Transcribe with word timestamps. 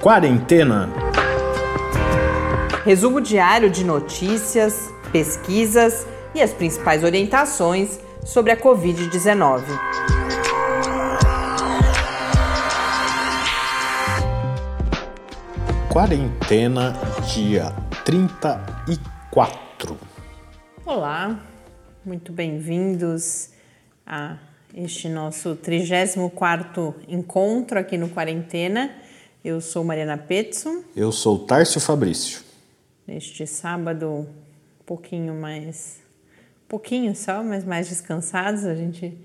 Quarentena. 0.00 0.88
Resumo 2.86 3.20
diário 3.20 3.68
de 3.68 3.84
notícias, 3.84 4.90
pesquisas 5.12 6.06
e 6.34 6.40
as 6.40 6.54
principais 6.54 7.04
orientações 7.04 8.00
sobre 8.24 8.50
a 8.50 8.56
Covid-19. 8.56 9.62
Quarentena, 15.90 16.94
dia 17.34 17.66
34. 18.02 19.98
Olá, 20.86 21.38
muito 22.06 22.32
bem-vindos 22.32 23.50
a 24.06 24.38
este 24.74 25.10
nosso 25.10 25.56
34º 25.56 26.94
encontro 27.06 27.78
aqui 27.78 27.98
no 27.98 28.08
Quarentena. 28.08 28.90
Eu 29.42 29.58
sou 29.58 29.82
Mariana 29.82 30.18
Petson. 30.18 30.84
Eu 30.94 31.10
sou 31.10 31.38
Tárcio 31.38 31.80
Fabrício. 31.80 32.42
Neste 33.06 33.46
sábado, 33.46 34.06
um 34.06 34.26
pouquinho 34.84 35.32
mais. 35.34 36.00
pouquinho 36.68 37.16
só, 37.16 37.42
mas 37.42 37.64
mais 37.64 37.88
descansados. 37.88 38.66
A 38.66 38.74
gente 38.74 39.16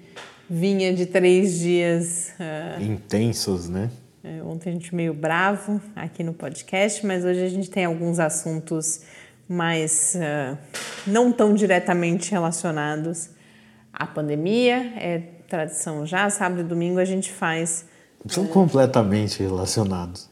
vinha 0.49 0.93
de 0.93 1.05
três 1.05 1.59
dias. 1.59 2.33
Uh, 2.39 2.81
Intensos, 2.81 3.67
né? 3.67 3.91
É, 4.23 4.41
ontem 4.41 4.69
a 4.69 4.73
gente 4.73 4.95
meio 4.95 5.13
bravo 5.13 5.81
aqui 5.93 6.23
no 6.23 6.33
podcast, 6.33 7.05
mas 7.05 7.25
hoje 7.25 7.43
a 7.43 7.49
gente 7.49 7.69
tem 7.69 7.83
alguns 7.83 8.17
assuntos 8.17 9.01
mais. 9.49 10.15
Uh, 10.15 10.57
não 11.05 11.29
tão 11.29 11.53
diretamente 11.53 12.31
relacionados 12.31 13.31
à 13.91 14.07
pandemia. 14.07 14.93
É 14.95 15.19
tradição 15.49 16.05
já, 16.05 16.29
sábado 16.29 16.61
e 16.61 16.63
domingo 16.63 16.99
a 16.99 17.05
gente 17.05 17.33
faz 17.33 17.85
são 18.27 18.47
completamente 18.47 19.41
relacionados. 19.41 20.29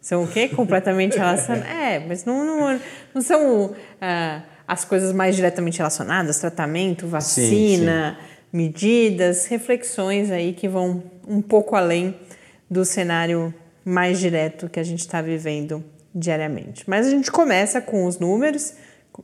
São 0.00 0.22
o 0.22 0.28
quê? 0.28 0.48
Completamente 0.48 1.18
relacionados? 1.18 1.68
É, 1.68 1.98
mas 1.98 2.24
não, 2.24 2.44
não, 2.44 2.80
não 3.12 3.22
são 3.22 3.66
uh, 3.66 4.42
as 4.66 4.84
coisas 4.84 5.12
mais 5.12 5.34
diretamente 5.34 5.78
relacionadas, 5.78 6.38
tratamento, 6.38 7.06
vacina, 7.08 8.10
sim, 8.10 8.16
sim. 8.16 8.56
medidas, 8.56 9.46
reflexões 9.46 10.30
aí 10.30 10.52
que 10.52 10.68
vão 10.68 11.02
um 11.26 11.42
pouco 11.42 11.74
além 11.74 12.14
do 12.70 12.84
cenário 12.84 13.52
mais 13.84 14.18
direto 14.18 14.68
que 14.68 14.78
a 14.78 14.84
gente 14.84 15.00
está 15.00 15.20
vivendo 15.20 15.84
diariamente. 16.14 16.84
Mas 16.86 17.06
a 17.06 17.10
gente 17.10 17.30
começa 17.30 17.80
com 17.80 18.04
os 18.06 18.18
números, 18.18 18.74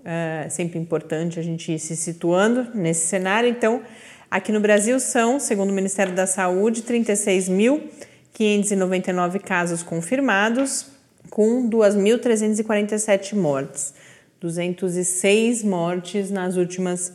é 0.05 0.48
sempre 0.48 0.79
importante 0.79 1.39
a 1.39 1.42
gente 1.42 1.73
ir 1.73 1.79
se 1.79 1.97
situando 1.97 2.69
nesse 2.75 3.07
cenário. 3.07 3.48
Então, 3.48 3.83
aqui 4.31 4.53
no 4.53 4.61
Brasil 4.61 4.98
são, 4.98 5.39
segundo 5.39 5.70
o 5.70 5.73
Ministério 5.73 6.14
da 6.14 6.27
Saúde, 6.27 6.83
36 6.83 7.48
mil 7.48 7.89
599 8.33 9.38
casos 9.38 9.83
confirmados, 9.83 10.86
com 11.30 11.69
2.347 11.69 13.34
mortes. 13.34 13.94
206 14.41 15.62
mortes 15.62 16.30
nas 16.30 16.56
últimas 16.56 17.12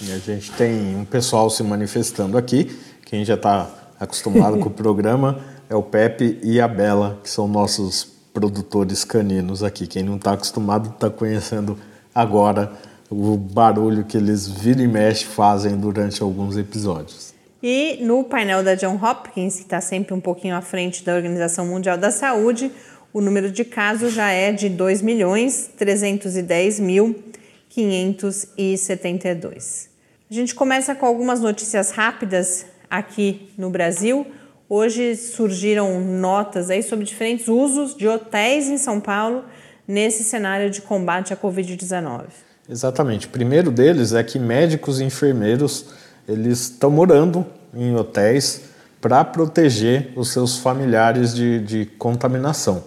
E 0.00 0.12
a 0.12 0.18
gente 0.18 0.52
tem 0.52 0.94
um 0.94 1.04
pessoal 1.04 1.50
se 1.50 1.64
manifestando 1.64 2.38
aqui, 2.38 2.78
quem 3.06 3.24
já 3.24 3.34
está 3.34 3.68
acostumado 3.98 4.58
com 4.58 4.68
o 4.68 4.70
programa 4.72 5.40
é 5.68 5.74
o 5.74 5.82
Pepe 5.82 6.38
e 6.44 6.60
a 6.60 6.68
Bela, 6.68 7.18
que 7.24 7.28
são 7.28 7.48
nossos 7.48 8.04
produtores 8.32 9.02
caninos 9.02 9.64
aqui. 9.64 9.88
Quem 9.88 10.04
não 10.04 10.14
está 10.14 10.34
acostumado 10.34 10.90
está 10.90 11.10
conhecendo 11.10 11.76
agora 12.14 12.70
o 13.10 13.36
barulho 13.36 14.04
que 14.04 14.16
eles 14.16 14.46
vira 14.46 14.80
e 14.80 14.86
mexe 14.86 15.24
fazem 15.24 15.76
durante 15.76 16.22
alguns 16.22 16.56
episódios. 16.56 17.29
E 17.62 17.98
no 18.00 18.24
painel 18.24 18.64
da 18.64 18.74
John 18.74 18.98
Hopkins, 19.02 19.56
que 19.56 19.62
está 19.62 19.82
sempre 19.82 20.14
um 20.14 20.20
pouquinho 20.20 20.56
à 20.56 20.62
frente 20.62 21.04
da 21.04 21.14
Organização 21.14 21.66
Mundial 21.66 21.98
da 21.98 22.10
Saúde, 22.10 22.72
o 23.12 23.20
número 23.20 23.50
de 23.50 23.64
casos 23.64 24.14
já 24.14 24.30
é 24.30 24.50
de 24.50 24.70
2 24.70 25.02
milhões 25.02 25.70
310 25.76 26.80
mil 26.80 27.22
572. 27.68 29.90
A 30.30 30.34
gente 30.34 30.54
começa 30.54 30.94
com 30.94 31.04
algumas 31.04 31.40
notícias 31.40 31.90
rápidas 31.90 32.64
aqui 32.88 33.50
no 33.58 33.68
Brasil. 33.68 34.26
Hoje 34.68 35.16
surgiram 35.16 36.00
notas 36.00 36.70
aí 36.70 36.82
sobre 36.82 37.04
diferentes 37.04 37.48
usos 37.48 37.94
de 37.94 38.08
hotéis 38.08 38.68
em 38.68 38.78
São 38.78 39.00
Paulo 39.00 39.44
nesse 39.86 40.24
cenário 40.24 40.70
de 40.70 40.80
combate 40.80 41.34
à 41.34 41.36
Covid-19. 41.36 42.22
Exatamente. 42.68 43.26
O 43.26 43.30
primeiro 43.30 43.70
deles 43.70 44.12
é 44.12 44.22
que 44.22 44.38
médicos 44.38 45.00
e 45.00 45.04
enfermeiros 45.04 45.86
eles 46.30 46.60
estão 46.60 46.90
morando 46.90 47.44
em 47.74 47.94
hotéis 47.94 48.62
para 49.00 49.24
proteger 49.24 50.12
os 50.14 50.28
seus 50.28 50.58
familiares 50.58 51.34
de, 51.34 51.60
de 51.60 51.86
contaminação. 51.98 52.84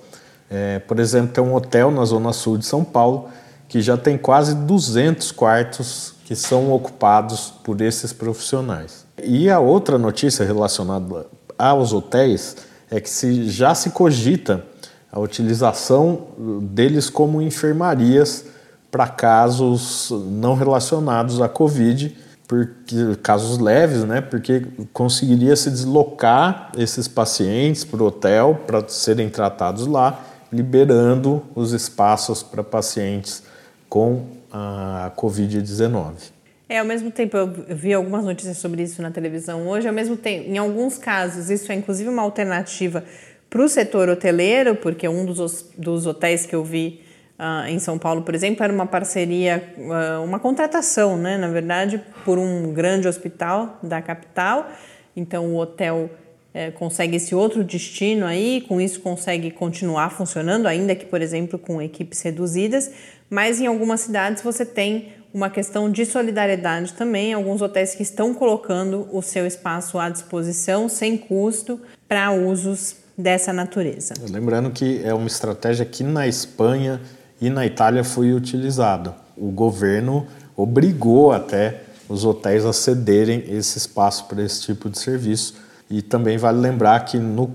É, 0.50 0.80
por 0.80 1.00
exemplo, 1.00 1.34
tem 1.34 1.44
um 1.44 1.54
hotel 1.54 1.92
na 1.92 2.06
zona 2.06 2.32
sul 2.32 2.58
de 2.58 2.66
São 2.66 2.84
Paulo 2.84 3.28
que 3.68 3.82
já 3.82 3.98
tem 3.98 4.18
quase 4.18 4.56
200 4.56 5.32
quartos 5.32 6.14
que 6.26 6.36
são 6.36 6.72
ocupados 6.72 7.52
por 7.64 7.82
esses 7.82 8.14
profissionais. 8.14 9.06
E 9.22 9.50
a 9.50 9.60
outra 9.60 9.98
notícia 9.98 10.46
relacionada 10.46 11.26
aos 11.58 11.92
hotéis 11.92 12.56
é 12.90 13.02
que 13.02 13.10
se, 13.10 13.50
já 13.50 13.74
se 13.74 13.90
cogita 13.90 14.64
a 15.12 15.20
utilização 15.20 16.28
deles 16.62 17.10
como 17.10 17.42
enfermarias 17.42 18.46
para 18.92 19.08
casos 19.08 20.12
não 20.12 20.56
relacionados 20.56 21.42
à 21.42 21.50
Covid 21.50 22.16
porque 22.54 23.16
casos 23.24 23.58
leves, 23.58 24.04
né? 24.04 24.22
Porque 24.22 24.62
conseguiria 24.92 25.56
se 25.56 25.72
deslocar 25.72 26.72
esses 26.78 27.08
pacientes 27.08 27.84
para 27.84 28.04
o 28.04 28.06
hotel 28.06 28.62
para 28.68 28.88
serem 28.88 29.28
tratados 29.28 29.88
lá, 29.88 30.24
liberando 30.52 31.44
os 31.56 31.72
espaços 31.74 32.44
para 32.44 32.64
pacientes 32.64 33.44
com 33.90 34.26
a 34.52 35.12
Covid-19. 35.18 36.32
É, 36.70 36.78
ao 36.78 36.86
mesmo 36.86 37.10
tempo, 37.10 37.36
eu 37.36 37.48
vi 37.70 37.92
algumas 37.92 38.24
notícias 38.24 38.58
sobre 38.58 38.84
isso 38.84 39.02
na 39.02 39.10
televisão 39.10 39.68
hoje. 39.68 39.88
Ao 39.88 39.94
mesmo 39.94 40.16
tempo, 40.16 40.50
em 40.50 40.58
alguns 40.58 40.98
casos, 40.98 41.50
isso 41.50 41.72
é 41.72 41.76
inclusive 41.76 42.10
uma 42.10 42.22
alternativa 42.22 43.04
para 43.50 43.64
o 43.64 43.70
setor 43.70 44.10
hoteleiro, 44.10 44.76
porque 44.76 45.08
um 45.08 45.26
dos, 45.26 45.66
dos 45.78 46.06
hotéis 46.06 46.46
que 46.46 46.56
eu 46.56 46.64
vi 46.64 47.03
Uh, 47.44 47.68
em 47.68 47.78
São 47.78 48.00
Paulo, 48.00 48.22
por 48.22 48.34
exemplo, 48.34 48.64
era 48.64 48.72
uma 48.72 48.86
parceria, 48.86 49.76
uh, 49.78 50.24
uma 50.24 50.40
contratação, 50.40 51.18
né, 51.18 51.38
na 51.38 51.50
verdade, 51.50 52.02
por 52.24 52.38
um 52.38 52.72
grande 52.72 53.06
hospital 53.06 53.80
da 53.84 54.02
capital. 54.02 54.72
Então, 55.14 55.48
o 55.48 55.58
hotel 55.58 56.10
uh, 56.10 56.72
consegue 56.80 57.18
esse 57.18 57.36
outro 57.36 57.62
destino 57.62 58.26
aí, 58.26 58.62
com 58.62 58.80
isso 58.80 59.02
consegue 59.02 59.52
continuar 59.52 60.10
funcionando, 60.12 60.68
ainda 60.68 60.96
que, 60.96 61.06
por 61.06 61.22
exemplo, 61.22 61.60
com 61.60 61.82
equipes 61.82 62.22
reduzidas. 62.22 62.90
Mas 63.30 63.60
em 63.60 63.68
algumas 63.68 64.00
cidades 64.00 64.42
você 64.42 64.66
tem 64.66 65.10
uma 65.34 65.50
questão 65.50 65.92
de 65.92 66.06
solidariedade 66.06 66.94
também, 66.94 67.34
alguns 67.34 67.62
hotéis 67.62 67.94
que 67.94 68.04
estão 68.04 68.34
colocando 68.34 69.06
o 69.12 69.22
seu 69.22 69.46
espaço 69.46 70.00
à 70.00 70.08
disposição 70.08 70.88
sem 70.88 71.18
custo 71.18 71.82
para 72.08 72.32
usos 72.32 72.96
dessa 73.18 73.52
natureza. 73.52 74.14
Lembrando 74.30 74.72
que 74.72 75.04
é 75.04 75.14
uma 75.14 75.28
estratégia 75.28 75.86
que 75.86 76.04
na 76.04 76.26
Espanha 76.26 77.02
e 77.44 77.50
na 77.50 77.66
Itália 77.66 78.06
foi 78.06 78.32
utilizado. 78.32 79.14
O 79.36 79.52
governo 79.52 80.26
obrigou 80.56 81.34
até 81.34 81.82
os 82.08 82.24
hotéis 82.24 82.66
a 82.66 82.72
cederem 82.72 83.44
esse 83.50 83.78
espaço 83.78 84.26
para 84.26 84.42
esse 84.42 84.62
tipo 84.62 84.90
de 84.90 84.98
serviço, 84.98 85.56
E 85.90 86.02
também 86.02 86.38
vale 86.38 86.60
lembrar 86.60 87.02
que 87.02 87.20
no, 87.20 87.46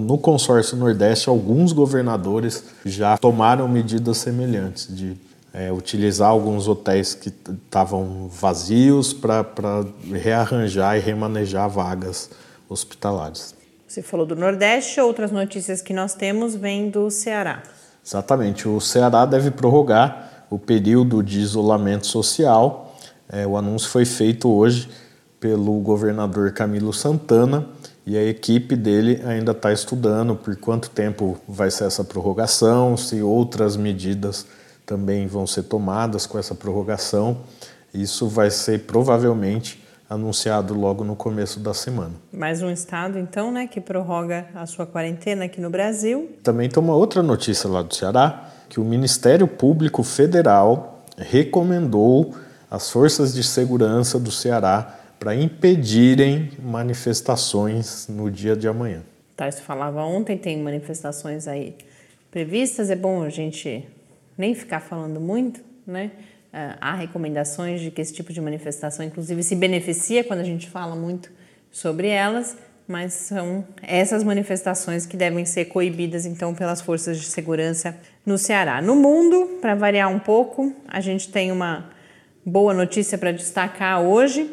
no 0.00 0.18
consórcio 0.18 0.76
Nordeste, 0.76 1.30
alguns 1.30 1.72
governadores 1.72 2.62
já 2.84 3.16
tomaram 3.16 3.66
medidas 3.66 4.18
semelhantes 4.18 4.94
de 4.94 5.16
é, 5.52 5.72
utilizar 5.72 6.28
alguns 6.28 6.68
hotéis 6.68 7.14
que 7.14 7.30
estavam 7.30 8.28
vazios 8.28 9.14
para 9.14 9.44
rearranjar 10.12 10.98
e 10.98 11.00
remanejar 11.00 11.68
vagas 11.70 12.30
hospitalares. 12.68 13.54
Você 13.88 14.02
falou 14.02 14.26
do 14.26 14.36
Nordeste, 14.36 15.00
outras 15.00 15.32
notícias 15.32 15.80
que 15.80 15.94
nós 15.94 16.14
temos 16.14 16.54
vêm 16.54 16.90
do 16.90 17.10
Ceará. 17.10 17.62
Exatamente, 18.08 18.66
o 18.66 18.80
Ceará 18.80 19.26
deve 19.26 19.50
prorrogar 19.50 20.46
o 20.48 20.58
período 20.58 21.22
de 21.22 21.40
isolamento 21.40 22.06
social. 22.06 22.96
É, 23.28 23.46
o 23.46 23.54
anúncio 23.54 23.90
foi 23.90 24.06
feito 24.06 24.48
hoje 24.48 24.88
pelo 25.38 25.78
governador 25.80 26.52
Camilo 26.52 26.90
Santana 26.90 27.66
e 28.06 28.16
a 28.16 28.24
equipe 28.24 28.74
dele 28.74 29.22
ainda 29.26 29.52
está 29.52 29.74
estudando 29.74 30.34
por 30.34 30.56
quanto 30.56 30.88
tempo 30.88 31.36
vai 31.46 31.70
ser 31.70 31.84
essa 31.84 32.02
prorrogação, 32.02 32.96
se 32.96 33.20
outras 33.20 33.76
medidas 33.76 34.46
também 34.86 35.26
vão 35.26 35.46
ser 35.46 35.64
tomadas 35.64 36.24
com 36.24 36.38
essa 36.38 36.54
prorrogação. 36.54 37.36
Isso 37.92 38.26
vai 38.26 38.50
ser 38.50 38.86
provavelmente 38.86 39.84
anunciado 40.08 40.72
logo 40.72 41.04
no 41.04 41.14
começo 41.14 41.60
da 41.60 41.74
semana. 41.74 42.12
Mais 42.32 42.62
um 42.62 42.70
estado, 42.70 43.18
então, 43.18 43.52
né, 43.52 43.66
que 43.66 43.80
prorroga 43.80 44.46
a 44.54 44.64
sua 44.64 44.86
quarentena 44.86 45.44
aqui 45.44 45.60
no 45.60 45.68
Brasil. 45.68 46.30
Também 46.42 46.68
tem 46.68 46.82
uma 46.82 46.94
outra 46.94 47.22
notícia 47.22 47.68
lá 47.68 47.82
do 47.82 47.94
Ceará, 47.94 48.50
que 48.68 48.80
o 48.80 48.84
Ministério 48.84 49.46
Público 49.46 50.02
Federal 50.02 51.04
recomendou 51.16 52.34
às 52.70 52.90
forças 52.90 53.34
de 53.34 53.42
segurança 53.42 54.18
do 54.18 54.30
Ceará 54.30 54.98
para 55.18 55.34
impedirem 55.34 56.52
manifestações 56.62 58.06
no 58.08 58.30
dia 58.30 58.56
de 58.56 58.68
amanhã. 58.68 59.02
Tá, 59.36 59.48
isso 59.48 59.62
falava 59.62 60.02
ontem, 60.02 60.38
tem 60.38 60.60
manifestações 60.62 61.46
aí 61.46 61.76
previstas, 62.30 62.90
é 62.90 62.96
bom 62.96 63.22
a 63.22 63.30
gente 63.30 63.86
nem 64.36 64.54
ficar 64.54 64.80
falando 64.80 65.20
muito, 65.20 65.60
né? 65.86 66.12
Ah, 66.60 66.76
há 66.80 66.94
recomendações 66.96 67.80
de 67.80 67.88
que 67.88 68.00
esse 68.00 68.12
tipo 68.12 68.32
de 68.32 68.40
manifestação, 68.40 69.06
inclusive, 69.06 69.44
se 69.44 69.54
beneficia 69.54 70.24
quando 70.24 70.40
a 70.40 70.44
gente 70.44 70.68
fala 70.68 70.96
muito 70.96 71.30
sobre 71.70 72.08
elas, 72.08 72.56
mas 72.88 73.12
são 73.12 73.64
essas 73.80 74.24
manifestações 74.24 75.06
que 75.06 75.16
devem 75.16 75.44
ser 75.44 75.66
coibidas, 75.66 76.26
então, 76.26 76.52
pelas 76.52 76.80
forças 76.80 77.20
de 77.20 77.26
segurança 77.26 77.96
no 78.26 78.36
Ceará. 78.36 78.82
No 78.82 78.96
mundo, 78.96 79.58
para 79.60 79.76
variar 79.76 80.10
um 80.10 80.18
pouco, 80.18 80.74
a 80.88 81.00
gente 81.00 81.30
tem 81.30 81.52
uma 81.52 81.90
boa 82.44 82.74
notícia 82.74 83.16
para 83.16 83.30
destacar 83.30 84.02
hoje, 84.02 84.50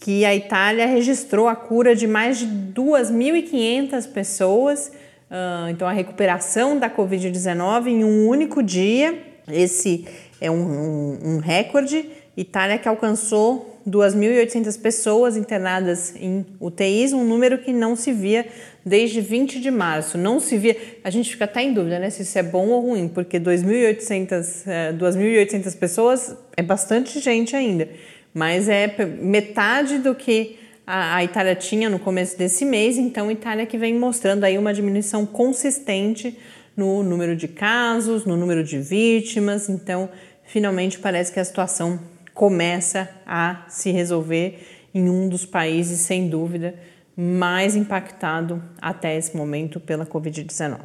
que 0.00 0.24
a 0.24 0.34
Itália 0.34 0.86
registrou 0.86 1.46
a 1.46 1.54
cura 1.54 1.94
de 1.94 2.08
mais 2.08 2.38
de 2.38 2.46
2.500 2.46 4.10
pessoas 4.12 4.90
Uh, 5.34 5.68
então, 5.70 5.88
a 5.88 5.92
recuperação 5.92 6.78
da 6.78 6.88
Covid-19 6.88 7.88
em 7.88 8.04
um 8.04 8.28
único 8.28 8.62
dia, 8.62 9.18
esse 9.48 10.06
é 10.46 10.50
um, 10.50 10.54
um, 10.54 11.18
um 11.24 11.38
recorde. 11.38 12.10
Itália 12.36 12.78
que 12.78 12.88
alcançou 12.88 13.80
2.800 13.88 14.80
pessoas 14.80 15.36
internadas 15.36 16.14
em 16.16 16.44
UTIs, 16.58 17.12
um 17.12 17.22
número 17.22 17.58
que 17.58 17.72
não 17.72 17.94
se 17.94 18.12
via 18.12 18.46
desde 18.84 19.20
20 19.20 19.60
de 19.60 19.70
março. 19.70 20.16
Não 20.16 20.40
se 20.40 20.56
via. 20.56 20.76
A 21.04 21.10
gente 21.10 21.30
fica 21.30 21.44
até 21.44 21.62
em 21.62 21.72
dúvida 21.72 21.98
né, 21.98 22.10
se 22.10 22.22
isso 22.22 22.38
é 22.38 22.42
bom 22.42 22.68
ou 22.68 22.80
ruim, 22.80 23.08
porque 23.08 23.38
2.800 23.38 24.64
2.800 24.98 25.78
pessoas 25.78 26.36
é 26.56 26.62
bastante 26.62 27.20
gente 27.20 27.54
ainda, 27.54 27.88
mas 28.32 28.68
é 28.68 28.88
metade 29.20 29.98
do 29.98 30.14
que 30.14 30.58
a, 30.86 31.16
a 31.16 31.24
Itália 31.24 31.54
tinha 31.54 31.88
no 31.88 31.98
começo 31.98 32.36
desse 32.36 32.64
mês, 32.64 32.96
então 32.96 33.30
Itália 33.30 33.66
que 33.66 33.78
vem 33.78 33.94
mostrando 33.94 34.44
aí 34.44 34.58
uma 34.58 34.72
diminuição 34.72 35.24
consistente 35.24 36.38
no 36.76 37.02
número 37.02 37.36
de 37.36 37.48
casos, 37.48 38.24
no 38.24 38.36
número 38.36 38.64
de 38.64 38.78
vítimas, 38.78 39.68
então 39.68 40.08
finalmente 40.44 40.98
parece 40.98 41.32
que 41.32 41.40
a 41.40 41.44
situação 41.44 41.98
começa 42.32 43.08
a 43.26 43.64
se 43.68 43.90
resolver 43.90 44.88
em 44.94 45.08
um 45.08 45.28
dos 45.28 45.44
países, 45.44 46.00
sem 46.00 46.28
dúvida, 46.28 46.74
mais 47.16 47.76
impactado 47.76 48.62
até 48.80 49.16
esse 49.16 49.36
momento 49.36 49.78
pela 49.78 50.04
Covid-19. 50.04 50.78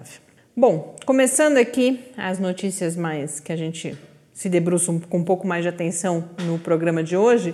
Bom, 0.55 0.95
começando 1.05 1.57
aqui 1.57 1.99
as 2.17 2.39
notícias 2.39 2.95
mais 2.95 3.39
que 3.39 3.51
a 3.51 3.55
gente 3.55 3.97
se 4.33 4.49
debruça 4.49 4.93
com 5.09 5.17
um 5.17 5.23
pouco 5.23 5.47
mais 5.47 5.63
de 5.63 5.69
atenção 5.69 6.29
no 6.45 6.57
programa 6.59 7.03
de 7.03 7.17
hoje. 7.17 7.53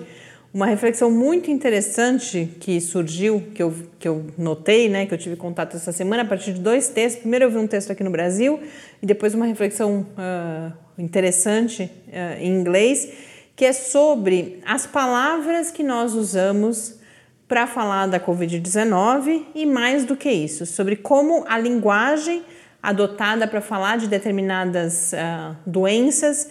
Uma 0.55 0.67
reflexão 0.67 1.11
muito 1.11 1.51
interessante 1.51 2.49
que 2.61 2.79
surgiu, 2.79 3.43
que 3.53 3.61
eu, 3.61 3.75
que 3.99 4.07
eu 4.07 4.27
notei, 4.37 4.87
né, 4.87 5.05
que 5.05 5.13
eu 5.13 5.17
tive 5.17 5.35
contato 5.35 5.75
essa 5.75 5.91
semana, 5.91 6.23
a 6.23 6.25
partir 6.25 6.53
de 6.53 6.61
dois 6.61 6.87
textos. 6.87 7.19
Primeiro 7.19 7.43
eu 7.43 7.51
vi 7.51 7.57
um 7.57 7.67
texto 7.67 7.91
aqui 7.91 8.01
no 8.01 8.09
Brasil 8.09 8.61
e 9.03 9.05
depois 9.05 9.33
uma 9.33 9.45
reflexão 9.45 10.07
uh, 10.17 10.71
interessante 10.97 11.91
uh, 12.07 12.41
em 12.41 12.57
inglês, 12.57 13.11
que 13.53 13.65
é 13.65 13.73
sobre 13.73 14.61
as 14.65 14.87
palavras 14.87 15.71
que 15.71 15.83
nós 15.83 16.13
usamos 16.13 17.01
para 17.49 17.67
falar 17.67 18.07
da 18.07 18.17
Covid-19 18.17 19.47
e 19.53 19.65
mais 19.65 20.05
do 20.05 20.15
que 20.15 20.31
isso, 20.31 20.65
sobre 20.65 20.95
como 20.95 21.43
a 21.49 21.59
linguagem 21.59 22.43
adotada 22.81 23.45
para 23.45 23.59
falar 23.59 23.97
de 23.97 24.07
determinadas 24.07 25.11
uh, 25.11 25.53
doenças 25.65 26.49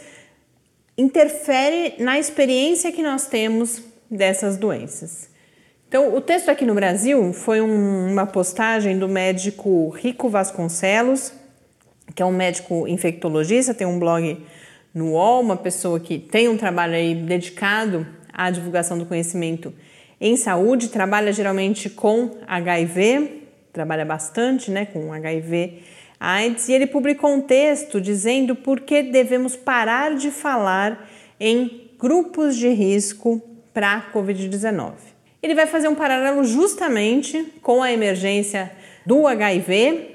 interfere 0.96 1.94
na 1.98 2.18
experiência 2.18 2.92
que 2.92 3.02
nós 3.02 3.26
temos 3.26 3.94
dessas 4.10 4.56
doenças. 4.56 5.28
Então, 5.88 6.14
o 6.14 6.20
texto 6.20 6.48
aqui 6.48 6.64
no 6.64 6.74
Brasil 6.74 7.32
foi 7.32 7.60
um, 7.60 8.10
uma 8.10 8.26
postagem 8.26 8.98
do 8.98 9.08
médico 9.08 9.90
Rico 9.90 10.28
Vasconcelos, 10.28 11.32
que 12.14 12.22
é 12.22 12.26
um 12.26 12.32
médico 12.32 12.88
infectologista, 12.88 13.72
tem 13.72 13.86
um 13.86 13.98
blog 13.98 14.44
no 14.92 15.12
UOL, 15.12 15.40
uma 15.40 15.56
pessoa 15.56 16.00
que 16.00 16.18
tem 16.18 16.48
um 16.48 16.56
trabalho 16.56 16.94
aí 16.94 17.14
dedicado 17.14 18.06
à 18.32 18.50
divulgação 18.50 18.98
do 18.98 19.06
conhecimento 19.06 19.72
em 20.20 20.36
saúde, 20.36 20.88
trabalha 20.88 21.32
geralmente 21.32 21.90
com 21.90 22.38
HIV, 22.46 23.42
trabalha 23.72 24.04
bastante 24.04 24.70
né, 24.70 24.86
com 24.86 25.12
HIV 25.12 25.82
AIDS, 26.18 26.68
e 26.68 26.72
ele 26.72 26.86
publicou 26.86 27.30
um 27.30 27.40
texto 27.40 28.00
dizendo 28.00 28.56
por 28.56 28.80
que 28.80 29.02
devemos 29.02 29.56
parar 29.56 30.14
de 30.16 30.30
falar 30.30 31.08
em 31.38 31.90
grupos 31.98 32.56
de 32.56 32.68
risco 32.68 33.42
para 33.74 33.94
a 33.94 34.12
Covid-19. 34.12 34.92
Ele 35.42 35.54
vai 35.54 35.66
fazer 35.66 35.88
um 35.88 35.94
paralelo 35.94 36.44
justamente 36.44 37.52
com 37.60 37.82
a 37.82 37.92
emergência 37.92 38.72
do 39.04 39.26
HIV, 39.26 40.12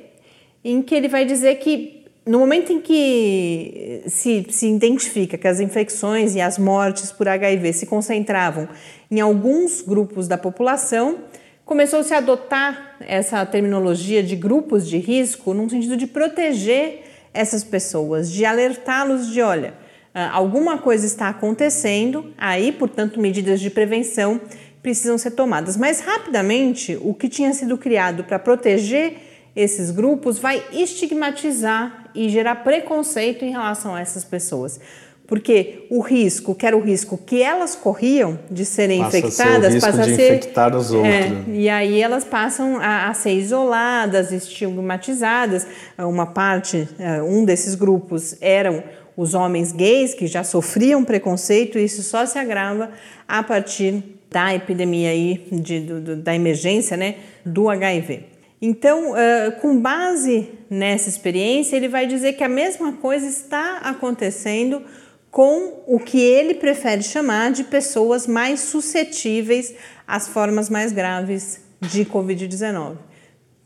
em 0.64 0.82
que 0.82 0.96
ele 0.96 1.08
vai 1.08 1.26
dizer 1.26 1.56
que 1.60 2.00
no 2.26 2.40
momento 2.40 2.72
em 2.72 2.80
que 2.80 4.04
se, 4.08 4.46
se 4.50 4.68
identifica 4.68 5.38
que 5.38 5.48
as 5.48 5.60
infecções 5.60 6.36
e 6.36 6.42
as 6.42 6.58
mortes 6.58 7.12
por 7.12 7.28
HIV 7.28 7.74
se 7.74 7.86
concentravam 7.86 8.68
em 9.10 9.20
alguns 9.20 9.82
grupos 9.82 10.28
da 10.28 10.38
população, 10.38 11.20
começou-se 11.66 12.14
a 12.14 12.18
adotar 12.18 12.98
essa 13.02 13.46
terminologia 13.46 14.24
de 14.24 14.36
grupos 14.36 14.88
de 14.88 14.98
risco 14.98 15.54
no 15.54 15.70
sentido 15.70 15.98
de 15.98 16.08
proteger 16.08 17.04
essas 17.34 17.64
pessoas, 17.64 18.32
de 18.32 18.46
alertá-los 18.46 19.32
de 19.32 19.42
olha, 19.42 19.74
alguma 20.14 20.78
coisa 20.78 21.06
está 21.06 21.30
acontecendo, 21.30 22.34
aí, 22.38 22.72
portanto, 22.72 23.20
medidas 23.20 23.60
de 23.62 23.70
prevenção 23.70 24.42
precisam 24.82 25.18
ser 25.18 25.32
tomadas. 25.32 25.78
Mas 25.78 26.00
rapidamente, 26.00 26.98
o 27.02 27.14
que 27.14 27.30
tinha 27.30 27.54
sido 27.54 27.78
criado 27.78 28.24
para 28.24 28.40
proteger 28.40 29.18
esses 29.56 29.92
grupos 29.92 30.40
vai 30.40 30.64
estigmatizar 30.72 32.10
e 32.16 32.30
gerar 32.30 32.56
preconceito 32.56 33.44
em 33.44 33.52
relação 33.52 33.96
a 33.96 34.02
essas 34.02 34.24
pessoas. 34.24 34.80
Porque 35.28 35.86
o 35.92 36.02
risco, 36.02 36.56
que 36.56 36.66
era 36.66 36.76
o 36.76 36.82
risco 36.82 37.16
que 37.16 37.40
elas 37.40 37.76
corriam 37.76 38.40
de 38.50 38.66
serem 38.66 39.00
passa 39.00 39.20
infectadas, 39.20 39.76
a 39.76 39.88
passa 39.88 40.02
a 40.02 40.06
ser. 40.06 40.12
infectar 40.12 40.76
os 40.76 40.92
outros. 40.92 41.14
É, 41.14 41.44
e 41.52 41.70
aí 41.70 42.02
elas 42.02 42.24
passam 42.24 42.78
a, 42.78 43.10
a, 43.10 43.14
ser 43.14 43.34
isoladas, 43.34 44.32
estigmatizadas. 44.32 45.68
Uma 46.00 46.26
parte, 46.26 46.90
é, 46.98 47.22
um 47.22 47.46
desses 47.46 47.76
grupos 47.76 48.36
eram 48.42 48.84
os 49.20 49.34
homens 49.34 49.74
gays 49.74 50.14
que 50.14 50.28
já 50.28 50.46
sofriam 50.46 51.04
preconceito, 51.04 51.78
e 51.78 51.84
isso 51.84 52.02
só 52.02 52.26
se 52.26 52.40
agrava 52.40 52.90
a 53.28 53.44
partir 53.44 54.02
da 54.32 54.56
epidemia 54.56 55.10
aí, 55.10 55.46
de, 55.52 55.82
do, 55.82 56.16
da 56.16 56.34
emergência 56.34 56.96
né, 56.96 57.16
do 57.46 57.68
HIV. 57.68 58.24
Então, 58.62 59.12
uh, 59.12 59.52
com 59.60 59.78
base 59.78 60.48
nessa 60.70 61.10
experiência, 61.10 61.76
ele 61.76 61.90
vai 61.90 62.08
dizer 62.08 62.34
que 62.34 62.46
a 62.46 62.48
mesma 62.48 62.94
coisa 62.94 63.28
está 63.28 63.80
acontecendo 63.80 64.84
com 65.30 65.84
o 65.86 66.00
que 66.00 66.22
ele 66.22 66.54
prefere 66.54 67.04
chamar 67.04 67.52
de 67.52 67.66
pessoas 67.66 68.26
mais 68.26 68.62
suscetíveis 68.62 69.76
às 70.08 70.30
formas 70.30 70.70
mais 70.70 70.94
graves 70.94 71.60
de 71.82 72.06
Covid-19 72.06 73.10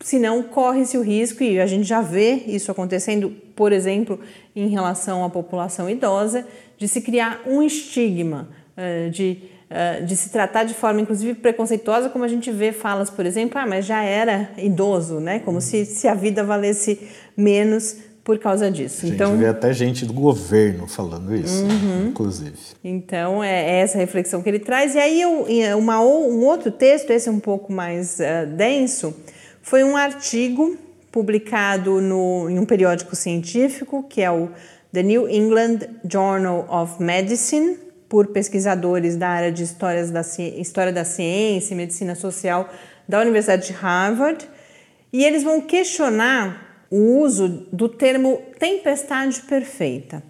senão 0.03 0.43
corre-se 0.43 0.98
o 0.98 1.01
risco, 1.01 1.41
e 1.43 1.60
a 1.60 1.65
gente 1.65 1.86
já 1.86 2.01
vê 2.01 2.33
isso 2.45 2.69
acontecendo, 2.69 3.33
por 3.55 3.72
exemplo, 3.72 4.19
em 4.55 4.67
relação 4.67 5.24
à 5.24 5.29
população 5.29 5.89
idosa, 5.89 6.45
de 6.77 6.88
se 6.88 7.01
criar 7.01 7.41
um 7.45 7.62
estigma, 7.62 8.50
eh, 8.75 9.10
de 9.10 9.41
uh, 9.74 10.05
de 10.05 10.15
se 10.15 10.29
tratar 10.29 10.63
de 10.63 10.74
forma, 10.74 11.01
inclusive, 11.01 11.33
preconceituosa, 11.36 12.10
como 12.10 12.24
a 12.24 12.27
gente 12.27 12.51
vê 12.51 12.72
falas, 12.72 13.10
por 13.10 13.25
exemplo, 13.25 13.57
ah, 13.57 13.65
mas 13.65 13.86
já 13.86 14.03
era 14.03 14.51
idoso, 14.57 15.19
né? 15.19 15.39
Como 15.39 15.60
se, 15.60 15.86
se 15.86 16.07
a 16.07 16.13
vida 16.13 16.43
valesse 16.43 17.00
menos 17.36 17.98
por 18.24 18.39
causa 18.39 18.72
disso. 18.72 19.05
A 19.05 19.05
gente 19.07 19.15
então, 19.15 19.38
vê 19.38 19.48
até 19.48 19.74
gente 19.74 20.05
do 20.05 20.13
governo 20.13 20.88
falando 20.88 21.36
isso, 21.36 21.63
uhum. 21.65 22.07
inclusive. 22.07 22.57
Então, 22.81 23.43
é, 23.43 23.79
é, 23.79 23.79
essa 23.81 23.98
reflexão 23.98 24.41
que 24.41 24.48
ele 24.48 24.60
traz. 24.60 24.95
E 24.95 25.00
aí, 25.00 25.24
uma, 25.75 26.00
um 26.00 26.45
outro 26.45 26.72
texto, 26.72 27.10
esse 27.12 27.29
um 27.29 27.39
pouco 27.39 27.74
mais 27.74 28.19
uh, 28.19 28.48
denso, 28.55 29.13
foi 29.62 29.83
um 29.83 29.98
artigo 29.98 30.77
publicado 31.13 32.01
no, 32.01 32.50
em 32.50 32.58
um 32.58 32.65
periódico 32.65 33.15
científico, 33.15 34.03
que 34.10 34.20
é 34.20 34.32
o 34.32 34.50
The 34.91 35.03
New 35.03 35.29
England 35.29 35.82
Journal 36.12 36.67
of 36.67 37.01
Medicine, 37.01 37.77
por 38.10 38.27
pesquisadores 38.27 39.15
da 39.15 39.29
área 39.29 39.51
de 39.51 39.62
histórias 39.62 40.10
da, 40.10 40.22
história 40.58 40.91
da 40.91 41.05
ciência 41.05 41.75
e 41.75 41.77
medicina 41.77 42.15
social 42.15 42.67
da 43.08 43.22
Universidade 43.22 43.67
de 43.67 43.74
Harvard. 43.74 44.50
E 45.12 45.24
eles 45.24 45.43
vão 45.43 45.62
questionar 45.62 46.86
o 46.89 47.20
uso 47.20 47.67
do 47.72 47.88
termo 47.88 48.41
tempestade 48.58 49.41
perfeita. 49.41 50.24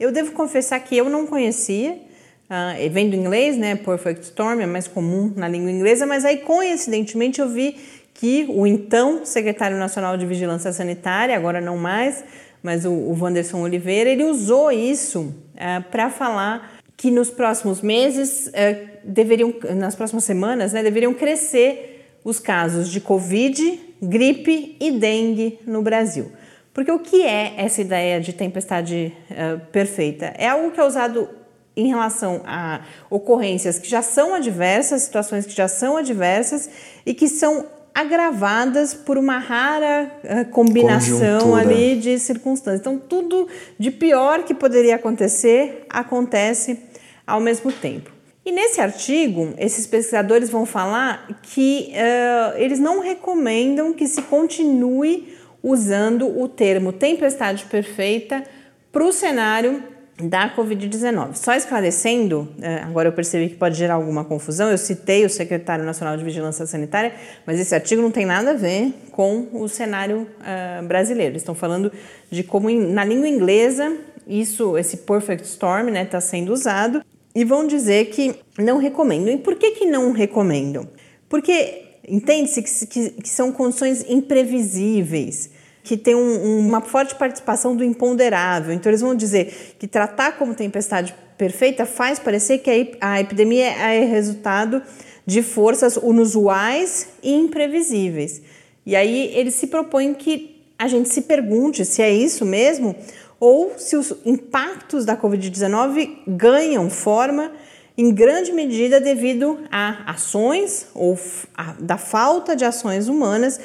Eu 0.00 0.10
devo 0.10 0.32
confessar 0.32 0.80
que 0.80 0.96
eu 0.96 1.08
não 1.08 1.28
conhecia, 1.28 1.92
uh, 1.92 2.90
vem 2.90 3.08
do 3.08 3.14
inglês, 3.14 3.56
né? 3.56 3.76
Perfect 3.76 4.24
Storm 4.24 4.60
é 4.60 4.66
mais 4.66 4.88
comum 4.88 5.32
na 5.36 5.46
língua 5.46 5.70
inglesa, 5.70 6.04
mas 6.06 6.24
aí 6.24 6.38
coincidentemente 6.38 7.40
eu 7.40 7.48
vi 7.48 7.76
que 8.14 8.46
o 8.48 8.66
então 8.66 9.26
secretário 9.26 9.76
nacional 9.76 10.16
de 10.16 10.24
Vigilância 10.24 10.72
Sanitária, 10.72 11.36
agora 11.36 11.60
não 11.60 11.76
mais, 11.76 12.24
mas 12.62 12.84
o, 12.84 12.92
o 12.92 13.18
Wanderson 13.20 13.60
Oliveira, 13.60 14.08
ele 14.08 14.24
usou 14.24 14.70
isso 14.72 15.34
uh, 15.54 15.82
para 15.90 16.08
falar 16.08 16.72
que 16.96 17.10
nos 17.10 17.28
próximos 17.28 17.82
meses 17.82 18.46
uh, 18.46 18.88
deveriam, 19.04 19.52
nas 19.76 19.94
próximas 19.94 20.24
semanas, 20.24 20.72
né, 20.72 20.82
deveriam 20.82 21.12
crescer 21.12 22.08
os 22.24 22.38
casos 22.38 22.88
de 22.88 23.00
Covid 23.00 23.80
gripe 24.00 24.76
e 24.80 24.92
dengue 24.92 25.58
no 25.66 25.82
Brasil. 25.82 26.30
Porque 26.72 26.90
o 26.90 26.98
que 26.98 27.22
é 27.22 27.54
essa 27.56 27.80
ideia 27.80 28.20
de 28.20 28.32
tempestade 28.32 29.12
uh, 29.30 29.60
perfeita? 29.66 30.34
É 30.36 30.48
algo 30.48 30.70
que 30.70 30.80
é 30.80 30.84
usado 30.84 31.28
em 31.76 31.88
relação 31.88 32.42
a 32.46 32.82
ocorrências 33.10 33.78
que 33.78 33.88
já 33.88 34.02
são 34.02 34.34
adversas, 34.34 35.02
situações 35.02 35.46
que 35.46 35.52
já 35.52 35.68
são 35.68 35.96
adversas 35.96 36.68
e 37.04 37.14
que 37.14 37.28
são 37.28 37.66
agravadas 37.94 38.92
por 38.92 39.16
uma 39.16 39.38
rara 39.38 40.10
uh, 40.24 40.50
combinação 40.50 41.40
Conjuntura. 41.40 41.60
ali 41.60 41.96
de 41.96 42.18
circunstâncias. 42.18 42.80
Então, 42.80 42.98
tudo 42.98 43.48
de 43.78 43.90
pior 43.90 44.42
que 44.42 44.52
poderia 44.52 44.96
acontecer 44.96 45.86
acontece 45.88 46.78
ao 47.24 47.40
mesmo 47.40 47.70
tempo. 47.70 48.10
E 48.44 48.52
nesse 48.52 48.80
artigo, 48.80 49.54
esses 49.56 49.86
pesquisadores 49.86 50.50
vão 50.50 50.66
falar 50.66 51.40
que 51.42 51.92
uh, 51.92 52.58
eles 52.58 52.78
não 52.78 53.00
recomendam 53.00 53.92
que 53.92 54.06
se 54.06 54.20
continue 54.22 55.34
usando 55.62 56.38
o 56.38 56.46
termo 56.46 56.92
tempestade 56.92 57.64
perfeita 57.64 58.44
para 58.92 59.04
o 59.04 59.12
cenário 59.12 59.82
da 60.16 60.54
Covid-19. 60.54 61.34
Só 61.34 61.54
esclarecendo, 61.54 62.48
uh, 62.58 62.86
agora 62.86 63.08
eu 63.08 63.12
percebi 63.12 63.48
que 63.48 63.56
pode 63.56 63.76
gerar 63.76 63.94
alguma 63.94 64.24
confusão, 64.24 64.70
eu 64.70 64.78
citei 64.78 65.24
o 65.24 65.30
secretário 65.30 65.84
nacional 65.84 66.16
de 66.16 66.24
Vigilância 66.24 66.64
Sanitária, 66.66 67.12
mas 67.44 67.58
esse 67.58 67.74
artigo 67.74 68.00
não 68.00 68.10
tem 68.10 68.24
nada 68.24 68.50
a 68.50 68.54
ver 68.54 68.92
com 69.10 69.48
o 69.52 69.68
cenário 69.68 70.28
uh, 70.40 70.86
brasileiro. 70.86 71.36
Estão 71.36 71.54
falando 71.54 71.90
de 72.30 72.42
como 72.42 72.70
na 72.70 73.04
língua 73.04 73.28
inglesa 73.28 73.92
isso, 74.26 74.78
esse 74.78 74.98
perfect 74.98 75.46
storm, 75.46 75.88
está 75.88 75.92
né, 75.92 76.04
tá 76.04 76.20
sendo 76.20 76.52
usado 76.52 77.02
e 77.34 77.44
vão 77.44 77.66
dizer 77.66 78.06
que 78.06 78.34
não 78.58 78.78
recomendam. 78.78 79.34
E 79.34 79.38
por 79.38 79.56
que, 79.56 79.72
que 79.72 79.86
não 79.86 80.12
recomendam? 80.12 80.88
Porque 81.28 81.82
entende-se 82.08 82.62
que, 82.62 82.86
que, 82.86 83.10
que, 83.22 83.28
são 83.28 83.50
condições 83.50 84.04
imprevisíveis, 84.08 85.50
que 85.84 85.98
tem 85.98 86.14
um, 86.14 86.58
uma 86.58 86.80
forte 86.80 87.14
participação 87.14 87.76
do 87.76 87.84
imponderável. 87.84 88.72
Então, 88.72 88.90
eles 88.90 89.02
vão 89.02 89.14
dizer 89.14 89.76
que 89.78 89.86
tratar 89.86 90.32
como 90.38 90.54
tempestade 90.54 91.14
perfeita 91.36 91.84
faz 91.84 92.18
parecer 92.18 92.58
que 92.58 92.96
a, 93.00 93.20
epidemia 93.20 93.66
é 93.66 94.02
resultado 94.04 94.82
de 95.26 95.42
forças 95.42 95.96
inusuais 95.96 97.08
e 97.22 97.34
imprevisíveis. 97.34 98.40
E 98.86 98.96
aí 98.96 99.30
eles 99.34 99.54
se 99.54 99.66
propõem 99.66 100.14
que 100.14 100.62
a 100.78 100.88
gente 100.88 101.08
se 101.10 101.22
pergunte 101.22 101.84
se 101.84 102.02
é 102.02 102.12
isso 102.12 102.44
mesmo 102.46 102.96
ou 103.38 103.72
se 103.76 103.96
os 103.96 104.14
impactos 104.24 105.04
da 105.04 105.16
Covid-19 105.16 106.18
ganham 106.26 106.88
forma 106.88 107.52
em 107.96 108.12
grande 108.12 108.52
medida 108.52 109.00
devido 109.00 109.60
a 109.70 110.12
ações 110.12 110.88
ou 110.94 111.18
a, 111.56 111.74
da 111.78 111.96
falta 111.96 112.56
de 112.56 112.64
ações 112.64 113.08
humanas 113.08 113.60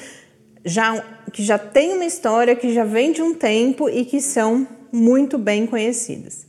já, 0.64 1.04
que 1.32 1.44
já 1.44 1.58
tem 1.58 1.94
uma 1.94 2.06
história, 2.06 2.56
que 2.56 2.74
já 2.74 2.84
vem 2.84 3.12
de 3.12 3.22
um 3.22 3.34
tempo 3.34 3.90
e 3.90 4.06
que 4.06 4.22
são 4.22 4.68
muito 4.92 5.38
bem 5.38 5.66
conhecidas. 5.66 6.48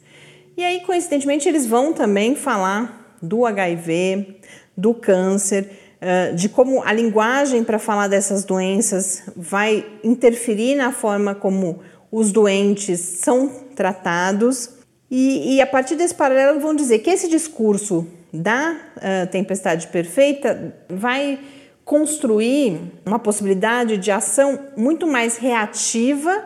E 0.57 0.65
aí, 0.65 0.81
coincidentemente, 0.81 1.49
eles 1.49 1.67
vão 1.67 1.93
também 1.93 2.35
falar 2.35 3.17
do 3.23 3.47
HIV, 3.47 4.37
do 4.77 4.95
câncer, 4.95 5.71
de 6.35 6.49
como 6.49 6.83
a 6.83 6.93
linguagem 6.93 7.63
para 7.63 7.79
falar 7.79 8.09
dessas 8.09 8.45
doenças 8.45 9.23
vai 9.37 9.85
interferir 10.03 10.75
na 10.75 10.93
forma 10.93 11.35
como 11.35 11.81
os 12.11 12.33
doentes 12.33 13.01
são 13.01 13.49
tratados. 13.77 14.71
E, 15.11 15.57
e, 15.57 15.61
a 15.61 15.67
partir 15.67 15.97
desse 15.97 16.15
paralelo 16.15 16.61
vão 16.61 16.75
dizer 16.75 17.01
que 17.01 17.11
esse 17.11 17.29
discurso 17.29 18.07
da 18.33 18.77
uh, 18.97 19.27
tempestade 19.31 19.89
perfeita 19.89 20.75
vai 20.89 21.39
construir 21.91 22.81
uma 23.05 23.19
possibilidade 23.19 23.97
de 23.97 24.13
ação 24.13 24.61
muito 24.77 25.09
mais 25.09 25.37
reativa 25.37 26.45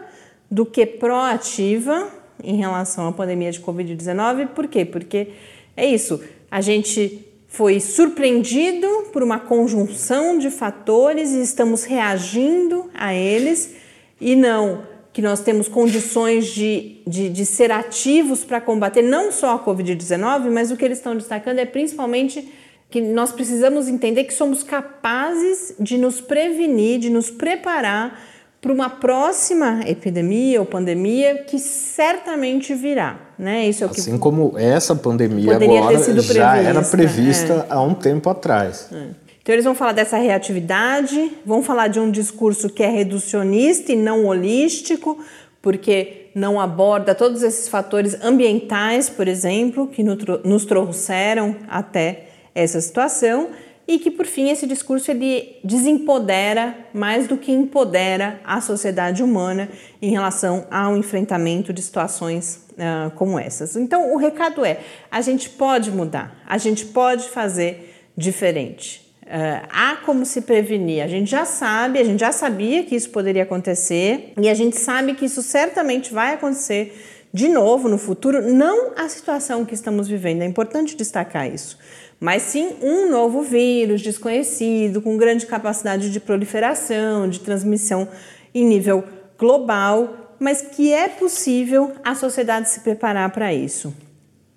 do 0.51 0.65
que 0.65 0.87
proativa 0.87 2.09
em 2.43 2.57
relação 2.57 3.09
à 3.09 3.13
pandemia 3.13 3.53
de 3.53 3.61
Covid-19. 3.61 4.49
Por 4.55 4.67
quê? 4.67 4.87
Porque 4.87 5.33
é 5.77 5.85
isso, 5.85 6.19
a 6.51 6.63
gente 6.63 7.29
foi 7.47 7.79
surpreendido 7.79 8.89
por 9.13 9.23
uma 9.23 9.39
conjunção 9.39 10.39
de 10.39 10.51
fatores 10.51 11.33
e 11.33 11.43
estamos 11.43 11.85
reagindo 11.85 12.91
a 12.95 13.13
eles 13.13 13.75
e 14.19 14.35
não 14.35 14.95
que 15.13 15.21
nós 15.21 15.41
temos 15.41 15.69
condições 15.69 16.47
de, 16.47 17.03
de, 17.07 17.29
de 17.29 17.45
ser 17.45 17.71
ativos 17.71 18.45
para 18.45 18.63
combater 18.63 19.03
não 19.03 19.31
só 19.31 19.57
a 19.57 19.63
Covid-19, 19.63 20.51
mas 20.51 20.71
o 20.71 20.77
que 20.79 20.87
eles 20.87 20.97
estão 20.97 21.15
destacando 21.15 21.59
é 21.59 21.67
principalmente 21.67 22.51
que 22.95 23.01
nós 23.01 23.33
precisamos 23.33 23.89
entender 23.89 24.23
que 24.23 24.33
somos 24.33 24.63
capazes 24.63 25.75
de 25.81 25.99
nos 25.99 26.21
prevenir, 26.21 27.01
de 27.01 27.11
nos 27.11 27.29
preparar 27.29 28.21
para 28.63 28.73
uma 28.73 28.89
próxima 28.89 29.81
epidemia 29.85 30.61
ou 30.61 30.65
pandemia 30.65 31.39
que 31.39 31.59
certamente 31.59 32.73
virá, 32.73 33.19
né? 33.37 33.67
Isso 33.67 33.83
é 33.83 33.89
o 33.89 33.91
que 33.91 33.99
assim 33.99 34.17
como 34.17 34.57
essa 34.57 34.95
pandemia 34.95 35.57
agora 35.57 36.23
já 36.23 36.57
era 36.57 36.83
prevista 36.83 37.67
é. 37.69 37.73
há 37.73 37.83
um 37.83 37.95
tempo 37.95 38.31
atrás. 38.31 38.89
É. 38.93 39.07
Então, 39.43 39.53
eles 39.53 39.65
vão 39.65 39.75
falar 39.75 39.91
dessa 39.91 40.17
reatividade, 40.17 41.33
vão 41.45 41.65
falar 41.65 41.89
de 41.89 41.99
um 41.99 42.13
discurso 42.13 42.71
que 42.71 42.85
é 42.85 42.89
reducionista 42.89 43.91
e 43.91 43.97
não 43.97 44.25
holístico, 44.25 45.19
porque 45.61 46.31
não 46.33 46.61
aborda 46.61 47.13
todos 47.13 47.43
esses 47.43 47.69
fatores 47.69 48.17
ambientais, 48.23 49.11
por 49.11 49.27
exemplo, 49.27 49.89
que 49.89 50.05
nos 50.05 50.65
trouxeram 50.65 51.57
até 51.69 52.29
essa 52.55 52.81
situação 52.81 53.51
e 53.87 53.99
que 53.99 54.11
por 54.11 54.27
fim 54.27 54.51
esse 54.51 54.67
discurso 54.67 55.11
ele 55.11 55.59
desempodera 55.63 56.75
mais 56.93 57.27
do 57.27 57.37
que 57.37 57.53
empodera 57.53 58.41
a 58.45 58.61
sociedade 58.61 59.23
humana 59.23 59.69
em 60.01 60.11
relação 60.11 60.67
ao 60.71 60.97
enfrentamento 60.97 61.73
de 61.73 61.83
situações 61.83 62.65
uh, 62.73 63.11
como 63.17 63.39
essas. 63.39 63.77
Então 63.77 64.15
o 64.15 64.17
recado 64.17 64.65
é: 64.65 64.81
a 65.11 65.21
gente 65.21 65.51
pode 65.51 65.91
mudar, 65.91 66.35
a 66.47 66.57
gente 66.57 66.87
pode 66.87 67.29
fazer 67.29 67.95
diferente. 68.17 69.03
Uh, 69.25 69.67
há 69.71 69.97
como 70.05 70.25
se 70.27 70.43
prevenir. 70.43 71.03
A 71.03 71.09
gente 71.09 71.31
já 71.31 71.47
sabe, 71.47 71.99
a 71.99 72.05
gente 72.05 72.21
já 72.21 72.31
sabia 72.31 72.85
que 72.85 72.95
isso 72.95 73.09
poderia 73.09 73.43
acontecer 73.43 74.35
e 74.41 74.49
a 74.51 74.55
gente 74.55 74.77
sabe 74.77 75.15
que 75.15 75.25
isso 75.25 75.43
certamente 75.43 76.13
vai 76.13 76.35
acontecer 76.35 76.95
de 77.33 77.49
novo 77.49 77.89
no 77.89 77.99
futuro. 77.99 78.41
Não 78.41 78.93
a 78.97 79.09
situação 79.09 79.65
que 79.65 79.75
estamos 79.75 80.07
vivendo, 80.07 80.43
é 80.43 80.45
importante 80.45 80.95
destacar 80.95 81.53
isso, 81.53 81.79
mas 82.25 82.45
sim 82.45 82.71
um 82.81 83.11
novo 83.11 83.43
vírus 83.43 84.01
desconhecido, 84.01 85.03
com 85.03 85.15
grande 85.15 85.45
capacidade 85.45 86.11
de 86.11 86.19
proliferação, 86.19 87.29
de 87.29 87.41
transmissão 87.41 88.09
em 88.55 88.65
nível 88.65 89.05
global, 89.39 90.35
mas 90.41 90.63
que 90.63 90.91
é 90.91 91.07
possível 91.07 91.93
a 92.03 92.15
sociedade 92.15 92.71
se 92.71 92.81
preparar 92.81 93.31
para 93.31 93.53
isso. 93.53 93.95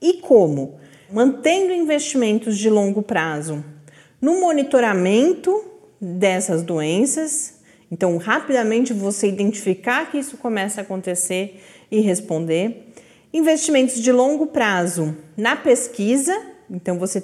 E 0.02 0.14
como? 0.22 0.80
Mantendo 1.12 1.74
investimentos 1.74 2.58
de 2.58 2.70
longo 2.70 3.02
prazo 3.02 3.62
no 4.22 4.40
monitoramento 4.40 5.66
dessas 6.00 6.64
doenças, 6.64 7.56
então 7.92 8.16
rapidamente 8.16 8.94
você 8.94 9.28
identificar 9.28 10.10
que 10.10 10.18
isso 10.18 10.38
começa 10.38 10.80
a 10.80 10.84
acontecer 10.84 11.62
e 11.92 12.00
responder. 12.00 12.94
Investimentos 13.34 14.02
de 14.02 14.14
longo 14.14 14.48
prazo 14.48 15.18
na 15.36 15.58
pesquisa, 15.58 16.34
então 16.70 16.98
você 16.98 17.22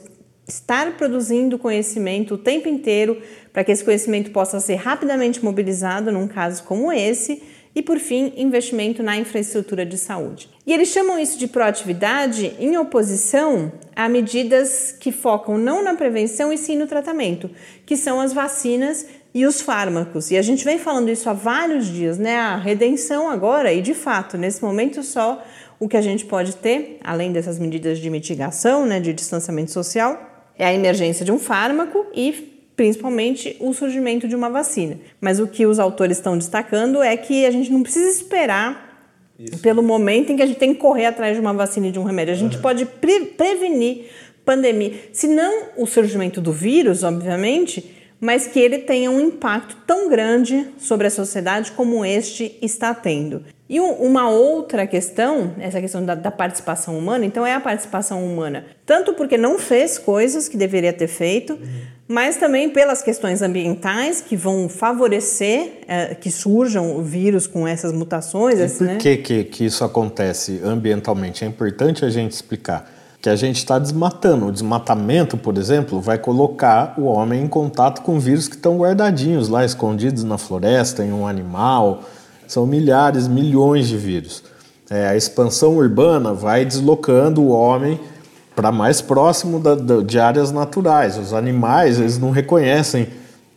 estar 0.48 0.98
produzindo 0.98 1.58
conhecimento 1.58 2.36
o 2.36 2.38
tempo 2.38 2.68
inteiro 2.68 3.22
para 3.52 3.64
que 3.64 3.72
esse 3.72 3.84
conhecimento 3.84 4.32
possa 4.32 4.60
ser 4.60 4.76
rapidamente 4.76 5.44
mobilizado 5.44 6.12
num 6.12 6.28
caso 6.28 6.64
como 6.64 6.92
esse. 6.92 7.42
E 7.76 7.82
por 7.82 7.98
fim, 7.98 8.34
investimento 8.38 9.02
na 9.02 9.18
infraestrutura 9.18 9.84
de 9.84 9.98
saúde. 9.98 10.48
E 10.64 10.72
eles 10.72 10.90
chamam 10.90 11.18
isso 11.18 11.40
de 11.40 11.48
proatividade 11.48 12.54
em 12.60 12.78
oposição 12.78 13.72
a 13.96 14.08
medidas 14.08 14.96
que 15.00 15.12
focam 15.12 15.58
não 15.58 15.84
na 15.84 15.96
prevenção 15.96 16.54
e 16.54 16.58
sim 16.58 16.76
no 16.76 16.86
tratamento, 16.86 17.50
que 17.84 17.98
são 17.98 18.22
as 18.22 18.32
vacinas 18.32 19.08
e 19.34 19.44
os 19.44 19.60
fármacos. 19.60 20.30
E 20.30 20.38
a 20.38 20.42
gente 20.44 20.64
vem 20.64 20.78
falando 20.78 21.10
isso 21.10 21.28
há 21.28 21.34
vários 21.34 21.88
dias, 21.88 22.20
né? 22.20 22.38
A 22.38 22.58
redenção 22.58 23.28
agora, 23.28 23.74
e 23.74 23.82
de 23.82 23.96
fato, 23.96 24.38
nesse 24.38 24.64
momento 24.64 25.02
só, 25.02 25.44
o 25.80 25.90
que 25.90 25.98
a 25.98 26.02
gente 26.02 26.26
pode 26.26 26.56
ter, 26.58 27.00
além 27.04 27.32
dessas 27.32 27.58
medidas 27.58 27.98
de 27.98 28.10
mitigação, 28.10 28.86
né, 28.86 29.00
de 29.00 29.12
distanciamento 29.14 29.72
social, 29.72 30.33
é 30.58 30.66
a 30.66 30.74
emergência 30.74 31.26
de 31.26 31.32
um 31.32 31.40
fármaco 31.40 32.06
e 32.14 32.54
principalmente 32.76 33.56
o 33.60 33.74
surgimento 33.74 34.28
de 34.28 34.36
uma 34.36 34.50
vacina. 34.50 34.98
Mas 35.22 35.40
o 35.40 35.48
que 35.48 35.66
os 35.66 35.80
autores 35.80 36.18
estão 36.18 36.38
destacando 36.38 37.02
é 37.02 37.16
que 37.16 37.46
a 37.46 37.52
gente 37.52 37.72
não 37.72 37.84
precisa 37.84 38.10
esperar 38.10 39.12
Isso. 39.38 39.60
pelo 39.60 39.84
momento 39.84 40.32
em 40.32 40.36
que 40.36 40.42
a 40.42 40.46
gente 40.46 40.60
tem 40.60 40.74
que 40.74 40.80
correr 40.80 41.06
atrás 41.06 41.36
de 41.36 41.42
uma 41.42 41.54
vacina 41.54 41.88
e 41.88 41.92
de 41.92 42.00
um 42.00 42.04
remédio. 42.04 42.34
A 42.34 42.38
gente 42.38 42.56
uhum. 42.56 42.62
pode 42.62 42.86
pre 42.86 43.26
prevenir 43.26 44.06
pandemia, 44.44 44.94
se 45.14 45.28
não 45.28 45.70
o 45.78 45.86
surgimento 45.86 46.42
do 46.42 46.52
vírus, 46.52 47.04
obviamente, 47.04 47.96
mas 48.20 48.48
que 48.48 48.60
ele 48.60 48.80
tenha 48.80 49.10
um 49.10 49.20
impacto 49.20 49.78
tão 49.88 50.10
grande 50.10 50.68
sobre 50.78 51.08
a 51.08 51.10
sociedade 51.10 51.72
como 51.72 52.06
este 52.06 52.58
está 52.62 52.94
tendo. 52.94 53.44
E 53.74 53.80
uma 53.80 54.30
outra 54.30 54.86
questão, 54.86 55.56
essa 55.58 55.82
questão 55.82 56.06
da, 56.06 56.14
da, 56.14 56.30
participação 56.30 56.96
humana, 56.96 57.26
então 57.26 57.44
é 57.44 57.56
a 57.56 57.60
participação 57.60 58.24
humana, 58.24 58.68
tanto 58.86 59.16
porque 59.16 59.36
não 59.36 59.58
fez 59.58 59.98
coisas 59.98 60.48
que 60.48 60.56
deveria 60.56 60.94
ter 60.94 61.08
feito, 61.08 61.58
mas 62.08 62.38
também 62.38 62.70
pelas 62.70 63.02
questões 63.02 63.42
ambientais 63.42 64.22
que 64.22 64.36
vão 64.36 64.70
favorecer 64.70 65.80
é, 65.88 66.14
que 66.14 66.30
surjam 66.30 67.02
vírus 67.02 67.48
com 67.48 67.68
essas 67.68 67.92
mutações. 67.92 68.60
E 68.60 68.78
por 68.78 68.86
né? 68.86 68.98
que, 68.98 69.18
que, 69.18 69.44
que 69.46 69.66
isso 69.66 69.84
acontece 69.84 70.62
ambientalmente? 70.64 71.44
É 71.44 71.48
importante 71.48 72.06
a 72.06 72.12
gente 72.12 72.34
explicar 72.34 72.88
que 73.20 73.28
a 73.28 73.36
gente 73.36 73.58
está 73.58 73.80
desmatando. 73.80 74.46
O 74.46 74.52
desmatamento, 74.52 75.36
por 75.36 75.58
exemplo, 75.58 76.00
vai 76.00 76.20
colocar 76.20 76.94
o 76.96 77.06
homem 77.06 77.42
em 77.42 77.48
contato 77.48 78.04
com 78.04 78.20
vírus 78.20 78.48
que 78.48 78.56
estão 78.56 78.78
guardadinhos 78.78 79.50
lá, 79.50 79.66
escondidos 79.66 80.24
na 80.24 80.38
floresta, 80.38 81.04
em 81.04 81.12
um 81.12 81.26
animal 81.26 82.04
são 82.54 82.68
milhares, 82.68 83.28
milhões 83.28 83.88
de 83.88 83.98
vírus. 83.98 84.44
É, 84.88 85.08
a 85.08 85.16
expansão 85.16 85.76
urbana 85.78 86.34
vai 86.34 86.64
deslocando 86.64 87.42
o 87.42 87.50
homem 87.50 88.00
para 88.56 88.72
mais 88.72 89.02
próximo 89.02 89.60
da, 89.60 89.74
da, 89.74 90.02
de 90.02 90.20
áreas 90.20 90.52
naturais. 90.52 91.18
Os 91.18 91.34
animais 91.34 92.00
eles 92.00 92.20
não 92.20 92.30
reconhecem 92.30 93.08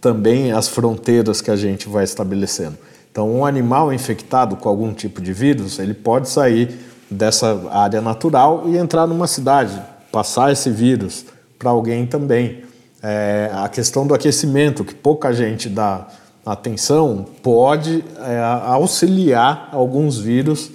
também 0.01 0.51
as 0.51 0.69
fronteiras 0.69 1.43
que 1.43 1.51
a 1.51 1.57
gente 1.57 1.89
vai 1.89 2.05
estabelecendo. 2.05 2.79
Então, 3.13 3.31
um 3.31 3.45
animal 3.45 3.93
infectado 3.93 4.57
com 4.57 4.69
algum 4.69 4.95
tipo 4.95 5.21
de 5.21 5.33
vírus, 5.33 5.79
ele 5.79 5.93
pode 5.93 6.29
sair 6.29 6.75
dessa 7.11 7.69
área 7.71 8.01
natural 8.01 8.65
e 8.67 8.79
entrar 8.79 9.07
numa 9.07 9.27
cidade, 9.27 9.79
passar 10.11 10.53
esse 10.53 10.71
vírus 10.71 11.27
para 11.59 11.71
alguém 11.71 12.07
também. 12.07 12.63
É, 13.03 13.51
a 13.53 13.69
questão 13.69 14.07
do 14.07 14.15
aquecimento, 14.15 14.85
que 14.85 14.95
pouca 14.95 15.33
gente 15.35 15.69
dá 15.69 16.07
atenção 16.47 17.27
pode 17.43 18.05
é, 18.21 18.41
auxiliar 18.67 19.69
alguns 19.73 20.17
vírus 20.17 20.71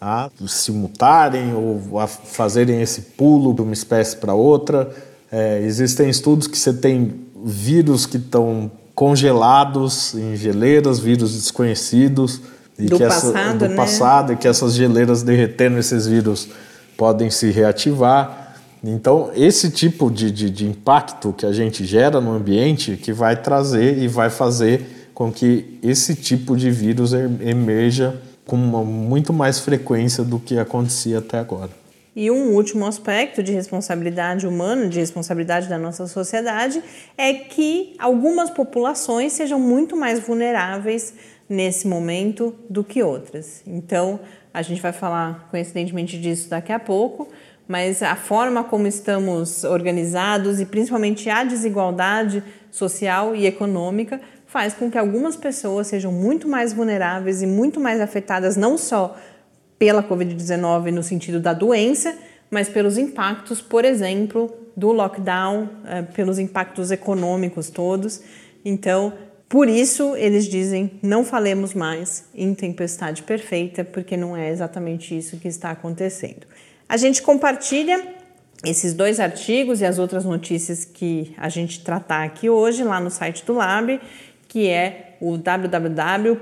a 0.00 0.30
se 0.46 0.70
mutarem 0.70 1.52
ou 1.52 1.98
a 1.98 2.06
fazerem 2.06 2.80
esse 2.80 3.00
pulo 3.00 3.52
de 3.52 3.60
uma 3.60 3.72
espécie 3.72 4.16
para 4.16 4.32
outra. 4.32 4.88
É, 5.30 5.60
existem 5.62 6.08
estudos 6.08 6.46
que 6.46 6.56
você 6.56 6.72
tem 6.72 7.26
vírus 7.44 8.06
que 8.06 8.16
estão 8.16 8.70
congelados 8.94 10.14
em 10.14 10.36
geleiras, 10.36 11.00
vírus 11.00 11.34
desconhecidos 11.34 12.40
e 12.78 12.86
do 12.86 12.96
que 12.96 13.04
passado, 13.04 13.36
essa, 13.36 13.54
do 13.54 13.68
né? 13.68 13.76
passado 13.76 14.32
e 14.32 14.36
que 14.36 14.46
essas 14.46 14.74
geleiras 14.74 15.24
derretendo 15.24 15.78
esses 15.78 16.06
vírus 16.06 16.48
podem 16.96 17.28
se 17.28 17.50
reativar. 17.50 18.56
Então, 18.82 19.30
esse 19.34 19.70
tipo 19.70 20.08
de, 20.08 20.30
de, 20.30 20.48
de 20.48 20.64
impacto 20.64 21.32
que 21.32 21.44
a 21.44 21.52
gente 21.52 21.84
gera 21.84 22.20
no 22.20 22.32
ambiente 22.32 22.96
que 22.96 23.12
vai 23.12 23.34
trazer 23.36 23.98
e 23.98 24.06
vai 24.06 24.30
fazer 24.30 24.97
com 25.18 25.32
que 25.32 25.80
esse 25.82 26.14
tipo 26.14 26.56
de 26.56 26.70
vírus 26.70 27.12
emerja 27.12 28.22
com 28.46 28.56
muito 28.56 29.32
mais 29.32 29.58
frequência 29.58 30.22
do 30.22 30.38
que 30.38 30.56
acontecia 30.56 31.18
até 31.18 31.40
agora. 31.40 31.70
E 32.14 32.30
um 32.30 32.54
último 32.54 32.86
aspecto 32.86 33.42
de 33.42 33.50
responsabilidade 33.50 34.46
humana, 34.46 34.86
de 34.86 35.00
responsabilidade 35.00 35.68
da 35.68 35.76
nossa 35.76 36.06
sociedade, 36.06 36.80
é 37.16 37.34
que 37.34 37.96
algumas 37.98 38.48
populações 38.48 39.32
sejam 39.32 39.58
muito 39.58 39.96
mais 39.96 40.20
vulneráveis 40.20 41.12
nesse 41.48 41.88
momento 41.88 42.54
do 42.70 42.84
que 42.84 43.02
outras. 43.02 43.64
Então, 43.66 44.20
a 44.54 44.62
gente 44.62 44.80
vai 44.80 44.92
falar 44.92 45.48
coincidentemente 45.50 46.16
disso 46.16 46.48
daqui 46.48 46.70
a 46.70 46.78
pouco, 46.78 47.28
mas 47.66 48.04
a 48.04 48.14
forma 48.14 48.62
como 48.62 48.86
estamos 48.86 49.64
organizados 49.64 50.60
e 50.60 50.64
principalmente 50.64 51.28
a 51.28 51.42
desigualdade 51.42 52.40
social 52.70 53.34
e 53.34 53.46
econômica 53.46 54.20
faz 54.48 54.74
com 54.74 54.90
que 54.90 54.98
algumas 54.98 55.36
pessoas 55.36 55.86
sejam 55.86 56.10
muito 56.10 56.48
mais 56.48 56.72
vulneráveis 56.72 57.42
e 57.42 57.46
muito 57.46 57.78
mais 57.78 58.00
afetadas 58.00 58.56
não 58.56 58.76
só 58.76 59.16
pela 59.78 60.02
Covid-19 60.02 60.90
no 60.90 61.02
sentido 61.02 61.38
da 61.38 61.52
doença, 61.52 62.16
mas 62.50 62.68
pelos 62.68 62.96
impactos, 62.98 63.60
por 63.60 63.84
exemplo, 63.84 64.52
do 64.74 64.90
lockdown, 64.90 65.68
eh, 65.86 66.02
pelos 66.02 66.38
impactos 66.38 66.90
econômicos 66.90 67.68
todos. 67.68 68.22
Então, 68.64 69.12
por 69.48 69.68
isso 69.68 70.16
eles 70.16 70.46
dizem: 70.46 70.92
não 71.02 71.24
falemos 71.24 71.74
mais 71.74 72.24
em 72.34 72.54
tempestade 72.54 73.22
perfeita, 73.22 73.84
porque 73.84 74.16
não 74.16 74.34
é 74.34 74.50
exatamente 74.50 75.16
isso 75.16 75.36
que 75.36 75.46
está 75.46 75.70
acontecendo. 75.70 76.46
A 76.88 76.96
gente 76.96 77.20
compartilha 77.20 78.16
esses 78.64 78.92
dois 78.92 79.20
artigos 79.20 79.80
e 79.80 79.84
as 79.84 79.98
outras 79.98 80.24
notícias 80.24 80.84
que 80.84 81.34
a 81.36 81.48
gente 81.48 81.84
tratar 81.84 82.24
aqui 82.24 82.50
hoje 82.50 82.82
lá 82.82 82.98
no 82.98 83.10
site 83.10 83.44
do 83.44 83.52
Lab 83.52 84.00
que 84.48 84.68
é 84.68 85.16
o 85.20 85.36
www.lab, 85.36 86.40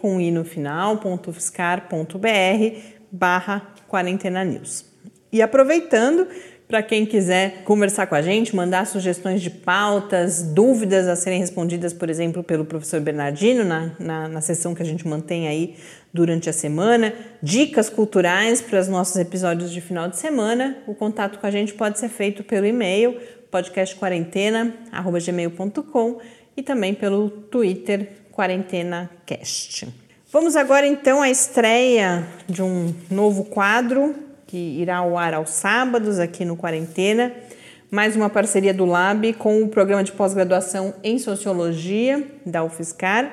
com 0.00 0.20
i 0.20 0.30
no 0.30 0.44
final, 0.44 1.00
.fiscar.br 1.32 2.78
barra 3.10 3.74
quarentena 3.88 4.44
news. 4.44 4.84
E 5.32 5.42
aproveitando, 5.42 6.28
para 6.68 6.80
quem 6.82 7.06
quiser 7.06 7.62
conversar 7.64 8.06
com 8.06 8.14
a 8.14 8.22
gente, 8.22 8.54
mandar 8.54 8.86
sugestões 8.86 9.42
de 9.42 9.50
pautas, 9.50 10.42
dúvidas 10.42 11.08
a 11.08 11.16
serem 11.16 11.38
respondidas, 11.38 11.92
por 11.92 12.10
exemplo, 12.10 12.44
pelo 12.44 12.64
professor 12.64 13.00
Bernardino, 13.00 13.64
na, 13.64 13.92
na, 13.98 14.28
na 14.28 14.40
sessão 14.40 14.74
que 14.74 14.82
a 14.82 14.86
gente 14.86 15.06
mantém 15.06 15.46
aí 15.48 15.76
durante 16.12 16.50
a 16.50 16.52
semana, 16.52 17.12
dicas 17.42 17.90
culturais 17.90 18.60
para 18.60 18.80
os 18.80 18.88
nossos 18.88 19.16
episódios 19.16 19.70
de 19.70 19.80
final 19.80 20.08
de 20.08 20.16
semana, 20.16 20.78
o 20.86 20.94
contato 20.94 21.38
com 21.38 21.46
a 21.46 21.50
gente 21.50 21.74
pode 21.74 21.98
ser 21.98 22.08
feito 22.08 22.42
pelo 22.42 22.64
e-mail 22.66 23.16
podcastquarentena.gmail.com 23.50 26.20
e 26.56 26.62
também 26.62 26.94
pelo 26.94 27.28
Twitter 27.28 28.08
QuarentenaCast. 28.32 29.88
Vamos 30.32 30.56
agora 30.56 30.86
então 30.86 31.22
à 31.22 31.30
estreia 31.30 32.26
de 32.48 32.62
um 32.62 32.94
novo 33.10 33.44
quadro 33.44 34.14
que 34.46 34.56
irá 34.56 34.98
ao 34.98 35.16
ar 35.16 35.34
aos 35.34 35.50
sábados 35.50 36.18
aqui 36.18 36.44
no 36.44 36.56
Quarentena. 36.56 37.32
Mais 37.90 38.16
uma 38.16 38.28
parceria 38.28 38.74
do 38.74 38.84
Lab 38.84 39.32
com 39.34 39.62
o 39.62 39.68
programa 39.68 40.02
de 40.02 40.12
pós-graduação 40.12 40.94
em 41.02 41.18
Sociologia 41.18 42.26
da 42.44 42.64
UFSCar. 42.64 43.32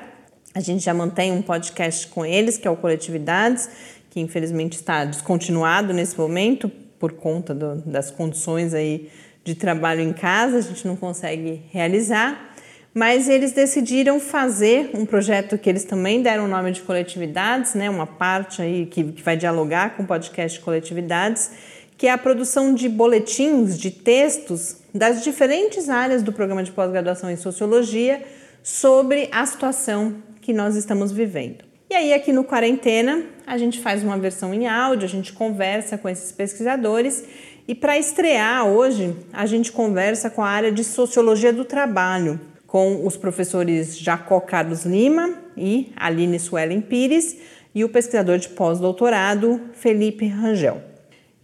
A 0.54 0.60
gente 0.60 0.84
já 0.84 0.94
mantém 0.94 1.32
um 1.32 1.42
podcast 1.42 2.06
com 2.08 2.24
eles, 2.24 2.56
que 2.56 2.66
é 2.66 2.70
o 2.70 2.76
Coletividades, 2.76 3.68
que 4.10 4.20
infelizmente 4.20 4.74
está 4.74 5.04
descontinuado 5.04 5.92
nesse 5.92 6.16
momento 6.16 6.70
por 6.98 7.12
conta 7.12 7.52
do, 7.52 7.76
das 7.82 8.10
condições 8.10 8.72
aí 8.72 9.10
de 9.44 9.54
trabalho 9.54 10.00
em 10.00 10.12
casa, 10.12 10.56
a 10.56 10.62
gente 10.62 10.86
não 10.86 10.96
consegue 10.96 11.62
realizar 11.70 12.53
mas 12.94 13.28
eles 13.28 13.50
decidiram 13.50 14.20
fazer 14.20 14.90
um 14.94 15.04
projeto 15.04 15.58
que 15.58 15.68
eles 15.68 15.84
também 15.84 16.22
deram 16.22 16.44
o 16.44 16.48
nome 16.48 16.70
de 16.70 16.80
coletividades, 16.80 17.74
né, 17.74 17.90
uma 17.90 18.06
parte 18.06 18.62
aí 18.62 18.86
que, 18.86 19.02
que 19.02 19.22
vai 19.22 19.36
dialogar 19.36 19.96
com 19.96 20.04
o 20.04 20.06
podcast 20.06 20.60
Coletividades, 20.60 21.50
que 21.98 22.06
é 22.06 22.12
a 22.12 22.18
produção 22.18 22.72
de 22.72 22.88
boletins, 22.88 23.76
de 23.76 23.90
textos 23.90 24.76
das 24.94 25.24
diferentes 25.24 25.88
áreas 25.88 26.22
do 26.22 26.32
programa 26.32 26.62
de 26.62 26.70
pós-graduação 26.70 27.28
em 27.28 27.36
Sociologia 27.36 28.22
sobre 28.62 29.28
a 29.32 29.44
situação 29.44 30.16
que 30.40 30.52
nós 30.52 30.76
estamos 30.76 31.10
vivendo. 31.10 31.64
E 31.90 31.94
aí, 31.94 32.14
aqui 32.14 32.32
no 32.32 32.44
Quarentena, 32.44 33.24
a 33.46 33.58
gente 33.58 33.80
faz 33.80 34.02
uma 34.02 34.18
versão 34.18 34.54
em 34.54 34.66
áudio, 34.66 35.04
a 35.04 35.08
gente 35.08 35.32
conversa 35.32 35.98
com 35.98 36.08
esses 36.08 36.32
pesquisadores 36.32 37.24
e 37.66 37.74
para 37.74 37.98
estrear 37.98 38.66
hoje, 38.66 39.16
a 39.32 39.46
gente 39.46 39.72
conversa 39.72 40.28
com 40.28 40.42
a 40.42 40.48
área 40.48 40.70
de 40.70 40.84
Sociologia 40.84 41.52
do 41.52 41.64
Trabalho, 41.64 42.40
com 42.74 43.06
os 43.06 43.16
professores 43.16 43.96
Jacó 43.96 44.40
Carlos 44.40 44.84
Lima 44.84 45.32
e 45.56 45.92
Aline 45.94 46.40
Suelen 46.40 46.80
Pires 46.80 47.36
e 47.72 47.84
o 47.84 47.88
pesquisador 47.88 48.36
de 48.36 48.48
pós-doutorado 48.48 49.60
Felipe 49.74 50.26
Rangel. 50.26 50.82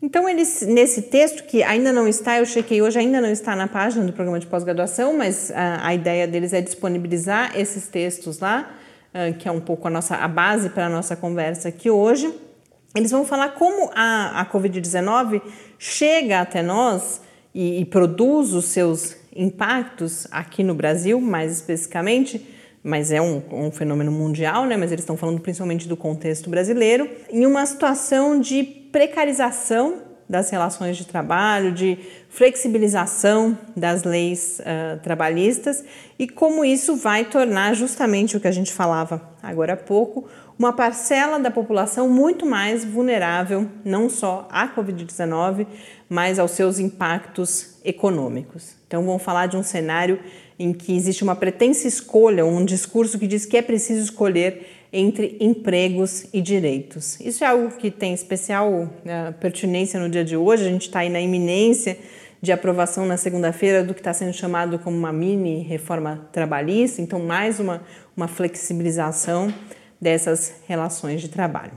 Então, 0.03 0.29
eles, 0.29 0.63
nesse 0.63 1.03
texto, 1.03 1.45
que 1.45 1.63
ainda 1.63 1.93
não 1.93 2.09
está, 2.09 2.39
eu 2.41 2.45
chequei 2.45 2.83
hoje, 2.83 2.99
ainda 2.99 3.21
não 3.21 3.31
está 3.31 3.55
na 3.55 3.69
página 3.69 4.05
do 4.05 4.13
programa 4.13 4.41
de 4.41 4.49
pós-graduação, 4.49 5.17
mas 5.17 5.53
a, 5.53 5.87
a, 5.87 5.95
ideia 5.95 6.27
deles 6.27 6.53
é 6.53 6.61
disponibilizar 6.61 7.57
esses 7.57 7.87
textos 7.87 8.41
lá, 8.41 8.69
uh, 9.15 9.33
que 9.39 9.47
é 9.47 9.53
um 9.53 9.61
pouco 9.61 9.87
a, 9.87 9.91
nossa, 9.91 10.17
a 10.17 10.27
base 10.27 10.71
para 10.71 10.87
a 10.87 10.91
nossa 10.91 11.15
conversa 11.15 11.69
aqui 11.69 11.89
hoje. 11.89 12.29
Eles 12.93 13.13
vão 13.13 13.25
falar 13.25 13.51
como 13.51 13.89
a, 13.95 14.41
a 14.41 14.47
Covid-19 14.47 15.41
chega 15.79 16.41
até 16.41 16.61
nós 16.61 17.21
e, 17.55 17.83
e 17.83 17.85
produz 17.85 18.53
os 18.53 18.65
seus 18.65 19.20
impactos 19.41 20.27
aqui 20.31 20.63
no 20.63 20.75
Brasil, 20.75 21.19
mais 21.19 21.51
especificamente, 21.51 22.47
mas 22.83 23.11
é 23.11 23.23
um, 23.23 23.43
um, 23.51 23.71
fenômeno 23.71 24.13
mundial, 24.13 24.67
né? 24.67 24.77
mas 24.77 24.93
eles 24.93 25.03
estão 25.03 25.17
falando 25.17 25.41
principalmente 25.41 25.89
do 25.89 25.97
contexto 25.97 26.51
brasileiro, 26.51 27.09
em 27.31 27.47
uma 27.47 27.65
situação 27.65 28.39
de 28.39 28.63
precarização 28.63 30.03
das 30.29 30.51
relações 30.51 30.97
de 30.97 31.07
trabalho, 31.07 31.73
de 31.73 31.99
flexibilização 32.29 33.59
das 33.75 34.05
leis 34.05 34.61
uh, 34.61 35.01
trabalhistas 35.01 35.83
e 36.19 36.29
como 36.29 36.65
isso 36.65 36.95
vai 36.95 37.25
tornar 37.25 37.75
justamente 37.75 38.37
o 38.37 38.41
que 38.41 38.47
a 38.47 38.53
gente 38.53 38.73
falava 38.73 39.21
agora 39.43 39.73
há 39.73 39.77
pouco, 39.77 40.29
uma 40.61 40.75
parcela 40.75 41.41
da 41.41 41.51
população 41.51 42.07
muito 42.07 42.45
mais 42.45 42.85
vulnerável, 42.85 43.67
não 43.83 44.11
só 44.11 44.47
à 44.53 44.69
Covid-19, 44.69 45.67
mas 46.07 46.39
aos 46.39 46.51
seus 46.51 46.79
impactos 46.79 47.79
econômicos. 47.83 48.75
Então, 48.87 49.03
vamos 49.03 49.23
falar 49.23 49.47
de 49.47 49.57
um 49.57 49.63
cenário 49.63 50.21
em 50.59 50.75
que 50.75 50.95
existe 50.95 51.23
uma 51.25 51.35
pretensa 51.35 51.89
escolha, 51.89 52.45
um 52.45 52.63
discurso 52.63 53.19
que 53.19 53.27
diz 53.27 53.47
que 53.47 53.57
é 53.57 53.63
preciso 53.63 54.05
escolher 54.05 54.67
entre 54.93 55.39
empregos 55.41 56.27
e 56.31 56.43
direitos. 56.43 57.19
Isso 57.21 57.43
é 57.43 57.47
algo 57.47 57.71
que 57.79 57.91
tem 57.91 58.13
especial 58.13 58.71
uh, 58.71 59.33
pertinência 59.41 59.99
no 59.99 60.11
dia 60.11 60.27
de 60.27 60.37
hoje, 60.37 60.67
a 60.67 60.69
gente 60.69 60.89
está 60.89 60.99
aí 60.99 61.09
na 61.09 61.23
iminência 61.23 61.97
de 62.43 62.53
aprovação 62.53 63.07
na 63.07 63.17
segunda-feira 63.17 63.83
do 63.83 63.95
que 63.95 64.01
está 64.01 64.13
sendo 64.13 64.35
chamado 64.35 64.79
como 64.79 64.95
uma 64.95 65.11
mini 65.13 65.63
reforma 65.63 66.29
trabalhista, 66.31 67.01
então 67.01 67.19
mais 67.19 67.59
uma, 67.59 67.83
uma 68.15 68.29
flexibilização 68.29 69.51
dessas 70.01 70.55
relações 70.67 71.21
de 71.21 71.29
trabalho. 71.29 71.73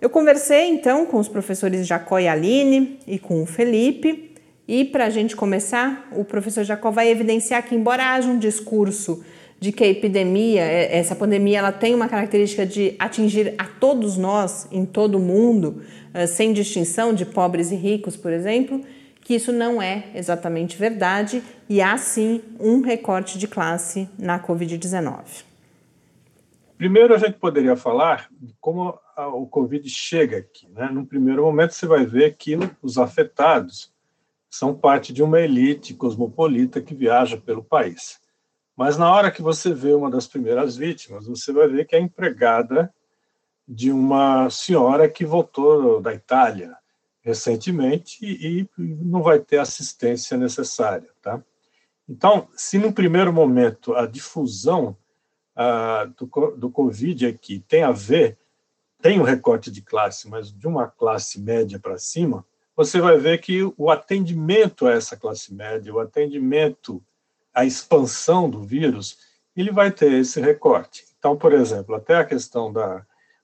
Eu 0.00 0.10
conversei 0.10 0.68
então 0.68 1.06
com 1.06 1.18
os 1.18 1.28
professores 1.28 1.86
Jacó 1.86 2.18
e 2.18 2.28
Aline 2.28 2.98
e 3.06 3.18
com 3.18 3.42
o 3.42 3.46
Felipe 3.46 4.34
e 4.68 4.84
para 4.84 5.06
a 5.06 5.10
gente 5.10 5.36
começar, 5.36 6.08
o 6.12 6.24
professor 6.24 6.64
Jacó 6.64 6.90
vai 6.90 7.08
evidenciar 7.08 7.62
que, 7.62 7.74
embora 7.74 8.14
haja 8.14 8.28
um 8.28 8.38
discurso 8.38 9.24
de 9.60 9.72
que 9.72 9.84
a 9.84 9.86
epidemia, 9.86 10.62
é, 10.62 10.98
essa 10.98 11.14
pandemia, 11.14 11.60
ela 11.60 11.72
tem 11.72 11.94
uma 11.94 12.08
característica 12.08 12.66
de 12.66 12.94
atingir 12.98 13.54
a 13.56 13.64
todos 13.64 14.16
nós, 14.16 14.66
em 14.70 14.84
todo 14.84 15.16
o 15.16 15.20
mundo, 15.20 15.82
eh, 16.12 16.26
sem 16.26 16.52
distinção 16.52 17.14
de 17.14 17.24
pobres 17.24 17.70
e 17.70 17.74
ricos, 17.74 18.16
por 18.16 18.32
exemplo, 18.32 18.82
que 19.22 19.34
isso 19.34 19.52
não 19.52 19.80
é 19.80 20.04
exatamente 20.14 20.76
verdade 20.76 21.42
e 21.68 21.80
há 21.80 21.96
sim 21.96 22.42
um 22.60 22.80
recorte 22.80 23.38
de 23.38 23.48
classe 23.48 24.08
na 24.18 24.38
Covid-19. 24.38 25.45
Primeiro, 26.76 27.14
a 27.14 27.18
gente 27.18 27.38
poderia 27.38 27.76
falar 27.76 28.28
de 28.30 28.54
como 28.60 28.98
o 29.16 29.46
Covid 29.46 29.88
chega 29.88 30.38
aqui. 30.38 30.68
Né? 30.68 30.88
No 30.90 31.06
primeiro 31.06 31.42
momento, 31.42 31.72
você 31.72 31.86
vai 31.86 32.04
ver 32.04 32.36
que 32.36 32.56
os 32.82 32.98
afetados 32.98 33.92
são 34.50 34.74
parte 34.74 35.12
de 35.12 35.22
uma 35.22 35.40
elite 35.40 35.94
cosmopolita 35.94 36.80
que 36.80 36.94
viaja 36.94 37.36
pelo 37.36 37.64
país. 37.64 38.20
Mas 38.76 38.98
na 38.98 39.10
hora 39.10 39.30
que 39.30 39.40
você 39.40 39.72
vê 39.72 39.94
uma 39.94 40.10
das 40.10 40.26
primeiras 40.26 40.76
vítimas, 40.76 41.26
você 41.26 41.50
vai 41.52 41.66
ver 41.66 41.86
que 41.86 41.96
é 41.96 42.00
empregada 42.00 42.92
de 43.66 43.90
uma 43.90 44.50
senhora 44.50 45.08
que 45.08 45.24
voltou 45.24 46.00
da 46.00 46.12
Itália 46.12 46.76
recentemente 47.22 48.18
e 48.22 48.68
não 48.78 49.22
vai 49.22 49.40
ter 49.40 49.58
assistência 49.58 50.36
necessária, 50.36 51.10
tá? 51.20 51.42
Então, 52.08 52.48
se 52.54 52.78
no 52.78 52.92
primeiro 52.92 53.32
momento 53.32 53.94
a 53.96 54.06
difusão 54.06 54.96
do, 56.16 56.50
do 56.56 56.70
Covid 56.70 57.26
aqui 57.26 57.60
tem 57.66 57.82
a 57.82 57.90
ver, 57.90 58.38
tem 59.00 59.18
um 59.18 59.24
recorte 59.24 59.70
de 59.70 59.80
classe, 59.80 60.28
mas 60.28 60.52
de 60.52 60.66
uma 60.66 60.86
classe 60.86 61.40
média 61.40 61.78
para 61.78 61.98
cima, 61.98 62.44
você 62.74 63.00
vai 63.00 63.16
ver 63.16 63.40
que 63.40 63.62
o 63.76 63.90
atendimento 63.90 64.86
a 64.86 64.92
essa 64.92 65.16
classe 65.16 65.54
média, 65.54 65.94
o 65.94 66.00
atendimento 66.00 67.02
à 67.54 67.64
expansão 67.64 68.50
do 68.50 68.62
vírus, 68.62 69.18
ele 69.56 69.70
vai 69.70 69.90
ter 69.90 70.12
esse 70.12 70.40
recorte. 70.40 71.06
Então, 71.18 71.36
por 71.36 71.54
exemplo, 71.54 71.94
até 71.94 72.16
a 72.16 72.24
questão 72.24 72.70
da, 72.70 72.98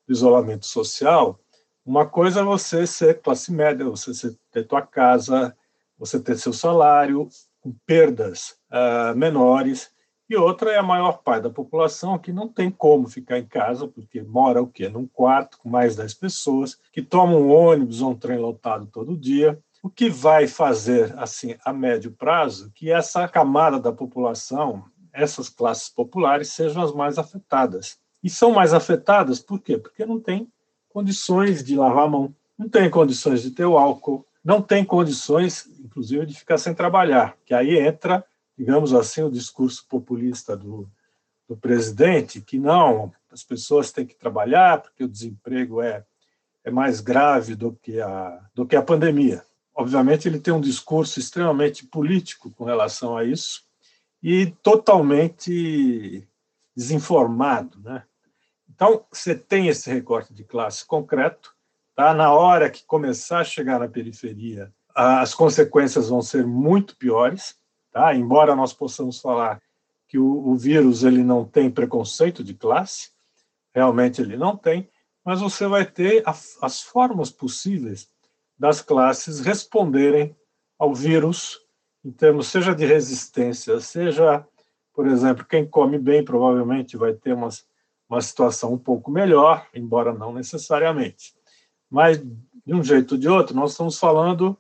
do 0.06 0.12
isolamento 0.12 0.66
social, 0.66 1.40
uma 1.84 2.06
coisa 2.06 2.40
é 2.40 2.44
você 2.44 2.86
ser 2.86 3.20
classe 3.22 3.50
média, 3.50 3.86
você 3.86 4.36
ter 4.50 4.66
tua 4.66 4.82
casa, 4.82 5.56
você 5.98 6.20
ter 6.20 6.36
seu 6.36 6.52
salário, 6.52 7.28
com 7.62 7.72
perdas 7.86 8.56
uh, 8.70 9.16
menores, 9.16 9.90
e 10.32 10.36
outra 10.36 10.72
é 10.72 10.78
a 10.78 10.82
maior 10.82 11.18
parte 11.18 11.42
da 11.42 11.50
população 11.50 12.18
que 12.18 12.32
não 12.32 12.48
tem 12.48 12.70
como 12.70 13.06
ficar 13.06 13.38
em 13.38 13.44
casa, 13.44 13.86
porque 13.86 14.22
mora 14.22 14.62
o 14.62 14.66
quê? 14.66 14.88
Num 14.88 15.06
quarto 15.06 15.58
com 15.58 15.68
mais 15.68 15.94
10 15.94 16.14
pessoas, 16.14 16.78
que 16.90 17.02
toma 17.02 17.34
um 17.34 17.50
ônibus 17.50 18.00
ou 18.00 18.12
um 18.12 18.16
trem 18.16 18.38
lotado 18.38 18.86
todo 18.86 19.14
dia. 19.14 19.58
O 19.82 19.90
que 19.90 20.08
vai 20.08 20.46
fazer, 20.46 21.12
assim, 21.18 21.54
a 21.62 21.72
médio 21.72 22.12
prazo, 22.12 22.72
que 22.74 22.90
essa 22.90 23.28
camada 23.28 23.78
da 23.78 23.92
população, 23.92 24.84
essas 25.12 25.50
classes 25.50 25.90
populares, 25.90 26.48
sejam 26.48 26.82
as 26.82 26.94
mais 26.94 27.18
afetadas. 27.18 27.98
E 28.24 28.30
são 28.30 28.52
mais 28.52 28.72
afetadas 28.72 29.38
por 29.38 29.60
quê? 29.60 29.76
Porque 29.76 30.06
não 30.06 30.18
tem 30.18 30.50
condições 30.88 31.62
de 31.62 31.76
lavar 31.76 32.04
a 32.04 32.08
mão, 32.08 32.34
não 32.56 32.70
tem 32.70 32.88
condições 32.88 33.42
de 33.42 33.50
ter 33.50 33.66
o 33.66 33.76
álcool, 33.76 34.26
não 34.42 34.62
tem 34.62 34.82
condições, 34.82 35.66
inclusive, 35.78 36.24
de 36.24 36.34
ficar 36.34 36.56
sem 36.56 36.74
trabalhar, 36.74 37.36
que 37.44 37.52
aí 37.52 37.78
entra 37.78 38.24
digamos 38.56 38.94
assim, 38.94 39.22
o 39.22 39.30
discurso 39.30 39.86
populista 39.88 40.56
do, 40.56 40.88
do 41.48 41.56
presidente, 41.56 42.40
que 42.40 42.58
não, 42.58 43.12
as 43.30 43.42
pessoas 43.42 43.90
têm 43.90 44.06
que 44.06 44.14
trabalhar 44.14 44.82
porque 44.82 45.04
o 45.04 45.08
desemprego 45.08 45.80
é, 45.82 46.04
é 46.64 46.70
mais 46.70 47.00
grave 47.00 47.54
do 47.54 47.72
que, 47.72 48.00
a, 48.00 48.40
do 48.54 48.66
que 48.66 48.76
a 48.76 48.82
pandemia. 48.82 49.44
Obviamente, 49.74 50.28
ele 50.28 50.38
tem 50.38 50.52
um 50.52 50.60
discurso 50.60 51.18
extremamente 51.18 51.86
político 51.86 52.50
com 52.50 52.64
relação 52.64 53.16
a 53.16 53.24
isso 53.24 53.64
e 54.22 54.46
totalmente 54.62 56.26
desinformado. 56.76 57.80
Né? 57.80 58.04
Então, 58.74 59.04
você 59.10 59.34
tem 59.34 59.68
esse 59.68 59.90
recorte 59.90 60.32
de 60.34 60.44
classe 60.44 60.84
concreto, 60.86 61.54
tá? 61.94 62.12
na 62.12 62.32
hora 62.32 62.70
que 62.70 62.84
começar 62.84 63.40
a 63.40 63.44
chegar 63.44 63.80
na 63.80 63.88
periferia, 63.88 64.72
as 64.94 65.32
consequências 65.34 66.08
vão 66.08 66.20
ser 66.20 66.46
muito 66.46 66.96
piores. 66.96 67.56
Tá? 67.92 68.14
Embora 68.14 68.56
nós 68.56 68.72
possamos 68.72 69.20
falar 69.20 69.60
que 70.08 70.18
o, 70.18 70.48
o 70.48 70.56
vírus 70.56 71.04
ele 71.04 71.22
não 71.22 71.44
tem 71.44 71.70
preconceito 71.70 72.42
de 72.42 72.54
classe, 72.54 73.10
realmente 73.74 74.20
ele 74.20 74.36
não 74.36 74.56
tem, 74.56 74.88
mas 75.24 75.40
você 75.40 75.66
vai 75.66 75.84
ter 75.84 76.22
a, 76.26 76.34
as 76.62 76.82
formas 76.82 77.30
possíveis 77.30 78.08
das 78.58 78.80
classes 78.80 79.40
responderem 79.40 80.34
ao 80.78 80.94
vírus 80.94 81.60
em 82.04 82.10
termos 82.10 82.48
seja 82.48 82.74
de 82.74 82.84
resistência, 82.84 83.78
seja, 83.80 84.44
por 84.92 85.06
exemplo, 85.06 85.44
quem 85.44 85.66
come 85.66 85.98
bem 85.98 86.24
provavelmente 86.24 86.96
vai 86.96 87.12
ter 87.12 87.32
uma, 87.32 87.48
uma 88.08 88.20
situação 88.20 88.72
um 88.72 88.78
pouco 88.78 89.10
melhor, 89.10 89.66
embora 89.72 90.12
não 90.12 90.32
necessariamente. 90.32 91.34
Mas, 91.88 92.18
de 92.18 92.74
um 92.74 92.82
jeito 92.82 93.12
ou 93.12 93.20
de 93.20 93.28
outro, 93.28 93.54
nós 93.54 93.72
estamos 93.72 93.98
falando 93.98 94.58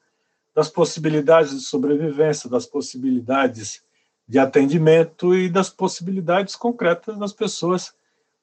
das 0.54 0.68
possibilidades 0.68 1.52
de 1.52 1.60
sobrevivência, 1.60 2.48
das 2.48 2.66
possibilidades 2.66 3.82
de 4.28 4.38
atendimento 4.38 5.34
e 5.34 5.48
das 5.48 5.68
possibilidades 5.68 6.56
concretas 6.56 7.18
das 7.18 7.32
pessoas 7.32 7.94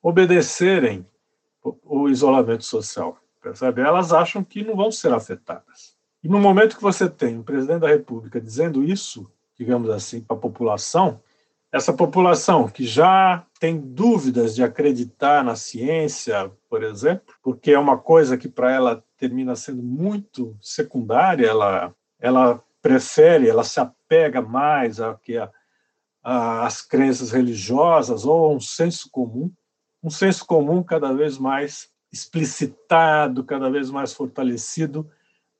obedecerem 0.01 1.05
o 1.63 2.09
isolamento 2.09 2.63
social. 2.63 3.17
Percebe? 3.41 3.81
Elas 3.81 4.11
acham 4.11 4.43
que 4.43 4.63
não 4.63 4.75
vão 4.75 4.91
ser 4.91 5.13
afetadas. 5.13 5.95
E 6.23 6.27
no 6.27 6.39
momento 6.39 6.75
que 6.75 6.81
você 6.81 7.09
tem 7.09 7.37
o 7.37 7.43
presidente 7.43 7.81
da 7.81 7.87
República 7.87 8.41
dizendo 8.41 8.83
isso, 8.83 9.29
digamos 9.57 9.89
assim, 9.89 10.21
para 10.21 10.35
a 10.35 10.39
população, 10.39 11.21
essa 11.71 11.93
população 11.93 12.67
que 12.67 12.85
já 12.85 13.45
tem 13.59 13.79
dúvidas 13.79 14.55
de 14.55 14.63
acreditar 14.63 15.43
na 15.43 15.55
ciência, 15.55 16.51
por 16.69 16.83
exemplo, 16.83 17.35
porque 17.43 17.71
é 17.71 17.79
uma 17.79 17.97
coisa 17.97 18.37
que 18.37 18.49
para 18.49 18.71
ela 18.71 19.03
termina 19.17 19.55
sendo 19.55 19.83
muito 19.83 20.57
secundária, 20.59 21.45
ela 21.45 21.95
ela 22.19 22.61
prefere, 22.81 23.47
ela 23.47 23.63
se 23.63 23.79
apega 23.79 24.41
mais 24.41 24.99
a 24.99 25.15
que 25.15 25.37
as 26.23 26.81
crenças 26.81 27.31
religiosas 27.31 28.25
ou 28.25 28.45
a 28.45 28.49
um 28.49 28.59
senso 28.59 29.09
comum, 29.09 29.51
um 30.03 30.09
senso 30.09 30.45
comum 30.45 30.83
cada 30.83 31.13
vez 31.13 31.37
mais 31.37 31.89
explicitado, 32.11 33.43
cada 33.43 33.69
vez 33.69 33.89
mais 33.89 34.13
fortalecido 34.13 35.09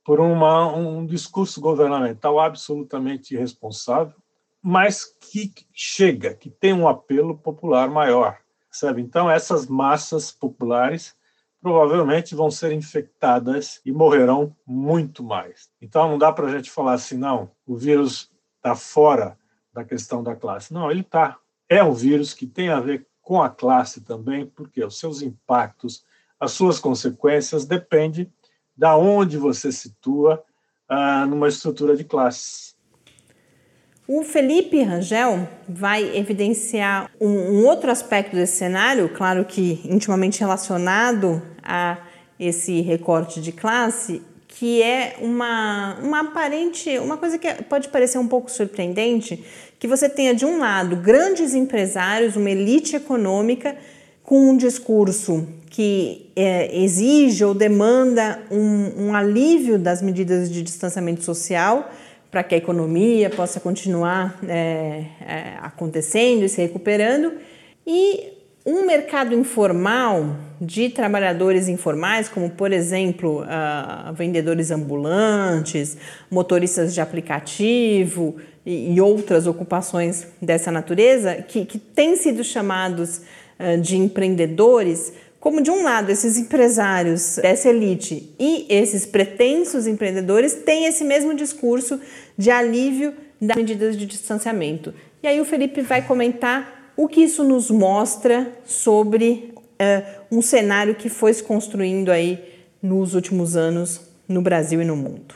por 0.04 0.19
uma, 0.19 0.76
um 0.76 1.06
discurso 1.06 1.62
governamental 1.62 2.39
absolutamente 2.39 3.36
irresponsável, 3.36 4.15
mas 4.62 5.06
que 5.06 5.54
chega, 5.74 6.34
que 6.34 6.50
tem 6.50 6.74
um 6.74 6.88
apelo 6.88 7.38
popular 7.38 7.89
maior, 7.89 8.38
sabe? 8.72 9.02
Então 9.02 9.30
essas 9.30 9.67
massas 9.67 10.32
populares 10.32 11.15
provavelmente 11.62 12.36
vão 12.36 12.50
ser 12.50 12.72
infectadas 12.72 13.82
e 13.86 13.91
morrerão 13.91 14.56
muito 14.65 15.24
mais. 15.24 15.69
Então 15.82 16.10
não 16.10 16.17
dá 16.17 16.32
para 16.32 16.48
a 16.48 16.52
gente 16.52 16.72
falar 16.72 16.93
assim, 16.93 17.17
não, 17.17 17.52
o 17.65 17.76
vírus 17.76 18.32
está 18.58 18.76
fora 18.76 19.38
da 19.74 19.84
questão 19.84 20.24
da 20.24 20.36
classe. 20.36 20.74
Não, 20.74 20.89
ele 20.89 21.02
está. 21.02 21.38
É 21.67 21.84
um 21.84 21.93
vírus 21.93 22.34
que 22.34 22.48
tem 22.48 22.69
a 22.69 22.80
ver 22.80 23.08
com 23.22 23.41
a 23.41 23.50
classe 23.50 24.02
também, 24.02 24.45
porque 24.45 24.84
os 24.84 24.98
seus 24.98 25.22
impactos, 25.22 26.04
as 26.39 26.52
suas 26.52 26.80
consequências 26.80 27.65
dependem 27.65 28.32
da 28.76 28.95
onde 28.98 29.38
você 29.38 29.72
situa 29.72 30.43
ah, 30.88 31.26
numa 31.26 31.48
estrutura 31.48 31.95
de 31.95 32.04
classes. 32.04 32.76
O 34.12 34.24
Felipe 34.24 34.82
Rangel 34.82 35.48
vai 35.67 36.17
evidenciar 36.17 37.12
um, 37.22 37.28
um, 37.28 37.65
outro 37.67 37.91
aspecto 37.91 38.36
desse 38.36 38.58
cenário, 38.58 39.08
claro 39.10 39.45
que 39.45 39.80
intimamente 39.86 40.39
relacionado 40.39 41.39
a 41.62 41.95
esse 42.39 42.82
recorte 42.82 43.39
de 43.39 43.52
classe, 43.52 44.24
que 44.48 44.82
é 44.82 45.17
uma, 45.22 46.00
uma 46.02 46.22
aparente, 46.22 46.98
uma 46.98 47.17
coisa 47.17 47.38
que 47.38 47.54
pode 47.65 47.89
parecer 47.89 48.17
um 48.17 48.28
pouco 48.28 48.50
surpreendente, 48.50 49.45
que 49.78 49.88
você 49.88 50.10
tenha 50.10 50.34
de 50.34 50.43
um 50.43 50.58
lado 50.58 50.95
grandes 50.95 51.54
empresários, 51.54 52.36
uma 52.36 52.50
elite 52.50 52.95
econômica 52.95 53.78
com 54.24 54.50
um 54.50 54.58
discurso 54.58 55.48
que 55.69 56.32
é, 56.36 56.76
exige 56.82 57.45
ou 57.45 57.54
demanda 57.54 58.41
um, 58.50 59.10
um 59.10 59.13
alívio 59.13 59.78
das 59.78 60.02
medidas 60.02 60.52
de 60.52 60.63
distanciamento 60.63 61.24
social 61.24 61.91
para 62.32 62.44
que 62.44 62.56
a 62.56 62.58
economia 62.58 63.30
possa 63.30 63.60
continuar 63.60 64.39
é, 64.48 65.06
é, 65.22 65.54
acontecendo 65.62 66.44
e 66.44 66.50
se 66.50 66.62
recuperando, 66.62 67.34
e 67.86 68.34
um 68.65 68.86
mercado 68.86 69.34
informal 69.34 70.36
de 70.62 70.89
trabalhadores 70.89 71.68
informais, 71.68 72.30
como 72.30 72.50
por 72.52 72.72
exemplo 72.72 73.42
uh, 73.42 74.13
vendedores 74.13 74.70
ambulantes, 74.70 75.98
motoristas 76.30 76.94
de 76.94 77.02
aplicativo 77.02 78.36
e, 78.65 78.94
e, 78.94 79.02
outras 79.02 79.48
ocupações 79.48 80.28
dessa 80.42 80.72
natureza, 80.72 81.36
que, 81.36 81.65
que 81.65 81.80
têm 81.80 82.15
sido 82.15 82.44
chamados 82.44 83.22
uh, 83.60 83.80
de 83.82 83.98
empreendedores, 83.98 85.13
como 85.39 85.62
de 85.62 85.71
um 85.71 85.84
lado 85.84 86.10
esses 86.12 86.38
empresários 86.38 87.38
dessa 87.38 87.69
elite 87.69 88.34
e 88.38 88.65
esses 88.69 89.06
pretensos 89.06 89.88
empreendedores 89.88 90.54
têm 90.54 90.86
esse 90.86 91.04
mesmo 91.04 91.34
discurso 91.34 91.99
de 92.38 92.52
alívio 92.52 93.13
das 93.41 93.56
medidas 93.56 93.97
de 93.97 94.06
distanciamento. 94.06 94.93
E 95.23 95.28
aí 95.28 95.39
o 95.39 95.45
Felipe 95.45 95.82
vai 95.82 96.02
comentar 96.02 96.93
o 96.97 97.08
que 97.08 97.21
isso 97.21 97.43
nos 97.43 97.71
mostra 97.71 98.52
sobre 98.65 99.54
uh, 99.56 100.25
um 100.30 100.41
cenário 100.41 100.95
que 100.95 101.08
foi 101.08 101.34
se 101.34 101.41
construindo 101.41 102.10
aí 102.10 102.43
nos 102.82 103.15
últimos 103.15 103.56
anos 103.56 104.02
no 104.28 104.41
Brasil 104.41 104.82
e 104.82 104.86
no 104.86 104.95
mundo. 104.95 105.36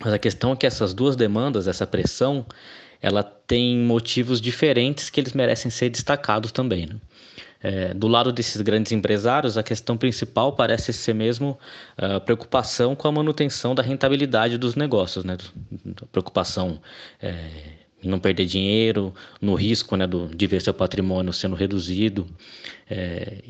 Mas 0.00 0.12
a 0.12 0.18
questão 0.18 0.52
é 0.52 0.56
que 0.56 0.66
essas 0.66 0.94
duas 0.94 1.16
demandas, 1.16 1.66
essa 1.66 1.86
pressão, 1.86 2.46
ela 3.02 3.22
tem 3.22 3.78
motivos 3.78 4.40
diferentes 4.40 5.10
que 5.10 5.20
eles 5.20 5.32
merecem 5.32 5.70
ser 5.70 5.90
destacados 5.90 6.52
também. 6.52 6.86
Né? 6.86 6.96
É, 7.60 7.92
do 7.92 8.06
lado 8.06 8.32
desses 8.32 8.60
grandes 8.62 8.92
empresários, 8.92 9.58
a 9.58 9.62
questão 9.62 9.96
principal 9.96 10.52
parece 10.52 10.92
ser 10.92 11.14
mesmo 11.14 11.58
a 11.96 12.16
ah, 12.16 12.20
preocupação 12.20 12.94
com 12.94 13.08
a 13.08 13.12
manutenção 13.12 13.74
da 13.74 13.82
rentabilidade 13.82 14.56
dos 14.56 14.76
negócios, 14.76 15.24
né? 15.24 15.36
Preocupação 16.12 16.80
é, 17.20 17.78
em 18.02 18.08
não 18.08 18.20
perder 18.20 18.46
dinheiro, 18.46 19.12
no 19.40 19.54
risco 19.54 19.96
né, 19.96 20.06
do, 20.06 20.28
de 20.28 20.46
ver 20.46 20.62
seu 20.62 20.72
patrimônio 20.72 21.32
sendo 21.32 21.56
reduzido. 21.56 22.26
É, 22.88 23.42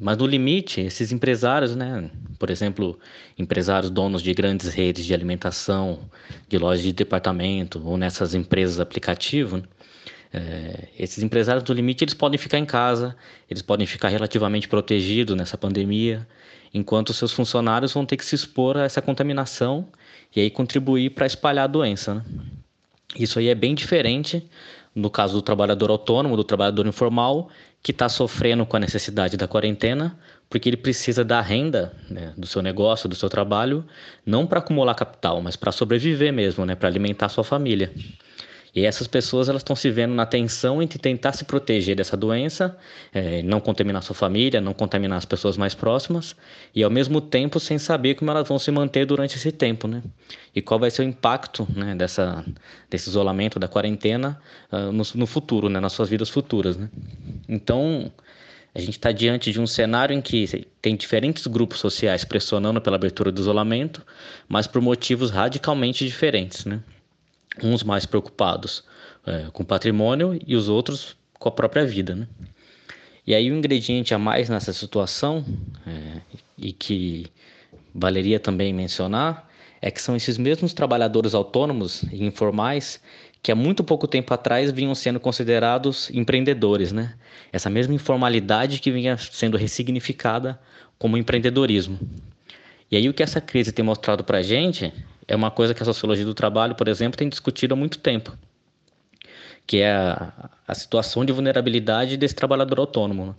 mas 0.00 0.16
no 0.16 0.26
limite, 0.26 0.80
esses 0.80 1.10
empresários, 1.10 1.74
né, 1.74 2.10
por 2.38 2.50
exemplo, 2.50 2.98
empresários 3.36 3.90
donos 3.90 4.22
de 4.22 4.32
grandes 4.32 4.68
redes 4.68 5.04
de 5.04 5.12
alimentação, 5.12 6.08
de 6.48 6.58
lojas 6.58 6.82
de 6.82 6.92
departamento 6.92 7.82
ou 7.84 7.96
nessas 7.96 8.34
empresas 8.34 8.78
aplicativo, 8.78 9.62
é, 10.32 10.88
esses 10.98 11.22
empresários 11.22 11.64
do 11.64 11.72
limite 11.72 12.04
eles 12.04 12.14
podem 12.14 12.38
ficar 12.38 12.58
em 12.58 12.66
casa, 12.66 13.16
eles 13.48 13.62
podem 13.62 13.86
ficar 13.86 14.08
relativamente 14.08 14.68
protegidos 14.68 15.36
nessa 15.36 15.56
pandemia, 15.56 16.26
enquanto 16.72 17.14
seus 17.14 17.32
funcionários 17.32 17.92
vão 17.92 18.04
ter 18.04 18.16
que 18.16 18.24
se 18.24 18.34
expor 18.34 18.76
a 18.76 18.84
essa 18.84 19.00
contaminação 19.00 19.88
e 20.34 20.40
aí 20.40 20.50
contribuir 20.50 21.10
para 21.10 21.26
espalhar 21.26 21.64
a 21.64 21.68
doença. 21.68 22.14
Né? 22.14 22.24
Isso 23.18 23.38
aí 23.38 23.48
é 23.48 23.54
bem 23.54 23.74
diferente 23.74 24.46
no 24.94 25.08
caso 25.08 25.34
do 25.34 25.42
trabalhador 25.42 25.90
autônomo, 25.90 26.36
do 26.36 26.44
trabalhador 26.44 26.86
informal, 26.86 27.48
que 27.82 27.92
está 27.92 28.08
sofrendo 28.08 28.66
com 28.66 28.76
a 28.76 28.80
necessidade 28.80 29.36
da 29.36 29.46
quarentena, 29.46 30.18
porque 30.50 30.68
ele 30.68 30.76
precisa 30.76 31.24
da 31.24 31.40
renda 31.40 31.92
né, 32.10 32.32
do 32.36 32.46
seu 32.46 32.60
negócio, 32.60 33.08
do 33.08 33.14
seu 33.14 33.28
trabalho, 33.28 33.84
não 34.26 34.46
para 34.46 34.58
acumular 34.58 34.94
capital, 34.94 35.40
mas 35.40 35.54
para 35.56 35.70
sobreviver 35.70 36.32
mesmo, 36.32 36.66
né, 36.66 36.74
para 36.74 36.88
alimentar 36.88 37.28
sua 37.28 37.44
família. 37.44 37.92
E 38.78 38.86
essas 38.86 39.08
pessoas 39.08 39.48
elas 39.48 39.60
estão 39.60 39.74
se 39.74 39.90
vendo 39.90 40.14
na 40.14 40.24
tensão 40.24 40.80
entre 40.80 41.00
tentar 41.00 41.32
se 41.32 41.44
proteger 41.44 41.96
dessa 41.96 42.16
doença, 42.16 42.78
é, 43.12 43.42
não 43.42 43.58
contaminar 43.58 44.04
sua 44.04 44.14
família, 44.14 44.60
não 44.60 44.72
contaminar 44.72 45.18
as 45.18 45.24
pessoas 45.24 45.56
mais 45.56 45.74
próximas, 45.74 46.36
e 46.72 46.84
ao 46.84 46.90
mesmo 46.90 47.20
tempo 47.20 47.58
sem 47.58 47.76
saber 47.76 48.14
como 48.14 48.30
elas 48.30 48.46
vão 48.46 48.56
se 48.56 48.70
manter 48.70 49.04
durante 49.04 49.34
esse 49.34 49.50
tempo, 49.50 49.88
né? 49.88 50.00
E 50.54 50.62
qual 50.62 50.78
vai 50.78 50.92
ser 50.92 51.02
o 51.02 51.04
impacto 51.04 51.66
né, 51.74 51.96
dessa, 51.96 52.44
desse 52.88 53.08
isolamento, 53.08 53.58
da 53.58 53.66
quarentena 53.66 54.40
uh, 54.70 54.92
no, 54.92 55.02
no, 55.12 55.26
futuro, 55.26 55.68
né, 55.68 55.80
nas 55.80 55.92
suas 55.92 56.08
vidas 56.08 56.28
futuras, 56.28 56.76
né? 56.76 56.88
Então, 57.48 58.12
a 58.72 58.78
gente 58.78 58.90
está 58.90 59.10
diante 59.10 59.50
de 59.50 59.60
um 59.60 59.66
cenário 59.66 60.14
em 60.14 60.20
que 60.20 60.68
tem 60.80 60.94
diferentes 60.94 61.48
grupos 61.48 61.80
sociais 61.80 62.24
pressionando 62.24 62.80
pela 62.80 62.94
abertura 62.94 63.32
do 63.32 63.40
isolamento, 63.40 64.06
mas 64.48 64.68
por 64.68 64.80
motivos 64.80 65.32
radicalmente 65.32 66.06
diferentes, 66.06 66.64
né? 66.64 66.80
Uns 67.62 67.82
mais 67.82 68.06
preocupados 68.06 68.84
é, 69.26 69.46
com 69.52 69.64
patrimônio 69.64 70.38
e 70.46 70.56
os 70.56 70.68
outros 70.68 71.16
com 71.38 71.48
a 71.48 71.52
própria 71.52 71.84
vida. 71.84 72.14
Né? 72.14 72.26
E 73.26 73.34
aí 73.34 73.50
o 73.50 73.54
um 73.54 73.58
ingrediente 73.58 74.14
a 74.14 74.18
mais 74.18 74.48
nessa 74.48 74.72
situação, 74.72 75.44
é, 75.86 76.20
e 76.56 76.72
que 76.72 77.26
valeria 77.94 78.40
também 78.40 78.72
mencionar, 78.72 79.48
é 79.80 79.90
que 79.90 80.00
são 80.00 80.16
esses 80.16 80.38
mesmos 80.38 80.72
trabalhadores 80.72 81.34
autônomos 81.34 82.02
e 82.04 82.24
informais 82.24 83.00
que 83.42 83.52
há 83.52 83.54
muito 83.54 83.84
pouco 83.84 84.08
tempo 84.08 84.34
atrás 84.34 84.72
vinham 84.72 84.94
sendo 84.94 85.20
considerados 85.20 86.10
empreendedores, 86.10 86.90
né? 86.90 87.14
Essa 87.52 87.70
mesma 87.70 87.94
informalidade 87.94 88.80
que 88.80 88.90
vinha 88.90 89.16
sendo 89.16 89.56
ressignificada 89.56 90.58
como 90.98 91.16
empreendedorismo. 91.16 91.98
E 92.90 92.96
aí 92.96 93.08
o 93.08 93.14
que 93.14 93.22
essa 93.22 93.40
crise 93.40 93.70
tem 93.70 93.84
mostrado 93.84 94.24
para 94.24 94.38
a 94.38 94.42
gente 94.42 94.92
é 95.28 95.36
uma 95.36 95.50
coisa 95.50 95.74
que 95.74 95.82
a 95.82 95.86
sociologia 95.86 96.24
do 96.24 96.34
trabalho, 96.34 96.74
por 96.74 96.88
exemplo, 96.88 97.18
tem 97.18 97.28
discutido 97.28 97.74
há 97.74 97.76
muito 97.76 97.98
tempo, 97.98 98.36
que 99.66 99.76
é 99.76 99.92
a, 99.92 100.50
a 100.66 100.74
situação 100.74 101.22
de 101.22 101.32
vulnerabilidade 101.32 102.16
desse 102.16 102.34
trabalhador 102.34 102.80
autônomo. 102.80 103.26
Né? 103.26 103.34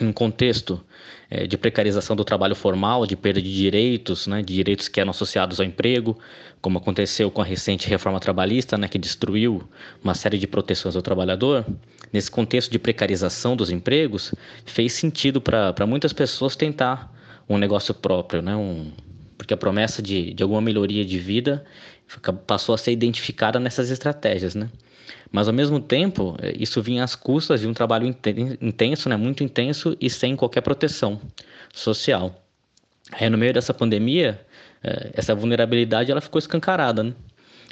Um 0.00 0.12
contexto 0.12 0.84
é, 1.30 1.46
de 1.46 1.56
precarização 1.56 2.14
do 2.14 2.24
trabalho 2.24 2.54
formal, 2.54 3.06
de 3.06 3.16
perda 3.16 3.40
de 3.40 3.52
direitos, 3.52 4.26
né, 4.26 4.42
de 4.42 4.54
direitos 4.54 4.86
que 4.86 5.00
eram 5.00 5.10
associados 5.10 5.58
ao 5.58 5.66
emprego, 5.66 6.16
como 6.60 6.78
aconteceu 6.78 7.30
com 7.30 7.40
a 7.40 7.44
recente 7.44 7.88
reforma 7.88 8.20
trabalhista, 8.20 8.78
né, 8.78 8.86
que 8.86 8.98
destruiu 8.98 9.68
uma 10.04 10.14
série 10.14 10.38
de 10.38 10.46
proteções 10.46 10.94
ao 10.94 11.02
trabalhador, 11.02 11.66
nesse 12.12 12.30
contexto 12.30 12.70
de 12.70 12.78
precarização 12.78 13.56
dos 13.56 13.70
empregos, 13.70 14.32
fez 14.66 14.92
sentido 14.92 15.40
para 15.40 15.86
muitas 15.86 16.12
pessoas 16.12 16.54
tentar 16.54 17.12
um 17.48 17.58
negócio 17.58 17.94
próprio, 17.94 18.40
né, 18.40 18.54
um, 18.54 18.92
porque 19.38 19.54
a 19.54 19.56
promessa 19.56 20.02
de, 20.02 20.34
de 20.34 20.42
alguma 20.42 20.60
melhoria 20.60 21.04
de 21.04 21.18
vida 21.18 21.64
passou 22.46 22.74
a 22.74 22.78
ser 22.78 22.90
identificada 22.90 23.60
nessas 23.60 23.90
estratégias, 23.90 24.54
né? 24.54 24.68
Mas 25.30 25.46
ao 25.46 25.54
mesmo 25.54 25.78
tempo, 25.78 26.36
eh, 26.42 26.54
isso 26.58 26.82
vinha 26.82 27.04
às 27.04 27.14
custas 27.14 27.60
de 27.60 27.68
um 27.68 27.72
trabalho 27.72 28.06
intenso, 28.60 29.08
né, 29.08 29.16
muito 29.16 29.44
intenso 29.44 29.96
e 30.00 30.10
sem 30.10 30.34
qualquer 30.34 30.62
proteção 30.62 31.20
social. 31.72 32.42
Aí 33.12 33.28
no 33.30 33.38
meio 33.38 33.52
dessa 33.52 33.72
pandemia, 33.72 34.40
eh, 34.82 35.10
essa 35.14 35.34
vulnerabilidade 35.34 36.10
ela 36.10 36.20
ficou 36.20 36.38
escancarada, 36.38 37.02
né? 37.04 37.14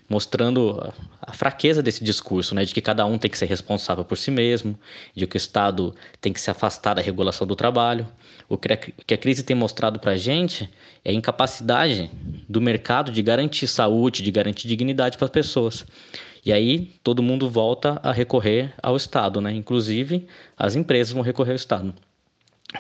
Mostrando 0.09 0.93
a 1.21 1.33
fraqueza 1.33 1.83
desse 1.83 2.05
discurso, 2.05 2.55
né, 2.55 2.65
de 2.65 2.73
que 2.73 2.81
cada 2.81 3.05
um 3.05 3.19
tem 3.19 3.31
que 3.31 3.39
ser 3.39 3.47
responsável 3.47 4.05
por 4.05 4.17
si 4.17 4.31
mesmo, 4.31 4.79
de 5.15 5.27
que 5.27 5.37
o 5.37 5.39
Estado 5.39 5.95
tem 6.21 6.33
que 6.33 6.41
se 6.41 6.51
afastar 6.51 6.95
da 6.95 7.03
regulação 7.03 7.47
do 7.47 7.57
trabalho. 7.57 8.07
O 8.49 8.57
que 8.57 9.15
a 9.15 9.19
crise 9.19 9.43
tem 9.43 9.57
mostrado 9.57 9.99
para 9.99 10.13
a 10.13 10.17
gente 10.17 10.71
é 11.05 11.11
a 11.11 11.15
incapacidade 11.15 12.11
do 12.49 12.61
mercado 12.61 13.11
de 13.11 13.21
garantir 13.21 13.67
saúde, 13.67 14.23
de 14.23 14.31
garantir 14.31 14.69
dignidade 14.69 15.17
para 15.17 15.25
as 15.25 15.31
pessoas. 15.33 15.85
E 16.45 16.53
aí 16.53 16.93
todo 17.03 17.25
mundo 17.25 17.51
volta 17.51 17.99
a 18.05 18.13
recorrer 18.13 18.73
ao 18.81 18.97
Estado, 18.97 19.41
né? 19.41 19.53
Inclusive 19.53 20.29
as 20.57 20.77
empresas 20.77 21.13
vão 21.13 21.23
recorrer 21.23 21.51
ao 21.51 21.57
Estado. 21.57 21.93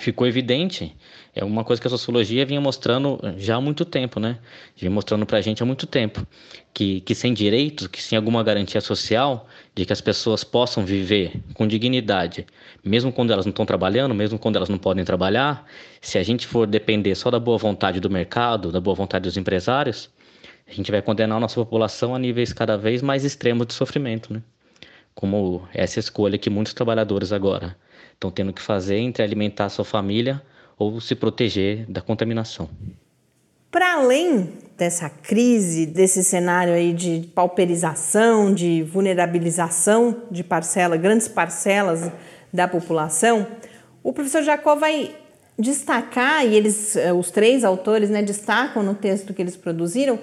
Ficou 0.00 0.26
evidente, 0.26 0.96
é 1.34 1.44
uma 1.44 1.62
coisa 1.62 1.80
que 1.80 1.86
a 1.86 1.90
sociologia 1.90 2.44
vinha 2.44 2.60
mostrando 2.60 3.20
já 3.36 3.56
há 3.56 3.60
muito 3.60 3.84
tempo, 3.84 4.18
né? 4.18 4.38
Vinha 4.76 4.90
mostrando 4.90 5.24
para 5.24 5.38
a 5.38 5.40
gente 5.40 5.62
há 5.62 5.66
muito 5.66 5.86
tempo, 5.86 6.26
que, 6.74 7.00
que 7.02 7.14
sem 7.14 7.32
direitos, 7.32 7.86
que 7.86 8.02
sem 8.02 8.16
alguma 8.16 8.42
garantia 8.42 8.80
social, 8.80 9.48
de 9.74 9.84
que 9.86 9.92
as 9.92 10.00
pessoas 10.00 10.42
possam 10.42 10.84
viver 10.84 11.40
com 11.54 11.66
dignidade, 11.66 12.46
mesmo 12.84 13.12
quando 13.12 13.32
elas 13.32 13.46
não 13.46 13.50
estão 13.50 13.64
trabalhando, 13.64 14.14
mesmo 14.14 14.38
quando 14.38 14.56
elas 14.56 14.68
não 14.68 14.78
podem 14.78 15.04
trabalhar, 15.04 15.66
se 16.00 16.18
a 16.18 16.22
gente 16.22 16.46
for 16.46 16.66
depender 16.66 17.14
só 17.14 17.30
da 17.30 17.38
boa 17.38 17.58
vontade 17.58 18.00
do 18.00 18.10
mercado, 18.10 18.72
da 18.72 18.80
boa 18.80 18.94
vontade 18.94 19.22
dos 19.22 19.36
empresários, 19.36 20.10
a 20.66 20.72
gente 20.72 20.90
vai 20.90 21.00
condenar 21.00 21.36
a 21.36 21.40
nossa 21.40 21.54
população 21.54 22.14
a 22.14 22.18
níveis 22.18 22.52
cada 22.52 22.76
vez 22.76 23.02
mais 23.02 23.24
extremos 23.24 23.66
de 23.68 23.74
sofrimento, 23.74 24.32
né? 24.32 24.42
Como 25.14 25.66
essa 25.72 26.00
escolha 26.00 26.36
que 26.36 26.50
muitos 26.50 26.74
trabalhadores 26.74 27.32
agora 27.32 27.76
estão 28.16 28.30
tendo 28.30 28.52
que 28.52 28.60
fazer 28.60 28.96
entre 28.96 29.22
alimentar 29.22 29.66
a 29.66 29.68
sua 29.68 29.84
família 29.84 30.42
ou 30.78 31.00
se 31.00 31.14
proteger 31.14 31.86
da 31.88 32.00
contaminação. 32.00 32.68
Para 33.70 33.94
além 33.94 34.52
dessa 34.76 35.08
crise, 35.08 35.86
desse 35.86 36.24
cenário 36.24 36.72
aí 36.72 36.92
de 36.92 37.30
pauperização, 37.34 38.52
de 38.52 38.82
vulnerabilização 38.82 40.22
de 40.30 40.42
parcela, 40.42 40.96
grandes 40.96 41.28
parcelas 41.28 42.10
da 42.52 42.66
população, 42.66 43.46
o 44.02 44.12
professor 44.12 44.42
Jacó 44.42 44.74
vai 44.74 45.14
destacar, 45.58 46.46
e 46.46 46.54
eles, 46.54 46.96
eh, 46.96 47.12
os 47.12 47.30
três 47.30 47.64
autores, 47.64 48.10
né, 48.10 48.22
destacam 48.22 48.82
no 48.82 48.94
texto 48.94 49.32
que 49.32 49.40
eles 49.40 49.56
produziram, 49.56 50.18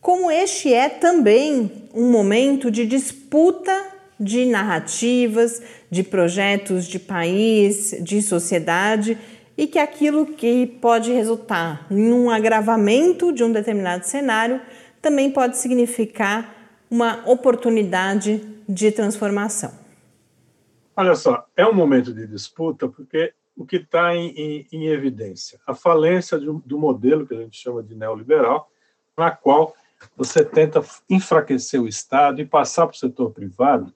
como 0.00 0.30
este 0.30 0.72
é 0.72 0.88
também 0.88 1.70
um 1.94 2.10
momento 2.10 2.70
de 2.70 2.86
disputa 2.86 3.72
de 4.18 4.46
narrativas, 4.46 5.62
de 5.90 6.02
projetos 6.02 6.86
de 6.86 6.98
país, 6.98 7.96
de 8.02 8.22
sociedade 8.22 9.18
e 9.56 9.66
que 9.66 9.78
aquilo 9.78 10.26
que 10.26 10.66
pode 10.66 11.12
resultar 11.12 11.86
em 11.90 12.12
um 12.12 12.30
agravamento 12.30 13.32
de 13.32 13.44
um 13.44 13.52
determinado 13.52 14.04
cenário 14.04 14.60
também 15.00 15.30
pode 15.30 15.58
significar 15.58 16.54
uma 16.90 17.22
oportunidade 17.28 18.38
de 18.68 18.92
transformação. 18.92 19.72
Olha 20.96 21.14
só, 21.14 21.46
é 21.56 21.66
um 21.66 21.72
momento 21.72 22.12
de 22.12 22.26
disputa 22.26 22.88
porque 22.88 23.32
o 23.56 23.64
que 23.64 23.76
está 23.76 24.14
em, 24.14 24.28
em, 24.30 24.66
em, 24.72 24.86
evidência? 24.86 25.58
A 25.66 25.74
falência 25.74 26.38
do, 26.38 26.62
do 26.64 26.78
modelo 26.78 27.26
que 27.26 27.34
a 27.34 27.38
gente 27.38 27.56
chama 27.56 27.82
de 27.82 27.94
neoliberal, 27.94 28.70
na 29.16 29.30
qual 29.30 29.74
você 30.16 30.44
tenta 30.44 30.82
enfraquecer 31.08 31.80
o 31.80 31.88
Estado 31.88 32.40
e 32.40 32.46
passar 32.46 32.86
para 32.86 32.94
o 32.94 32.98
setor 32.98 33.30
privado 33.30 33.92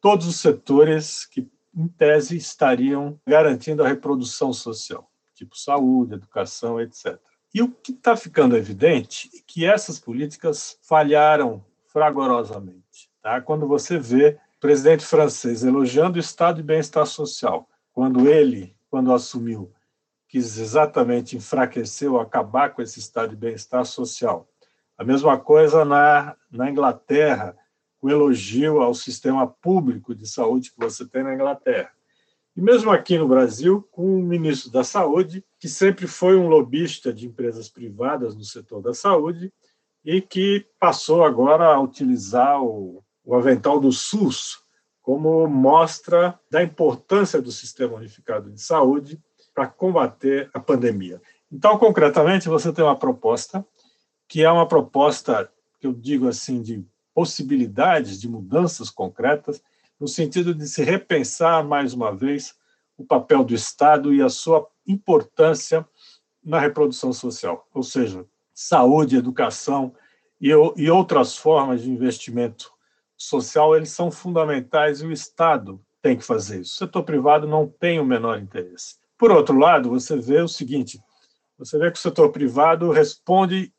todos 0.00 0.26
os 0.26 0.36
setores 0.36 1.24
que, 1.24 1.48
em 1.74 1.88
tese, 1.88 2.36
estariam 2.36 3.20
garantindo 3.26 3.84
a 3.84 3.88
reprodução 3.88 4.52
social, 4.52 5.10
tipo 5.34 5.56
saúde, 5.56 6.14
educação, 6.14 6.80
etc. 6.80 7.18
E 7.54 7.62
o 7.62 7.68
que 7.68 7.92
está 7.92 8.16
ficando 8.16 8.56
evidente 8.56 9.30
é 9.34 9.40
que 9.46 9.64
essas 9.64 9.98
políticas 9.98 10.78
falharam 10.82 11.64
fragorosamente. 11.86 13.10
Tá? 13.22 13.40
Quando 13.40 13.66
você 13.66 13.98
vê 13.98 14.38
o 14.56 14.60
presidente 14.60 15.04
francês 15.04 15.64
elogiando 15.64 16.16
o 16.16 16.20
estado 16.20 16.56
de 16.56 16.62
bem-estar 16.62 17.06
social, 17.06 17.68
quando 17.92 18.28
ele, 18.28 18.76
quando 18.90 19.12
assumiu, 19.12 19.72
quis 20.28 20.58
exatamente 20.58 21.36
enfraquecer 21.36 22.12
ou 22.12 22.20
acabar 22.20 22.74
com 22.74 22.82
esse 22.82 22.98
estado 22.98 23.30
de 23.30 23.36
bem-estar 23.36 23.84
social. 23.84 24.46
A 24.96 25.02
mesma 25.02 25.38
coisa 25.38 25.84
na, 25.84 26.36
na 26.50 26.70
Inglaterra, 26.70 27.56
o 28.00 28.08
elogio 28.08 28.80
ao 28.80 28.94
sistema 28.94 29.46
público 29.46 30.14
de 30.14 30.28
saúde 30.28 30.70
que 30.70 30.78
você 30.78 31.06
tem 31.06 31.22
na 31.22 31.34
Inglaterra. 31.34 31.90
E 32.56 32.60
mesmo 32.60 32.90
aqui 32.90 33.16
no 33.16 33.28
Brasil, 33.28 33.86
com 33.92 34.18
o 34.18 34.22
ministro 34.22 34.70
da 34.70 34.82
Saúde, 34.82 35.44
que 35.60 35.68
sempre 35.68 36.08
foi 36.08 36.36
um 36.36 36.48
lobista 36.48 37.12
de 37.12 37.26
empresas 37.26 37.68
privadas 37.68 38.34
no 38.34 38.42
setor 38.42 38.82
da 38.82 38.92
saúde 38.92 39.52
e 40.04 40.20
que 40.20 40.66
passou 40.80 41.22
agora 41.22 41.66
a 41.66 41.80
utilizar 41.80 42.60
o, 42.60 43.04
o 43.24 43.34
avental 43.34 43.78
do 43.78 43.92
SUS 43.92 44.58
como 45.00 45.46
mostra 45.46 46.38
da 46.50 46.62
importância 46.62 47.40
do 47.40 47.52
sistema 47.52 47.94
unificado 47.94 48.50
de 48.50 48.60
saúde 48.60 49.22
para 49.54 49.66
combater 49.66 50.50
a 50.52 50.60
pandemia. 50.60 51.22
Então, 51.50 51.78
concretamente, 51.78 52.48
você 52.48 52.72
tem 52.72 52.84
uma 52.84 52.98
proposta 52.98 53.64
que 54.28 54.42
é 54.42 54.50
uma 54.50 54.68
proposta 54.68 55.50
que 55.80 55.86
eu 55.86 55.92
digo 55.92 56.28
assim 56.28 56.60
de 56.60 56.84
possibilidades 57.18 58.20
de 58.20 58.28
mudanças 58.28 58.90
concretas, 58.90 59.60
no 59.98 60.06
sentido 60.06 60.54
de 60.54 60.68
se 60.68 60.84
repensar 60.84 61.66
mais 61.66 61.92
uma 61.92 62.14
vez 62.14 62.54
o 62.96 63.04
papel 63.04 63.42
do 63.42 63.52
Estado 63.52 64.14
e 64.14 64.22
a 64.22 64.28
sua 64.28 64.64
importância 64.86 65.84
na 66.44 66.60
reprodução 66.60 67.12
social, 67.12 67.66
ou 67.74 67.82
seja, 67.82 68.24
saúde, 68.54 69.16
educação 69.16 69.92
e, 70.40 70.54
outras 70.88 71.36
formas 71.36 71.82
de 71.82 71.90
investimento 71.90 72.70
social, 73.16 73.74
eles 73.74 73.90
são 73.90 74.12
fundamentais 74.12 75.00
e 75.00 75.06
o 75.06 75.10
Estado 75.10 75.84
tem 76.00 76.16
que 76.16 76.24
fazer 76.24 76.60
isso. 76.60 76.74
O 76.74 76.86
setor 76.86 77.02
privado 77.02 77.48
não 77.48 77.66
tem 77.66 77.98
o 77.98 78.04
menor 78.04 78.38
interesse. 78.38 78.94
Por 79.18 79.32
outro 79.32 79.58
lado, 79.58 79.90
você 79.90 80.16
vê 80.16 80.40
o 80.40 80.46
seguinte: 80.46 81.02
você 81.58 81.76
vê 81.80 81.90
que 81.90 81.98
o 81.98 82.00
setor 82.00 82.30
privado 82.30 82.92
responde 82.92 83.74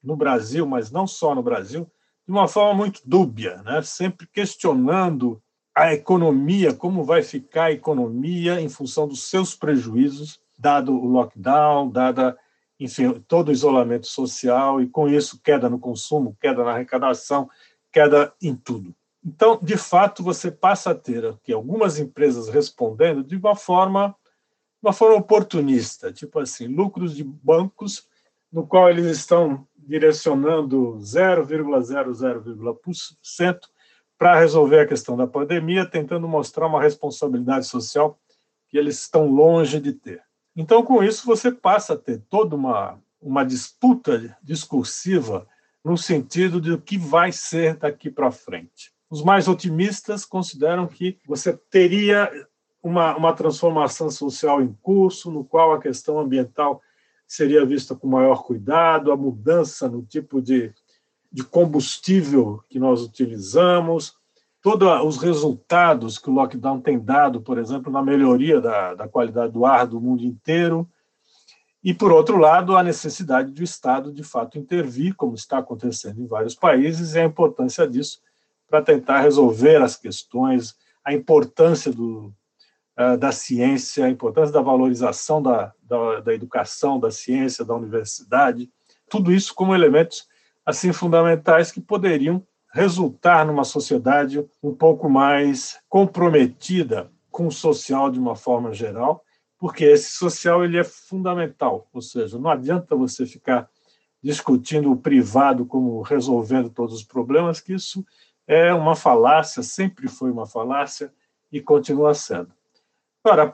no 0.00 0.14
Brasil, 0.14 0.64
mas 0.64 0.92
não 0.92 1.08
só 1.08 1.34
no 1.34 1.42
Brasil, 1.42 1.90
de 2.26 2.32
uma 2.32 2.48
forma 2.48 2.74
muito 2.74 3.00
dúbia, 3.04 3.62
né? 3.62 3.82
sempre 3.82 4.26
questionando 4.26 5.40
a 5.74 5.92
economia, 5.92 6.72
como 6.72 7.04
vai 7.04 7.22
ficar 7.22 7.64
a 7.64 7.72
economia 7.72 8.60
em 8.60 8.68
função 8.68 9.08
dos 9.08 9.28
seus 9.28 9.54
prejuízos, 9.54 10.40
dado 10.58 10.94
o 10.94 11.06
lockdown, 11.06 11.90
dada, 11.90 12.38
enfim, 12.78 13.20
todo 13.26 13.48
o 13.48 13.52
isolamento 13.52 14.06
social, 14.06 14.80
e 14.80 14.88
com 14.88 15.08
isso 15.08 15.40
queda 15.42 15.68
no 15.68 15.78
consumo, 15.78 16.36
queda 16.40 16.62
na 16.62 16.72
arrecadação, 16.72 17.50
queda 17.92 18.32
em 18.40 18.54
tudo. 18.54 18.94
Então, 19.24 19.58
de 19.60 19.76
fato, 19.76 20.22
você 20.22 20.50
passa 20.50 20.90
a 20.90 20.94
ter 20.94 21.26
aqui 21.26 21.52
algumas 21.52 21.98
empresas 21.98 22.48
respondendo 22.48 23.24
de 23.24 23.36
uma 23.36 23.56
forma, 23.56 24.14
uma 24.82 24.92
forma 24.92 25.16
oportunista, 25.16 26.12
tipo 26.12 26.38
assim, 26.38 26.66
lucros 26.68 27.16
de 27.16 27.24
bancos 27.24 28.06
no 28.52 28.66
qual 28.66 28.88
eles 28.88 29.06
estão 29.06 29.66
direcionando 29.86 30.98
0,00% 31.00 33.58
para 34.16 34.38
resolver 34.38 34.80
a 34.80 34.86
questão 34.86 35.16
da 35.16 35.26
pandemia, 35.26 35.84
tentando 35.84 36.28
mostrar 36.28 36.66
uma 36.66 36.82
responsabilidade 36.82 37.66
social 37.66 38.18
que 38.68 38.78
eles 38.78 39.00
estão 39.00 39.26
longe 39.26 39.80
de 39.80 39.92
ter. 39.92 40.22
Então, 40.56 40.82
com 40.82 41.02
isso, 41.02 41.26
você 41.26 41.50
passa 41.50 41.94
a 41.94 41.98
ter 41.98 42.22
toda 42.28 42.54
uma, 42.54 42.98
uma 43.20 43.44
disputa 43.44 44.36
discursiva 44.42 45.46
no 45.84 45.98
sentido 45.98 46.60
de 46.60 46.72
o 46.72 46.80
que 46.80 46.96
vai 46.96 47.32
ser 47.32 47.76
daqui 47.76 48.10
para 48.10 48.30
frente. 48.30 48.92
Os 49.10 49.22
mais 49.22 49.48
otimistas 49.48 50.24
consideram 50.24 50.86
que 50.86 51.18
você 51.26 51.56
teria 51.70 52.30
uma, 52.82 53.16
uma 53.16 53.32
transformação 53.32 54.10
social 54.10 54.62
em 54.62 54.72
curso, 54.82 55.30
no 55.30 55.44
qual 55.44 55.72
a 55.72 55.80
questão 55.80 56.18
ambiental 56.18 56.80
seria 57.34 57.66
vista 57.66 57.96
com 57.96 58.06
maior 58.06 58.44
cuidado, 58.44 59.10
a 59.10 59.16
mudança 59.16 59.88
no 59.88 60.02
tipo 60.02 60.40
de, 60.40 60.72
de 61.32 61.42
combustível 61.42 62.62
que 62.68 62.78
nós 62.78 63.02
utilizamos, 63.02 64.14
todos 64.62 64.88
os 65.04 65.18
resultados 65.18 66.16
que 66.16 66.30
o 66.30 66.32
lockdown 66.32 66.80
tem 66.80 66.98
dado, 66.98 67.40
por 67.40 67.58
exemplo, 67.58 67.92
na 67.92 68.02
melhoria 68.02 68.60
da, 68.60 68.94
da 68.94 69.08
qualidade 69.08 69.52
do 69.52 69.66
ar 69.66 69.84
do 69.84 70.00
mundo 70.00 70.22
inteiro, 70.22 70.88
e, 71.82 71.92
por 71.92 72.12
outro 72.12 72.38
lado, 72.38 72.76
a 72.76 72.82
necessidade 72.82 73.50
do 73.50 73.62
Estado, 73.62 74.12
de 74.12 74.22
fato, 74.22 74.56
intervir, 74.56 75.14
como 75.16 75.34
está 75.34 75.58
acontecendo 75.58 76.22
em 76.22 76.26
vários 76.26 76.54
países, 76.54 77.14
e 77.14 77.18
a 77.18 77.24
importância 77.24 77.86
disso 77.86 78.20
para 78.68 78.80
tentar 78.80 79.20
resolver 79.20 79.82
as 79.82 79.96
questões, 79.96 80.74
a 81.04 81.12
importância 81.12 81.92
do, 81.92 82.32
da 83.18 83.32
ciência, 83.32 84.04
a 84.04 84.10
importância 84.10 84.52
da 84.52 84.60
valorização 84.60 85.42
da, 85.42 85.72
da, 85.82 86.20
da 86.20 86.34
educação, 86.34 86.98
da 86.98 87.10
ciência, 87.10 87.64
da 87.64 87.74
universidade, 87.74 88.70
tudo 89.10 89.32
isso 89.32 89.54
como 89.54 89.74
elementos 89.74 90.28
assim 90.64 90.92
fundamentais 90.92 91.72
que 91.72 91.80
poderiam 91.80 92.46
resultar 92.72 93.44
numa 93.44 93.64
sociedade 93.64 94.44
um 94.62 94.74
pouco 94.74 95.08
mais 95.08 95.78
comprometida 95.88 97.10
com 97.30 97.48
o 97.48 97.52
social 97.52 98.10
de 98.10 98.18
uma 98.18 98.36
forma 98.36 98.72
geral, 98.72 99.24
porque 99.58 99.84
esse 99.84 100.12
social 100.12 100.64
ele 100.64 100.78
é 100.78 100.84
fundamental, 100.84 101.88
ou 101.92 102.00
seja, 102.00 102.38
não 102.38 102.50
adianta 102.50 102.94
você 102.94 103.26
ficar 103.26 103.68
discutindo 104.22 104.90
o 104.90 104.96
privado 104.96 105.66
como 105.66 106.00
resolvendo 106.00 106.70
todos 106.70 106.94
os 106.94 107.02
problemas, 107.02 107.60
que 107.60 107.74
isso 107.74 108.04
é 108.46 108.72
uma 108.72 108.96
falácia, 108.96 109.62
sempre 109.62 110.08
foi 110.08 110.30
uma 110.30 110.46
falácia 110.46 111.12
e 111.52 111.60
continua 111.60 112.14
sendo. 112.14 112.53
Ora, 113.26 113.46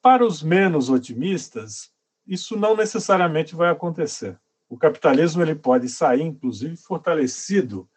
para 0.00 0.24
os 0.24 0.44
menos 0.44 0.88
otimistas, 0.88 1.90
isso 2.24 2.56
não 2.56 2.76
necessariamente 2.76 3.56
vai 3.56 3.68
acontecer. 3.68 4.38
O 4.68 4.78
capitalismo 4.78 5.42
ele 5.42 5.56
pode 5.56 5.88
sair, 5.88 6.22
inclusive, 6.22 6.76
fortalecido 6.76 7.88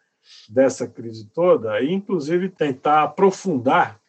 dessa 0.48 0.88
crise 0.88 1.28
toda 1.30 1.80
e, 1.80 1.92
inclusive, 1.92 2.48
tentar 2.48 3.04
aprofundar, 3.04 4.00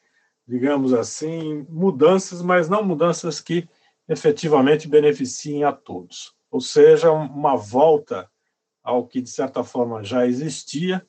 digamos 0.47 0.91
assim, 0.91 1.67
mudanças, 1.69 2.41
mas 2.41 2.67
não 2.67 2.83
mudanças 2.83 3.39
que 3.39 3.69
efetivamente 4.09 4.87
beneficiem 4.87 5.63
a 5.63 5.71
todos. 5.71 6.33
Ou 6.49 6.59
seja, 6.59 7.11
uma 7.11 7.55
volta 7.55 8.27
ao 8.83 9.05
que, 9.05 9.21
de 9.21 9.29
certa 9.29 9.63
forma, 9.63 10.03
já 10.03 10.25
existia, 10.25 11.05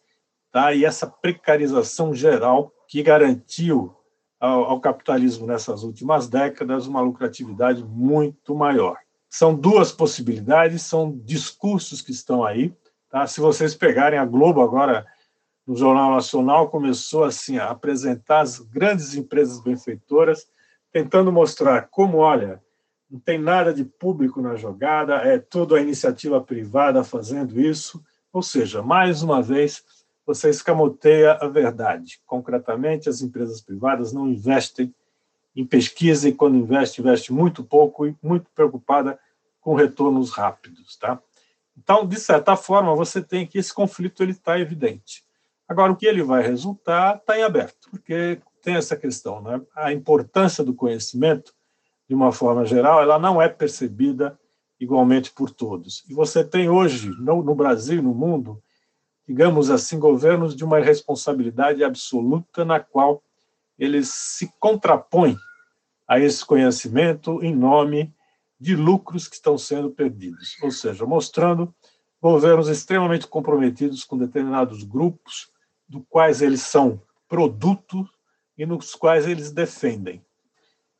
tá? 0.52 0.74
e 0.74 0.84
essa 0.84 1.07
precarização 1.07 2.14
geral 2.14 2.70
que 2.88 3.02
garantiu 3.02 3.96
ao, 4.45 4.64
ao 4.64 4.80
capitalismo 4.80 5.47
nessas 5.47 5.82
últimas 5.82 6.28
décadas 6.28 6.86
uma 6.86 7.01
lucratividade 7.01 7.82
muito 7.82 8.55
maior. 8.55 8.99
São 9.30 9.55
duas 9.55 9.90
possibilidades, 9.90 10.82
são 10.82 11.18
discursos 11.24 12.03
que 12.03 12.12
estão 12.12 12.45
aí. 12.45 12.72
Tá? 13.11 13.26
Se 13.26 13.40
vocês 13.40 13.74
pegarem 13.74 14.18
a 14.18 14.24
Globo 14.24 14.61
agora, 14.61 15.07
no 15.66 15.74
Jornal 15.74 16.11
Nacional, 16.11 16.68
começou 16.68 17.24
assim 17.24 17.57
a 17.57 17.70
apresentar 17.70 18.40
as 18.40 18.59
grandes 18.59 19.14
empresas 19.14 19.61
benfeitoras, 19.61 20.47
tentando 20.92 21.32
mostrar 21.32 21.88
como, 21.90 22.18
olha, 22.18 22.62
não 23.11 23.18
tem 23.18 23.38
nada 23.38 23.72
de 23.72 23.82
público 23.82 24.42
na 24.42 24.57
jogada, 24.57 25.14
é 25.14 25.38
tudo 25.38 25.74
a 25.74 25.80
iniciativa 25.80 26.38
privada 26.38 27.03
fazendo 27.03 27.59
isso. 27.59 28.05
Ou 28.30 28.42
seja, 28.42 28.82
mais 28.82 29.22
uma 29.22 29.40
vez, 29.40 29.82
você 30.27 30.49
escamoteia 30.49 31.33
a 31.33 31.47
verdade. 31.49 32.20
Concretamente, 32.27 33.09
as 33.09 33.20
empresas 33.20 33.61
privadas 33.61 34.12
não 34.12 34.29
investem 34.29 34.95
em 35.55 35.64
pesquisa 35.64 36.29
e, 36.29 36.33
quando 36.33 36.57
investe, 36.57 37.01
investe 37.01 37.33
muito 37.33 37.62
pouco 37.62 38.07
e 38.07 38.16
muito 38.22 38.51
preocupada 38.55 39.18
com 39.61 39.75
retornos 39.75 40.31
rápidos. 40.31 40.97
Tá? 40.97 41.20
Então, 41.77 42.07
de 42.07 42.18
certa 42.18 42.57
forma, 42.57 42.95
você 42.95 43.22
tem 43.22 43.47
que 43.47 43.59
esse 43.59 43.72
conflito 43.72 44.22
ele 44.22 44.33
está 44.33 44.59
evidente. 44.59 45.25
Agora, 45.68 45.93
o 45.93 45.97
que 45.97 46.07
ele 46.07 46.22
vai 46.22 46.43
resultar 46.43 47.16
está 47.16 47.39
em 47.39 47.43
aberto, 47.43 47.89
porque 47.91 48.41
tem 48.62 48.77
essa 48.77 48.97
questão, 48.97 49.41
né? 49.43 49.61
A 49.75 49.93
importância 49.93 50.64
do 50.64 50.75
conhecimento, 50.75 51.55
de 52.09 52.14
uma 52.14 52.33
forma 52.33 52.64
geral, 52.64 53.01
ela 53.01 53.18
não 53.18 53.41
é 53.41 53.49
percebida 53.49 54.39
igualmente 54.79 55.31
por 55.31 55.51
todos. 55.51 56.05
E 56.09 56.14
você 56.14 56.45
tem 56.45 56.68
hoje, 56.68 57.11
no, 57.18 57.43
no 57.43 57.55
Brasil 57.55 57.99
e 57.99 58.03
no 58.03 58.14
mundo, 58.14 58.62
digamos 59.27 59.70
assim, 59.70 59.99
governos 59.99 60.55
de 60.55 60.64
uma 60.64 60.79
responsabilidade 60.79 61.83
absoluta 61.83 62.64
na 62.64 62.79
qual 62.81 63.22
eles 63.79 64.09
se 64.09 64.53
contrapõem 64.59 65.37
a 66.07 66.18
esse 66.18 66.45
conhecimento 66.45 67.43
em 67.43 67.55
nome 67.55 68.14
de 68.61 68.77
lucros 68.77 69.27
que 69.27 69.35
estão 69.35 69.59
sendo 69.59 69.91
perdidos, 69.91 70.57
ou 70.62 70.70
seja, 70.70 71.05
mostrando 71.05 71.75
governos 72.20 72.68
extremamente 72.68 73.27
comprometidos 73.27 74.05
com 74.05 74.16
determinados 74.16 74.83
grupos, 74.83 75.51
do 75.89 76.01
quais 76.03 76.41
eles 76.41 76.62
são 76.62 77.01
produto 77.29 78.09
e 78.57 78.64
nos 78.64 78.95
quais 78.95 79.27
eles 79.27 79.51
defendem. 79.51 80.25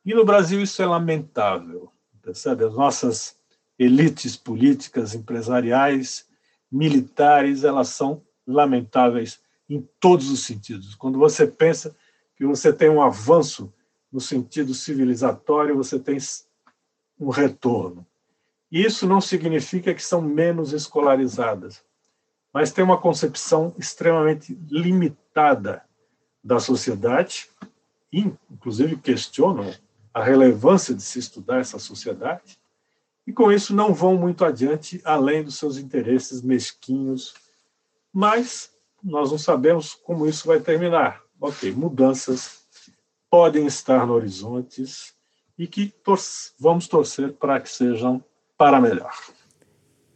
E 0.05 0.13
no 0.13 0.23
Brasil 0.23 0.61
isso 0.61 0.81
é 0.81 0.85
lamentável, 0.85 1.91
percebe? 2.21 2.65
As 2.65 2.73
nossas 2.73 3.35
elites 3.77 4.37
políticas, 4.37 5.15
empresariais, 5.15 6.27
militares, 6.71 7.63
elas 7.63 7.89
são 7.89 8.21
lamentáveis 8.45 9.39
em 9.69 9.87
todos 9.99 10.29
os 10.29 10.45
sentidos. 10.45 10.95
Quando 10.95 11.17
você 11.17 11.47
pensa 11.47 11.95
que 12.35 12.45
você 12.45 12.71
tem 12.71 12.89
um 12.89 13.01
avanço 13.01 13.73
no 14.11 14.19
sentido 14.19 14.73
civilizatório, 14.73 15.75
você 15.75 15.99
tem 15.99 16.17
um 17.19 17.29
retorno. 17.29 18.05
Isso 18.71 19.07
não 19.07 19.21
significa 19.21 19.93
que 19.93 20.03
são 20.03 20.21
menos 20.21 20.73
escolarizadas, 20.73 21.83
mas 22.53 22.71
tem 22.71 22.83
uma 22.83 22.99
concepção 22.99 23.73
extremamente 23.77 24.57
limitada 24.69 25.83
da 26.43 26.59
sociedade, 26.59 27.49
e, 28.11 28.31
inclusive 28.49 28.95
questionam 28.97 29.73
a 30.13 30.23
relevância 30.23 30.93
de 30.93 31.01
se 31.01 31.19
estudar 31.19 31.59
essa 31.59 31.77
sociedade, 31.77 32.57
e 33.25 33.33
com 33.33 33.51
isso 33.51 33.75
não 33.75 33.93
vão 33.93 34.15
muito 34.15 34.45
adiante 34.45 35.01
além 35.03 35.43
dos 35.43 35.57
seus 35.57 35.77
interesses 35.77 36.41
mesquinhos, 36.41 37.33
mas 38.13 38.71
nós 39.03 39.31
não 39.31 39.37
sabemos 39.37 39.93
como 39.93 40.27
isso 40.27 40.47
vai 40.47 40.59
terminar. 40.59 41.21
Ok, 41.39 41.71
mudanças 41.71 42.65
podem 43.29 43.65
estar 43.65 44.05
no 44.05 44.13
horizonte 44.13 44.83
e 45.57 45.67
que 45.67 45.87
tor 46.03 46.19
vamos 46.59 46.87
torcer 46.87 47.33
para 47.33 47.59
que 47.59 47.69
sejam 47.69 48.23
para 48.57 48.79
melhor. 48.79 49.13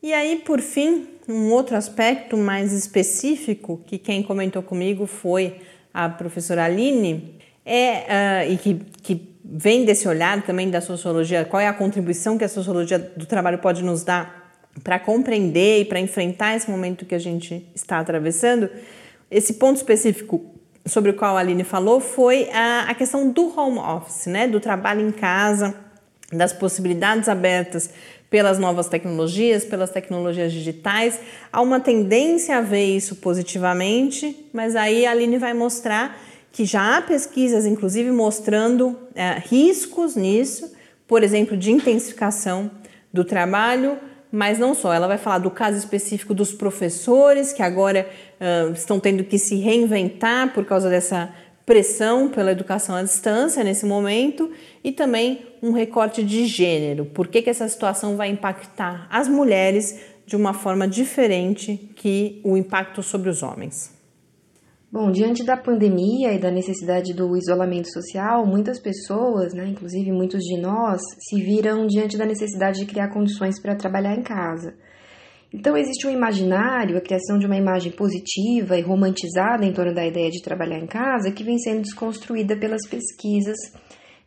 E 0.01 0.13
aí, 0.13 0.41
por 0.45 0.61
fim, 0.61 1.07
um 1.27 1.51
outro 1.51 1.75
aspecto 1.75 2.37
mais 2.37 2.71
específico 2.71 3.83
que 3.85 3.97
quem 3.97 4.23
comentou 4.23 4.63
comigo 4.63 5.05
foi 5.05 5.59
a 5.93 6.07
professora 6.07 6.65
Aline, 6.65 7.37
é, 7.65 8.45
uh, 8.47 8.51
e 8.51 8.57
que, 8.57 8.75
que 9.03 9.15
vem 9.43 9.85
desse 9.85 10.07
olhar 10.07 10.41
também 10.43 10.69
da 10.69 10.81
sociologia, 10.81 11.45
qual 11.45 11.61
é 11.61 11.67
a 11.67 11.73
contribuição 11.73 12.37
que 12.37 12.43
a 12.43 12.49
sociologia 12.49 12.99
do 12.99 13.25
trabalho 13.25 13.57
pode 13.59 13.83
nos 13.83 14.03
dar 14.03 14.39
para 14.83 14.99
compreender 14.99 15.81
e 15.81 15.85
para 15.85 15.99
enfrentar 15.99 16.55
esse 16.55 16.69
momento 16.69 17.05
que 17.05 17.15
a 17.15 17.19
gente 17.19 17.65
está 17.75 17.99
atravessando. 17.99 18.69
Esse 19.29 19.53
ponto 19.53 19.77
específico 19.77 20.55
sobre 20.85 21.11
o 21.11 21.13
qual 21.13 21.37
a 21.37 21.39
Aline 21.39 21.63
falou 21.63 21.99
foi 21.99 22.49
a, 22.51 22.85
a 22.89 22.95
questão 22.95 23.31
do 23.31 23.57
home 23.57 23.79
office, 23.79 24.27
né, 24.27 24.47
do 24.47 24.59
trabalho 24.59 25.07
em 25.07 25.11
casa, 25.11 25.75
das 26.31 26.53
possibilidades 26.53 27.27
abertas 27.27 27.89
pelas 28.29 28.59
novas 28.59 28.87
tecnologias, 28.87 29.65
pelas 29.65 29.89
tecnologias 29.89 30.53
digitais. 30.53 31.19
Há 31.51 31.61
uma 31.61 31.79
tendência 31.79 32.57
a 32.57 32.61
ver 32.61 32.85
isso 32.85 33.15
positivamente, 33.15 34.47
mas 34.53 34.75
aí 34.75 35.05
a 35.05 35.11
Aline 35.11 35.37
vai 35.37 35.53
mostrar 35.53 36.17
que 36.51 36.65
já 36.65 36.97
há 36.97 37.01
pesquisas, 37.01 37.65
inclusive, 37.65 38.11
mostrando 38.11 38.97
é, 39.15 39.41
riscos 39.45 40.15
nisso, 40.15 40.73
por 41.07 41.23
exemplo, 41.23 41.57
de 41.57 41.71
intensificação 41.71 42.69
do 43.11 43.23
trabalho, 43.23 43.97
mas 44.31 44.59
não 44.59 44.73
só. 44.73 44.93
Ela 44.93 45.07
vai 45.07 45.17
falar 45.17 45.39
do 45.39 45.49
caso 45.49 45.77
específico 45.77 46.33
dos 46.33 46.53
professores 46.53 47.51
que 47.51 47.63
agora 47.63 48.07
uh, 48.39 48.71
estão 48.71 48.99
tendo 48.99 49.23
que 49.23 49.39
se 49.39 49.55
reinventar 49.55 50.53
por 50.53 50.65
causa 50.65 50.89
dessa 50.89 51.33
pressão 51.65 52.29
pela 52.29 52.51
educação 52.51 52.95
à 52.95 53.03
distância 53.03 53.63
nesse 53.63 53.85
momento 53.85 54.51
e 54.83 54.91
também 54.91 55.45
um 55.61 55.71
recorte 55.71 56.23
de 56.23 56.45
gênero. 56.45 57.05
Por 57.05 57.27
que, 57.27 57.43
que 57.43 57.49
essa 57.49 57.67
situação 57.67 58.15
vai 58.15 58.29
impactar 58.29 59.07
as 59.09 59.27
mulheres 59.27 59.99
de 60.25 60.35
uma 60.35 60.53
forma 60.53 60.87
diferente 60.87 61.91
que 61.95 62.41
o 62.43 62.57
impacto 62.57 63.03
sobre 63.03 63.29
os 63.29 63.43
homens? 63.43 63.98
Bom, 64.91 65.11
diante 65.11 65.43
da 65.43 65.55
pandemia 65.55 66.33
e 66.33 66.39
da 66.39 66.49
necessidade 66.49 67.13
do 67.13 67.37
isolamento 67.37 67.87
social, 67.93 68.43
muitas 68.43 68.79
pessoas, 68.79 69.53
né, 69.53 69.67
inclusive 69.67 70.11
muitos 70.11 70.41
de 70.41 70.59
nós, 70.59 70.99
se 71.19 71.39
viram 71.39 71.85
diante 71.85 72.17
da 72.17 72.25
necessidade 72.25 72.79
de 72.79 72.87
criar 72.87 73.13
condições 73.13 73.61
para 73.61 73.75
trabalhar 73.75 74.15
em 74.15 74.23
casa. 74.23 74.73
Então, 75.53 75.77
existe 75.77 76.07
um 76.07 76.09
imaginário, 76.09 76.97
a 76.97 77.01
criação 77.01 77.37
de 77.37 77.45
uma 77.45 77.55
imagem 77.55 77.91
positiva 77.91 78.79
e 78.79 78.81
romantizada 78.81 79.63
em 79.63 79.73
torno 79.73 79.93
da 79.93 80.07
ideia 80.07 80.31
de 80.31 80.41
trabalhar 80.41 80.79
em 80.79 80.87
casa, 80.87 81.31
que 81.31 81.43
vem 81.43 81.59
sendo 81.59 81.81
desconstruída 81.81 82.57
pelas 82.57 82.81
pesquisas 82.89 83.57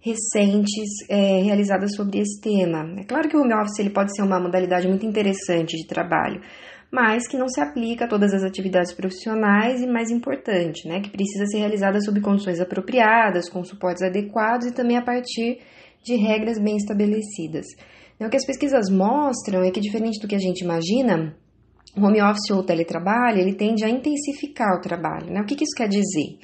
recentes 0.00 0.90
é, 1.08 1.42
realizadas 1.42 1.94
sobre 1.96 2.18
esse 2.18 2.40
tema. 2.40 3.00
É 3.00 3.04
claro 3.04 3.28
que 3.28 3.36
o 3.36 3.40
home 3.40 3.54
office 3.54 3.78
ele 3.80 3.90
pode 3.90 4.14
ser 4.14 4.22
uma 4.22 4.38
modalidade 4.38 4.86
muito 4.86 5.06
interessante 5.06 5.76
de 5.76 5.86
trabalho, 5.86 6.40
mas 6.92 7.26
que 7.26 7.38
não 7.38 7.48
se 7.48 7.58
aplica 7.58 8.04
a 8.04 8.08
todas 8.08 8.34
as 8.34 8.44
atividades 8.44 8.92
profissionais 8.92 9.80
e, 9.80 9.86
mais 9.86 10.10
importante, 10.10 10.86
né, 10.86 11.00
que 11.00 11.08
precisa 11.08 11.46
ser 11.46 11.60
realizada 11.60 11.98
sob 12.02 12.20
condições 12.20 12.60
apropriadas, 12.60 13.48
com 13.48 13.64
suportes 13.64 14.02
adequados 14.02 14.66
e 14.66 14.72
também 14.72 14.98
a 14.98 15.02
partir 15.02 15.60
de 16.04 16.16
regras 16.16 16.58
bem 16.58 16.76
estabelecidas. 16.76 17.64
Então, 18.14 18.26
o 18.28 18.30
que 18.30 18.36
as 18.36 18.44
pesquisas 18.44 18.90
mostram 18.90 19.62
é 19.62 19.70
que, 19.70 19.80
diferente 19.80 20.20
do 20.20 20.28
que 20.28 20.34
a 20.34 20.38
gente 20.38 20.60
imagina, 20.60 21.34
o 21.96 22.04
home 22.04 22.20
office 22.20 22.50
ou 22.50 22.62
teletrabalho, 22.62 23.38
ele 23.38 23.54
tende 23.54 23.84
a 23.84 23.88
intensificar 23.88 24.76
o 24.76 24.80
trabalho. 24.82 25.32
Né? 25.32 25.40
O 25.40 25.46
que, 25.46 25.56
que 25.56 25.64
isso 25.64 25.74
quer 25.74 25.88
dizer? 25.88 26.38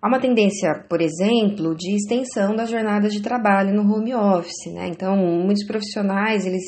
Há 0.00 0.08
uma 0.08 0.20
tendência, 0.20 0.84
por 0.88 1.00
exemplo, 1.02 1.74
de 1.74 1.94
extensão 1.94 2.56
das 2.56 2.70
jornadas 2.70 3.12
de 3.12 3.20
trabalho 3.20 3.74
no 3.74 3.82
home 3.82 4.14
office. 4.14 4.72
Né? 4.72 4.88
Então, 4.88 5.14
muitos 5.16 5.66
profissionais, 5.66 6.46
eles 6.46 6.64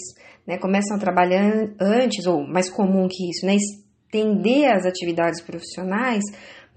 né, 0.47 0.59
começam 0.59 0.97
a 0.97 1.01
trabalhar 1.01 1.69
antes, 1.81 2.27
ou 2.27 2.47
mais 2.47 2.71
comum 2.71 3.09
que 3.09 3.31
isso, 3.31 3.45
né, 3.45 3.57
estender 3.57 4.71
as 4.71 4.87
atividades 4.87 5.43
profissionais 5.43 6.23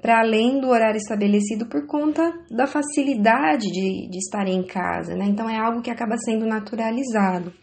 para 0.01 0.19
além 0.19 0.59
do 0.59 0.69
horário 0.69 0.97
estabelecido 0.97 1.65
por 1.65 1.85
conta 1.85 2.21
da 2.49 2.65
facilidade 2.65 3.67
de, 3.67 4.09
de 4.09 4.17
estar 4.17 4.47
em 4.47 4.63
casa. 4.63 5.13
Né? 5.15 5.25
Então, 5.27 5.49
é 5.49 5.57
algo 5.57 5.81
que 5.81 5.91
acaba 5.91 6.15
sendo 6.17 6.45
naturalizado. 6.45 7.53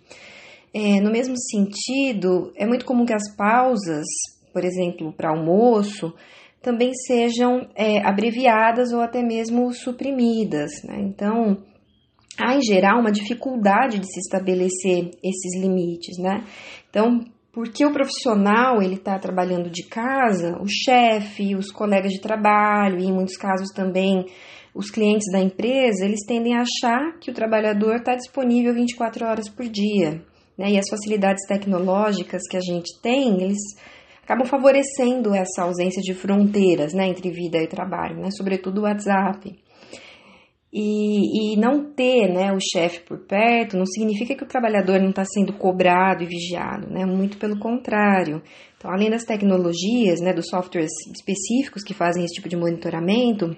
É, 0.72 1.00
no 1.00 1.11
mesmo 1.11 1.34
sentido, 1.38 2.52
é 2.54 2.66
muito 2.66 2.84
comum 2.84 3.07
que 3.07 3.14
as 3.14 3.34
pausas, 3.34 4.04
por 4.52 4.64
exemplo, 4.64 5.12
para 5.12 5.30
almoço, 5.30 6.14
também 6.61 6.92
sejam 7.07 7.66
é, 7.74 8.07
abreviadas 8.07 8.92
ou 8.92 9.00
até 9.00 9.22
mesmo 9.22 9.72
suprimidas. 9.72 10.82
Né? 10.84 10.96
Então, 11.00 11.57
há 12.39 12.55
em 12.57 12.62
geral 12.62 13.01
uma 13.01 13.12
dificuldade 13.12 13.99
de 13.99 14.07
se 14.07 14.20
estabelecer 14.20 15.11
esses 15.22 15.61
limites, 15.61 16.18
né? 16.18 16.45
Então, 16.91 17.24
porque 17.53 17.84
o 17.84 17.93
profissional 17.93 18.82
ele 18.82 18.97
está 18.97 19.18
trabalhando 19.18 19.70
de 19.70 19.84
casa, 19.89 20.59
o 20.61 20.66
chefe, 20.68 21.57
os 21.57 21.70
colegas 21.70 22.12
de 22.12 22.20
trabalho 22.20 22.99
e 22.99 23.07
em 23.07 23.12
muitos 23.12 23.37
casos 23.37 23.68
também 23.74 24.26
os 24.76 24.91
clientes 24.91 25.32
da 25.32 25.41
empresa, 25.41 26.05
eles 26.05 26.20
tendem 26.26 26.55
a 26.55 26.61
achar 26.61 27.18
que 27.18 27.30
o 27.30 27.34
trabalhador 27.34 27.97
está 27.97 28.14
disponível 28.14 28.74
24 28.74 29.26
horas 29.26 29.49
por 29.49 29.66
dia. 29.66 30.22
Né? 30.57 30.72
E 30.72 30.78
as 30.78 30.89
facilidades 30.91 31.47
tecnológicas 31.49 32.43
que 32.49 32.59
a 32.59 32.61
gente 32.61 33.01
tem, 33.01 33.43
eles 33.43 33.59
acabam 34.22 34.47
favorecendo 34.47 35.34
essa 35.34 35.62
ausência 35.62 36.03
de 36.03 36.12
fronteiras 36.12 36.93
né, 36.93 37.09
entre 37.09 37.30
vida 37.30 37.57
e 37.57 37.66
trabalho, 37.66 38.20
né? 38.20 38.28
sobretudo 38.30 38.80
o 38.80 38.82
WhatsApp. 38.82 39.59
E, 40.73 41.55
e 41.55 41.57
não 41.57 41.93
ter 41.93 42.29
né, 42.29 42.53
o 42.53 42.59
chefe 42.61 43.01
por 43.01 43.19
perto 43.21 43.77
não 43.77 43.87
significa 43.87 44.35
que 44.35 44.45
o 44.45 44.49
trabalhador 44.49 45.01
não 45.01 45.11
está 45.11 45.25
sendo 45.25 45.53
cobrado 45.53 46.23
e 46.23 46.27
vigiado, 46.27 46.91
né? 46.91 47.07
muito 47.07 47.39
pelo 47.39 47.59
contrário. 47.59 48.43
Então, 48.77 48.91
além 48.91 49.09
das 49.09 49.25
tecnologias, 49.25 50.21
né, 50.21 50.33
dos 50.35 50.49
softwares 50.49 50.91
específicos 51.14 51.83
que 51.83 51.95
fazem 51.95 52.25
esse 52.25 52.35
tipo 52.35 52.49
de 52.49 52.57
monitoramento, 52.57 53.57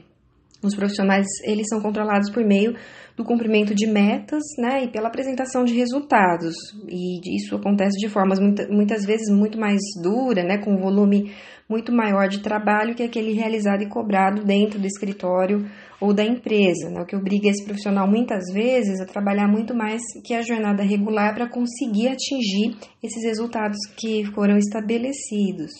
os 0.62 0.74
profissionais 0.74 1.26
eles 1.44 1.66
são 1.68 1.80
controlados 1.80 2.30
por 2.30 2.44
meio 2.44 2.74
do 3.16 3.24
cumprimento 3.24 3.74
de 3.74 3.86
metas 3.86 4.42
né, 4.58 4.84
e 4.84 4.88
pela 4.88 5.08
apresentação 5.08 5.64
de 5.64 5.74
resultados. 5.74 6.54
E 6.88 7.36
isso 7.36 7.54
acontece 7.56 7.98
de 7.98 8.08
formas 8.08 8.38
muita, 8.38 8.66
muitas 8.68 9.04
vezes 9.04 9.28
muito 9.28 9.58
mais 9.58 9.80
dura, 10.02 10.42
né, 10.42 10.58
com 10.58 10.72
um 10.72 10.80
volume 10.80 11.32
muito 11.68 11.92
maior 11.92 12.28
de 12.28 12.40
trabalho 12.40 12.94
que 12.94 13.02
aquele 13.02 13.32
realizado 13.32 13.82
e 13.82 13.88
cobrado 13.88 14.42
dentro 14.42 14.80
do 14.80 14.86
escritório 14.86 15.68
ou 16.00 16.14
da 16.14 16.24
empresa, 16.24 16.88
né, 16.88 17.02
o 17.02 17.06
que 17.06 17.16
obriga 17.16 17.48
esse 17.48 17.64
profissional 17.64 18.08
muitas 18.08 18.44
vezes 18.52 19.00
a 19.00 19.06
trabalhar 19.06 19.48
muito 19.48 19.74
mais 19.74 20.00
que 20.24 20.32
a 20.32 20.42
jornada 20.42 20.82
regular 20.82 21.34
para 21.34 21.48
conseguir 21.48 22.08
atingir 22.08 22.76
esses 23.02 23.22
resultados 23.24 23.76
que 23.96 24.24
foram 24.32 24.56
estabelecidos. 24.56 25.72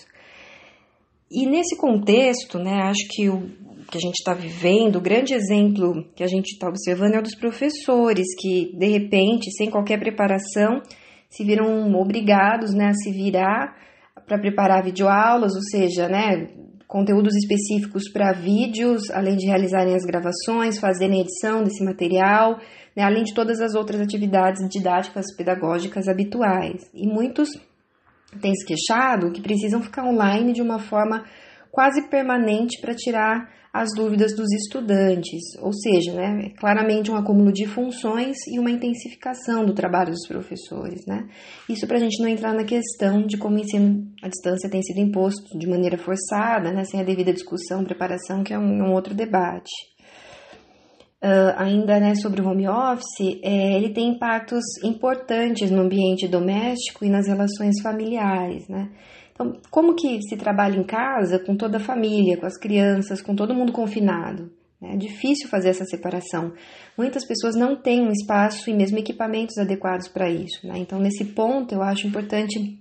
E 1.31 1.47
nesse 1.47 1.77
contexto, 1.77 2.59
né, 2.59 2.83
acho 2.83 3.07
que 3.11 3.29
o 3.29 3.49
que 3.91 3.97
a 3.97 4.01
gente 4.01 4.17
está 4.19 4.35
vivendo, 4.35 4.97
o 4.97 5.01
grande 5.01 5.33
exemplo 5.33 6.05
que 6.15 6.23
a 6.23 6.27
gente 6.27 6.53
está 6.53 6.69
observando 6.69 7.15
é 7.15 7.19
o 7.19 7.23
dos 7.23 7.35
professores, 7.35 8.27
que 8.39 8.77
de 8.77 8.87
repente, 8.87 9.51
sem 9.57 9.71
qualquer 9.71 9.99
preparação, 9.99 10.83
se 11.31 11.45
viram 11.45 11.95
obrigados 11.95 12.75
né, 12.75 12.89
a 12.89 12.95
se 12.95 13.11
virar 13.11 13.75
para 14.29 14.39
preparar 14.39 14.85
videoaulas, 14.85 15.55
ou 15.55 15.63
seja, 15.63 16.07
né, 16.07 16.49
conteúdos 16.87 17.35
específicos 17.35 18.11
para 18.13 18.33
vídeos, 18.33 19.11
além 19.11 19.37
de 19.37 19.47
realizarem 19.47 19.95
as 19.95 20.05
gravações, 20.05 20.79
fazerem 20.79 21.21
edição 21.21 21.65
desse 21.65 21.83
material, 21.83 22.59
né, 22.95 23.03
além 23.03 23.25
de 23.25 23.35
todas 23.35 23.61
as 23.61 23.75
outras 23.75 24.01
atividades 24.01 24.61
didáticas 24.69 25.35
pedagógicas 25.35 26.07
habituais. 26.07 26.89
E 26.95 27.07
muitos 27.07 27.49
têm 28.41 28.55
se 28.55 28.67
queixado 28.67 29.33
que 29.33 29.41
precisam 29.41 29.83
ficar 29.83 30.05
online 30.05 30.53
de 30.53 30.63
uma 30.63 30.79
forma 30.79 31.25
quase 31.73 32.09
permanente 32.09 32.81
para 32.81 32.95
tirar 32.95 33.58
as 33.73 33.91
dúvidas 33.95 34.35
dos 34.35 34.51
estudantes, 34.53 35.43
ou 35.61 35.73
seja, 35.73 36.15
né, 36.15 36.47
é 36.47 36.59
claramente 36.59 37.11
um 37.11 37.17
acúmulo 37.17 37.53
de 37.53 37.67
funções 37.67 38.37
e 38.47 38.59
uma 38.59 38.71
intensificação 38.71 39.65
do 39.65 39.75
trabalho 39.75 40.11
dos 40.11 40.27
professores. 40.27 41.05
Né? 41.07 41.29
Isso 41.69 41.87
para 41.87 41.99
a 41.99 42.01
gente 42.01 42.21
não 42.21 42.29
entrar 42.29 42.55
na 42.55 42.65
questão 42.65 43.27
de 43.27 43.37
como 43.37 43.57
o 43.57 43.59
ensino 43.59 44.07
à 44.23 44.29
distância 44.29 44.71
tem 44.71 44.83
sido 44.83 45.01
imposto 45.01 45.59
de 45.59 45.67
maneira 45.69 45.99
forçada, 45.99 46.73
né, 46.73 46.85
sem 46.85 47.01
a 47.01 47.05
devida 47.05 47.33
discussão, 47.33 47.85
preparação, 47.85 48.43
que 48.43 48.55
é 48.55 48.59
um, 48.59 48.89
um 48.89 48.93
outro 48.93 49.15
debate. 49.15 49.71
Uh, 51.21 51.51
ainda 51.57 51.99
né, 51.99 52.15
sobre 52.15 52.41
o 52.41 52.49
home 52.49 52.69
office, 52.69 53.41
é, 53.43 53.77
ele 53.77 53.93
tem 53.93 54.11
impactos 54.11 54.63
importantes 54.85 55.69
no 55.69 55.83
ambiente 55.83 56.29
doméstico 56.29 57.05
e 57.05 57.11
nas 57.11 57.27
relações 57.27 57.81
familiares. 57.83 58.69
Né? 58.69 58.89
Então, 59.39 59.57
como 59.71 59.95
que 59.95 60.21
se 60.23 60.37
trabalha 60.37 60.77
em 60.77 60.83
casa 60.83 61.39
com 61.39 61.57
toda 61.57 61.77
a 61.77 61.81
família, 61.81 62.37
com 62.37 62.47
as 62.47 62.59
crianças, 62.59 63.23
com 63.23 63.37
todo 63.37 63.55
mundo 63.55 63.73
confinado? 63.73 64.51
É 64.83 64.97
difícil 64.97 65.49
fazer 65.49 65.69
essa 65.69 65.85
separação. 65.85 66.53
Muitas 66.97 67.25
pessoas 67.25 67.55
não 67.55 67.77
têm 67.77 68.01
um 68.01 68.11
espaço 68.11 68.69
e 68.69 68.75
mesmo 68.75 68.99
equipamentos 68.99 69.57
adequados 69.59 70.09
para 70.09 70.29
isso. 70.29 70.67
Né? 70.67 70.79
Então, 70.79 70.99
nesse 70.99 71.25
ponto, 71.25 71.73
eu 71.73 71.83
acho 71.83 72.07
importante 72.07 72.79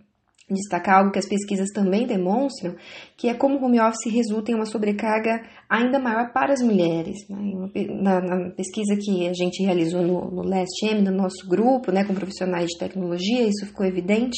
destacar 0.50 1.00
algo 1.00 1.12
que 1.12 1.20
as 1.20 1.28
pesquisas 1.28 1.70
também 1.72 2.08
demonstram, 2.08 2.76
que 3.18 3.28
é 3.28 3.34
como 3.34 3.58
o 3.58 3.64
home 3.64 3.80
office 3.80 4.12
resulta 4.12 4.52
em 4.52 4.56
uma 4.56 4.66
sobrecarga 4.66 5.42
ainda 5.70 6.00
maior 6.00 6.32
para 6.32 6.54
as 6.54 6.62
mulheres. 6.62 7.18
Né? 7.30 7.70
Na, 8.02 8.22
na, 8.22 8.50
pesquisa 8.52 8.96
que 8.96 9.28
a 9.28 9.34
gente 9.34 9.64
realizou 9.64 10.02
no, 10.02 10.32
no 10.32 10.44
Last 10.44 10.86
M, 10.86 11.02
no 11.02 11.12
nosso 11.12 11.48
grupo, 11.48 11.92
né, 11.92 12.04
com 12.04 12.16
profissionais 12.16 12.68
de 12.68 12.80
tecnologia, 12.80 13.44
isso 13.44 13.66
ficou 13.66 13.86
evidente. 13.86 14.38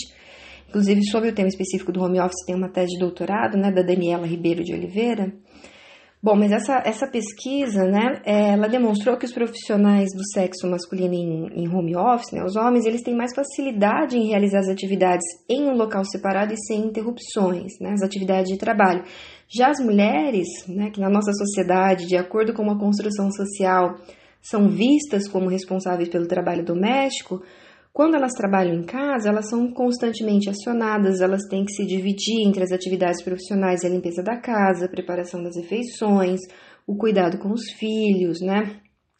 Inclusive, 0.69 1.03
sobre 1.09 1.29
o 1.29 1.33
tema 1.33 1.47
específico 1.47 1.91
do 1.91 2.01
home 2.01 2.19
office, 2.19 2.45
tem 2.45 2.55
uma 2.55 2.69
tese 2.69 2.93
de 2.93 2.99
doutorado, 2.99 3.57
né, 3.57 3.71
da 3.71 3.81
Daniela 3.81 4.27
Ribeiro 4.27 4.63
de 4.63 4.71
Oliveira. 4.71 5.33
Bom, 6.21 6.35
mas 6.35 6.51
essa, 6.51 6.83
essa 6.85 7.07
pesquisa, 7.07 7.85
né, 7.85 8.21
ela 8.23 8.67
demonstrou 8.67 9.17
que 9.17 9.25
os 9.25 9.33
profissionais 9.33 10.09
do 10.13 10.21
sexo 10.33 10.69
masculino 10.69 11.13
em, 11.13 11.63
em 11.63 11.67
home 11.67 11.95
office, 11.95 12.33
né, 12.33 12.43
os 12.43 12.55
homens, 12.55 12.85
eles 12.85 13.01
têm 13.01 13.15
mais 13.15 13.33
facilidade 13.33 14.17
em 14.17 14.27
realizar 14.27 14.59
as 14.59 14.67
atividades 14.67 15.25
em 15.49 15.63
um 15.63 15.75
local 15.75 16.03
separado 16.05 16.53
e 16.53 16.57
sem 16.67 16.81
interrupções, 16.81 17.71
né, 17.81 17.93
as 17.93 18.03
atividades 18.03 18.51
de 18.51 18.57
trabalho. 18.59 19.03
Já 19.47 19.69
as 19.69 19.79
mulheres, 19.79 20.47
né, 20.67 20.91
que 20.91 20.99
na 20.99 21.09
nossa 21.09 21.31
sociedade, 21.31 22.05
de 22.05 22.17
acordo 22.17 22.53
com 22.53 22.61
uma 22.61 22.77
construção 22.77 23.31
social, 23.31 23.95
são 24.41 24.69
vistas 24.69 25.27
como 25.27 25.49
responsáveis 25.49 26.09
pelo 26.09 26.27
trabalho 26.27 26.63
doméstico, 26.63 27.41
quando 27.91 28.15
elas 28.15 28.33
trabalham 28.33 28.75
em 28.75 28.83
casa, 28.83 29.29
elas 29.29 29.49
são 29.49 29.71
constantemente 29.71 30.49
acionadas, 30.49 31.21
elas 31.21 31.43
têm 31.49 31.65
que 31.65 31.73
se 31.73 31.85
dividir 31.85 32.47
entre 32.47 32.63
as 32.63 32.71
atividades 32.71 33.23
profissionais 33.23 33.83
e 33.83 33.87
a 33.87 33.89
limpeza 33.89 34.23
da 34.23 34.37
casa, 34.37 34.85
a 34.85 34.89
preparação 34.89 35.43
das 35.43 35.55
refeições, 35.55 36.39
o 36.87 36.95
cuidado 36.95 37.39
com 37.39 37.51
os 37.51 37.71
filhos, 37.71 38.41
né? 38.41 38.79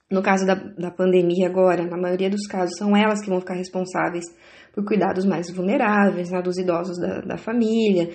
No 0.09 0.23
caso 0.23 0.45
da, 0.45 0.55
da 0.55 0.89
pandemia 0.89 1.47
agora, 1.47 1.85
na 1.85 1.97
maioria 1.97 2.29
dos 2.29 2.47
casos, 2.47 2.75
são 2.77 2.95
elas 2.95 3.21
que 3.21 3.29
vão 3.29 3.39
ficar 3.39 3.55
responsáveis 3.55 4.25
por 4.73 4.83
cuidar 4.85 5.13
dos 5.13 5.25
mais 5.25 5.51
vulneráveis, 5.51 6.31
né, 6.31 6.41
dos 6.41 6.57
idosos 6.57 6.97
da, 6.99 7.21
da 7.21 7.37
família. 7.37 8.09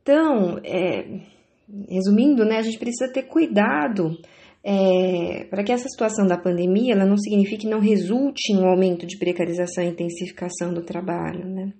Então, 0.00 0.58
é, 0.64 1.20
resumindo, 1.88 2.44
né, 2.44 2.58
a 2.58 2.62
gente 2.62 2.78
precisa 2.78 3.12
ter 3.12 3.24
cuidado 3.24 4.16
é, 4.62 5.46
para 5.50 5.64
que 5.64 5.72
essa 5.72 5.88
situação 5.88 6.26
da 6.26 6.36
pandemia 6.36 6.92
ela 6.92 7.06
não 7.06 7.16
signifique 7.16 7.66
não 7.66 7.80
resulte 7.80 8.52
em 8.52 8.58
um 8.58 8.66
aumento 8.66 9.06
de 9.06 9.18
precarização 9.18 9.82
e 9.84 9.88
intensificação 9.88 10.72
do 10.72 10.82
trabalho, 10.82 11.46
né? 11.46 11.72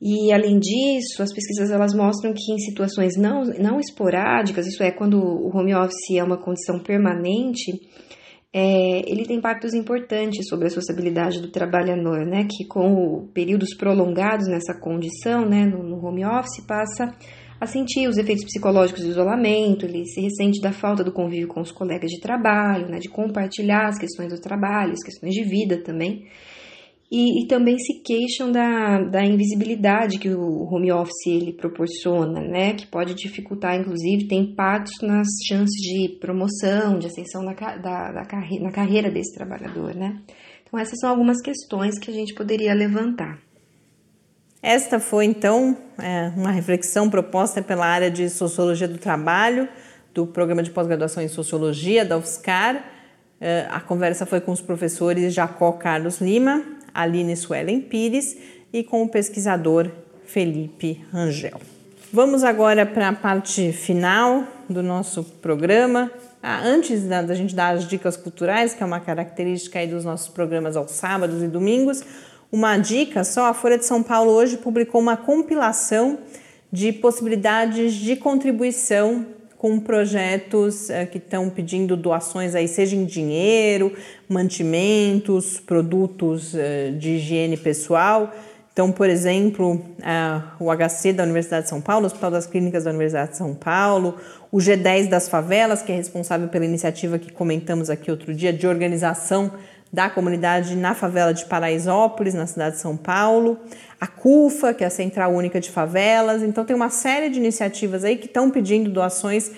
E 0.00 0.30
além 0.30 0.58
disso, 0.58 1.22
as 1.22 1.32
pesquisas 1.32 1.70
elas 1.70 1.94
mostram 1.94 2.34
que 2.34 2.52
em 2.52 2.58
situações 2.58 3.16
não, 3.16 3.44
não 3.58 3.80
esporádicas, 3.80 4.66
isso 4.66 4.82
é, 4.82 4.90
quando 4.90 5.16
o 5.16 5.56
home 5.56 5.74
office 5.74 6.16
é 6.16 6.22
uma 6.22 6.36
condição 6.36 6.78
permanente, 6.80 7.80
é, 8.52 9.10
ele 9.10 9.24
tem 9.24 9.38
impactos 9.38 9.72
importantes 9.72 10.48
sobre 10.48 10.66
a 10.66 10.70
sociabilidade 10.70 11.40
do 11.40 11.50
trabalhador, 11.50 12.26
né? 12.26 12.44
Que 12.44 12.66
com 12.66 13.26
períodos 13.32 13.74
prolongados 13.74 14.48
nessa 14.48 14.78
condição, 14.78 15.48
né, 15.48 15.64
no, 15.64 15.82
no 15.82 16.04
home 16.04 16.26
office, 16.26 16.64
passa 16.66 17.14
a 17.60 17.66
sentir 17.66 18.08
os 18.08 18.18
efeitos 18.18 18.44
psicológicos 18.44 19.02
do 19.02 19.10
isolamento, 19.10 19.86
ele 19.86 20.04
se 20.06 20.20
ressente 20.20 20.60
da 20.60 20.72
falta 20.72 21.02
do 21.02 21.12
convívio 21.12 21.48
com 21.48 21.60
os 21.60 21.72
colegas 21.72 22.10
de 22.10 22.20
trabalho, 22.20 22.88
né, 22.88 22.98
de 22.98 23.08
compartilhar 23.08 23.88
as 23.88 23.98
questões 23.98 24.32
do 24.32 24.40
trabalho, 24.40 24.92
as 24.92 25.02
questões 25.02 25.32
de 25.32 25.42
vida 25.42 25.82
também. 25.82 26.26
E, 27.10 27.44
e, 27.44 27.46
também 27.46 27.78
se 27.78 28.02
queixam 28.02 28.50
da, 28.50 29.00
da 29.00 29.24
invisibilidade 29.24 30.18
que 30.18 30.28
o 30.28 30.64
home 30.64 30.90
office 30.90 31.26
ele 31.28 31.52
proporciona, 31.52 32.40
né, 32.40 32.74
que 32.74 32.86
pode 32.88 33.14
dificultar, 33.14 33.78
inclusive, 33.78 34.26
tem 34.26 34.40
impactos 34.40 35.00
nas 35.02 35.28
chances 35.46 35.80
de 35.80 36.18
promoção, 36.20 36.98
de 36.98 37.06
ascensão 37.06 37.44
na, 37.44 37.52
da, 37.54 38.10
da 38.10 38.24
carre, 38.24 38.58
na 38.58 38.72
carreira 38.72 39.08
desse 39.08 39.32
trabalhador, 39.36 39.94
né. 39.94 40.20
Então, 40.64 40.80
essas 40.80 40.98
são 40.98 41.08
algumas 41.08 41.40
questões 41.40 41.96
que 41.96 42.10
a 42.10 42.14
gente 42.14 42.34
poderia 42.34 42.74
levantar. 42.74 43.45
Esta 44.62 44.98
foi 44.98 45.24
então 45.26 45.76
é, 45.98 46.32
uma 46.36 46.50
reflexão 46.50 47.08
proposta 47.08 47.62
pela 47.62 47.86
área 47.86 48.10
de 48.10 48.28
Sociologia 48.30 48.88
do 48.88 48.98
Trabalho 48.98 49.68
do 50.16 50.26
Programa 50.26 50.62
de 50.62 50.70
Pós-Graduação 50.70 51.22
em 51.22 51.28
Sociologia 51.28 52.04
da 52.04 52.16
UFSCar. 52.16 52.82
É, 53.38 53.66
a 53.70 53.80
conversa 53.80 54.24
foi 54.24 54.40
com 54.40 54.50
os 54.50 54.62
professores 54.62 55.34
Jacó 55.34 55.72
Carlos 55.72 56.20
Lima, 56.22 56.64
Aline 56.94 57.36
Suelen 57.36 57.82
Pires 57.82 58.34
e 58.72 58.82
com 58.82 59.02
o 59.02 59.08
pesquisador 59.08 59.90
Felipe 60.24 61.04
Rangel. 61.12 61.60
Vamos 62.10 62.44
agora 62.44 62.86
para 62.86 63.08
a 63.08 63.12
parte 63.12 63.72
final 63.72 64.44
do 64.70 64.82
nosso 64.82 65.22
programa. 65.22 66.10
Ah, 66.42 66.60
antes 66.64 67.04
da, 67.04 67.20
da 67.20 67.34
gente 67.34 67.54
dar 67.54 67.74
as 67.74 67.86
dicas 67.86 68.16
culturais, 68.16 68.72
que 68.72 68.82
é 68.82 68.86
uma 68.86 69.00
característica 69.00 69.78
aí 69.78 69.86
dos 69.86 70.04
nossos 70.04 70.28
programas 70.28 70.76
aos 70.76 70.92
sábados 70.92 71.42
e 71.42 71.46
domingos, 71.48 72.02
uma 72.56 72.78
dica 72.78 73.22
só: 73.22 73.46
a 73.46 73.54
Folha 73.54 73.76
de 73.76 73.84
São 73.84 74.02
Paulo 74.02 74.32
hoje 74.32 74.56
publicou 74.56 74.98
uma 74.98 75.16
compilação 75.16 76.18
de 76.72 76.90
possibilidades 76.90 77.92
de 77.92 78.16
contribuição 78.16 79.26
com 79.58 79.78
projetos 79.78 80.88
uh, 80.88 81.06
que 81.10 81.18
estão 81.18 81.50
pedindo 81.50 81.96
doações 81.96 82.54
aí, 82.54 82.66
seja 82.66 82.96
em 82.96 83.04
dinheiro, 83.04 83.92
mantimentos, 84.26 85.60
produtos 85.60 86.54
uh, 86.54 86.92
de 86.98 87.16
higiene 87.16 87.58
pessoal. 87.58 88.32
Então, 88.72 88.92
por 88.92 89.08
exemplo, 89.08 89.82
o 90.60 90.66
HC 90.70 91.14
da 91.14 91.22
Universidade 91.22 91.62
de 91.62 91.70
São 91.70 91.80
Paulo, 91.80 92.04
o 92.04 92.06
Hospital 92.08 92.30
das 92.30 92.46
Clínicas 92.46 92.84
da 92.84 92.90
Universidade 92.90 93.30
de 93.30 93.38
São 93.38 93.54
Paulo, 93.54 94.16
o 94.52 94.58
G10 94.58 95.08
das 95.08 95.30
Favelas, 95.30 95.80
que 95.80 95.92
é 95.92 95.94
responsável 95.94 96.48
pela 96.48 96.66
iniciativa 96.66 97.18
que 97.18 97.32
comentamos 97.32 97.88
aqui 97.88 98.10
outro 98.10 98.34
dia 98.34 98.52
de 98.52 98.66
organização 98.66 99.50
da 99.92 100.10
comunidade 100.10 100.76
na 100.76 100.94
favela 100.94 101.32
de 101.32 101.44
Paraisópolis, 101.46 102.34
na 102.34 102.46
cidade 102.46 102.76
de 102.76 102.82
São 102.82 102.96
Paulo, 102.96 103.58
a 104.00 104.06
CUFA, 104.06 104.74
que 104.74 104.84
é 104.84 104.86
a 104.86 104.90
Central 104.90 105.32
Única 105.32 105.60
de 105.60 105.70
Favelas. 105.70 106.42
Então, 106.42 106.64
tem 106.64 106.76
uma 106.76 106.90
série 106.90 107.28
de 107.28 107.38
iniciativas 107.38 108.04
aí 108.04 108.16
que 108.16 108.26
estão 108.26 108.50
pedindo 108.50 108.90
doações 108.90 109.50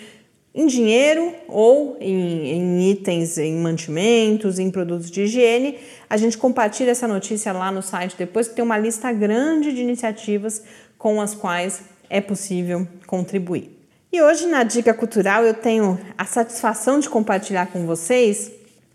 em 0.55 0.66
dinheiro 0.66 1.35
ou 1.47 1.97
em, 2.01 2.51
em, 2.51 2.91
itens, 2.91 3.39
em 3.39 3.55
mantimentos, 3.57 4.59
em 4.59 4.70
produtos 4.70 5.11
de 5.11 5.22
higiene. 5.22 5.79
A 6.09 6.16
gente 6.16 6.37
compartilha 6.37 6.91
essa 6.91 7.07
notícia 7.07 7.53
lá 7.53 7.70
no 7.70 7.83
site 7.83 8.16
depois, 8.16 8.49
que 8.49 8.55
tem 8.55 8.64
uma 8.64 8.79
lista 8.79 9.12
grande 9.12 9.72
de 9.72 9.83
iniciativas 9.83 10.62
com 10.97 11.20
as 11.20 11.35
quais 11.35 11.83
é 12.11 12.20
possível 12.20 12.87
contribuir. 13.07 13.76
E 14.11 14.22
hoje 14.22 14.47
na 14.47 14.64
Dica 14.64 14.95
Cultural 14.95 15.45
eu 15.45 15.55
tenho 15.55 15.99
a 16.16 16.24
satisfação 16.24 16.99
de 16.99 17.09
compartilhar 17.09 17.66
com 17.66 17.87
vocês 17.87 18.51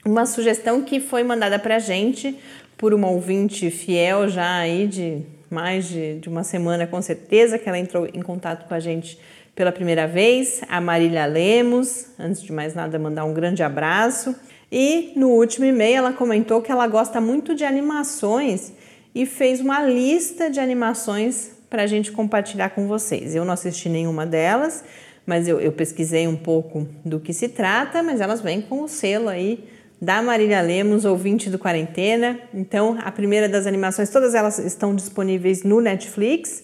uma 0.05 0.25
sugestão 0.25 0.81
que 0.81 0.99
foi 0.99 1.23
mandada 1.23 1.57
para 1.57 1.77
a 1.77 1.79
gente 1.79 2.37
por 2.77 2.93
uma 2.93 3.09
ouvinte 3.09 3.69
fiel 3.71 4.27
já 4.27 4.57
aí 4.57 4.87
de 4.87 5.21
mais 5.49 5.87
de, 5.87 6.19
de 6.19 6.27
uma 6.27 6.43
semana 6.43 6.87
com 6.87 7.01
certeza, 7.01 7.59
que 7.59 7.69
ela 7.69 7.77
entrou 7.77 8.07
em 8.07 8.21
contato 8.21 8.67
com 8.67 8.73
a 8.73 8.79
gente 8.79 9.19
pela 9.55 9.71
primeira 9.71 10.07
vez, 10.07 10.61
a 10.67 10.81
Marília 10.81 11.25
Lemos. 11.25 12.07
Antes 12.17 12.41
de 12.41 12.51
mais 12.51 12.73
nada, 12.73 12.97
mandar 12.97 13.23
um 13.23 13.33
grande 13.33 13.61
abraço. 13.61 14.35
E 14.71 15.13
no 15.15 15.29
último 15.29 15.65
e-mail, 15.65 15.97
ela 15.97 16.13
comentou 16.13 16.61
que 16.61 16.71
ela 16.71 16.87
gosta 16.87 17.21
muito 17.21 17.53
de 17.53 17.63
animações 17.63 18.73
e 19.13 19.27
fez 19.27 19.59
uma 19.59 19.83
lista 19.83 20.49
de 20.49 20.59
animações 20.59 21.51
para 21.69 21.83
a 21.83 21.87
gente 21.87 22.11
compartilhar 22.11 22.69
com 22.69 22.87
vocês. 22.87 23.35
Eu 23.35 23.45
não 23.45 23.53
assisti 23.53 23.87
nenhuma 23.87 24.25
delas, 24.25 24.83
mas 25.25 25.47
eu, 25.47 25.59
eu, 25.59 25.71
pesquisei 25.71 26.27
um 26.27 26.35
pouco 26.35 26.87
do 27.05 27.19
que 27.19 27.31
se 27.31 27.47
trata, 27.47 28.01
mas 28.01 28.19
elas 28.19 28.41
vêm 28.41 28.61
com 28.61 28.81
o 28.81 28.87
selo 28.87 29.29
aí 29.29 29.63
da 30.03 30.21
Marília 30.21 30.59
Lemos, 30.61 31.05
ouvinte 31.05 31.49
do 31.49 31.57
Quarentena. 31.57 32.37
Então, 32.53 32.97
a 33.01 33.09
primeira 33.09 33.47
das 33.47 33.65
animações, 33.65 34.09
todas 34.09 34.35
elas 34.35 34.59
estão 34.59 34.93
disponíveis 34.93 35.63
no 35.63 35.79
Netflix. 35.79 36.61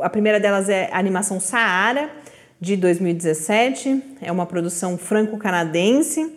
A 0.00 0.08
primeira 0.08 0.40
delas 0.40 0.70
é 0.70 0.88
a 0.90 0.98
animação 0.98 1.38
Saara, 1.38 2.10
de 2.58 2.76
2017. 2.76 4.02
É 4.22 4.32
uma 4.32 4.46
produção 4.46 4.96
franco-canadense 4.96 6.32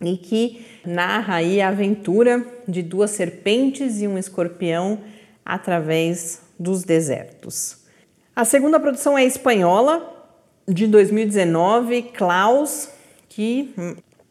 e 0.00 0.16
que 0.16 0.64
narra 0.86 1.36
aí 1.36 1.60
a 1.60 1.70
aventura 1.70 2.46
de 2.68 2.84
duas 2.84 3.10
serpentes 3.10 4.00
e 4.00 4.06
um 4.06 4.16
escorpião 4.16 5.00
através 5.44 6.40
dos 6.56 6.84
desertos. 6.84 7.78
A 8.34 8.44
segunda 8.44 8.78
produção 8.78 9.18
é 9.18 9.24
espanhola, 9.24 10.12
de 10.68 10.86
2019, 10.86 12.02
Klaus, 12.02 12.90
que 13.28 13.74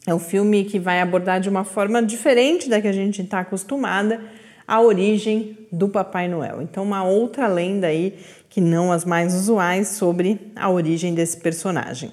é 0.07 0.13
um 0.13 0.19
filme 0.19 0.63
que 0.65 0.79
vai 0.79 1.01
abordar 1.01 1.39
de 1.39 1.49
uma 1.49 1.63
forma 1.63 2.01
diferente 2.01 2.69
da 2.69 2.79
que 2.79 2.87
a 2.87 2.91
gente 2.91 3.21
está 3.21 3.39
acostumada 3.39 4.21
a 4.67 4.81
origem 4.81 5.57
do 5.71 5.89
Papai 5.89 6.27
Noel. 6.27 6.61
Então, 6.61 6.83
uma 6.83 7.03
outra 7.03 7.47
lenda 7.47 7.87
aí 7.87 8.17
que 8.49 8.61
não 8.61 8.91
as 8.91 9.03
mais 9.03 9.33
usuais 9.33 9.89
sobre 9.89 10.51
a 10.55 10.69
origem 10.69 11.13
desse 11.13 11.37
personagem. 11.37 12.11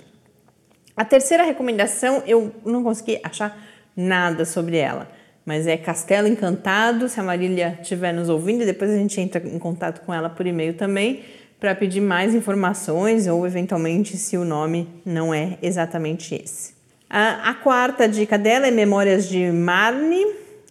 A 0.96 1.04
terceira 1.04 1.44
recomendação 1.44 2.22
eu 2.26 2.52
não 2.64 2.82
consegui 2.82 3.18
achar 3.22 3.58
nada 3.96 4.44
sobre 4.44 4.76
ela, 4.76 5.10
mas 5.44 5.66
é 5.66 5.76
Castelo 5.76 6.28
Encantado. 6.28 7.08
Se 7.08 7.20
a 7.20 7.22
Marília 7.22 7.78
estiver 7.80 8.12
nos 8.12 8.28
ouvindo, 8.28 8.64
depois 8.64 8.90
a 8.90 8.96
gente 8.96 9.20
entra 9.20 9.42
em 9.46 9.58
contato 9.58 10.04
com 10.04 10.12
ela 10.12 10.28
por 10.28 10.46
e-mail 10.46 10.74
também 10.74 11.22
para 11.58 11.74
pedir 11.74 12.00
mais 12.00 12.34
informações 12.34 13.26
ou 13.26 13.46
eventualmente 13.46 14.16
se 14.16 14.36
o 14.36 14.44
nome 14.44 14.88
não 15.06 15.32
é 15.32 15.58
exatamente 15.62 16.34
esse. 16.34 16.71
A, 17.14 17.52
quarta 17.52 18.08
dica 18.08 18.38
dela 18.38 18.66
é 18.66 18.70
Memórias 18.70 19.28
de 19.28 19.52
Marne, 19.52 20.24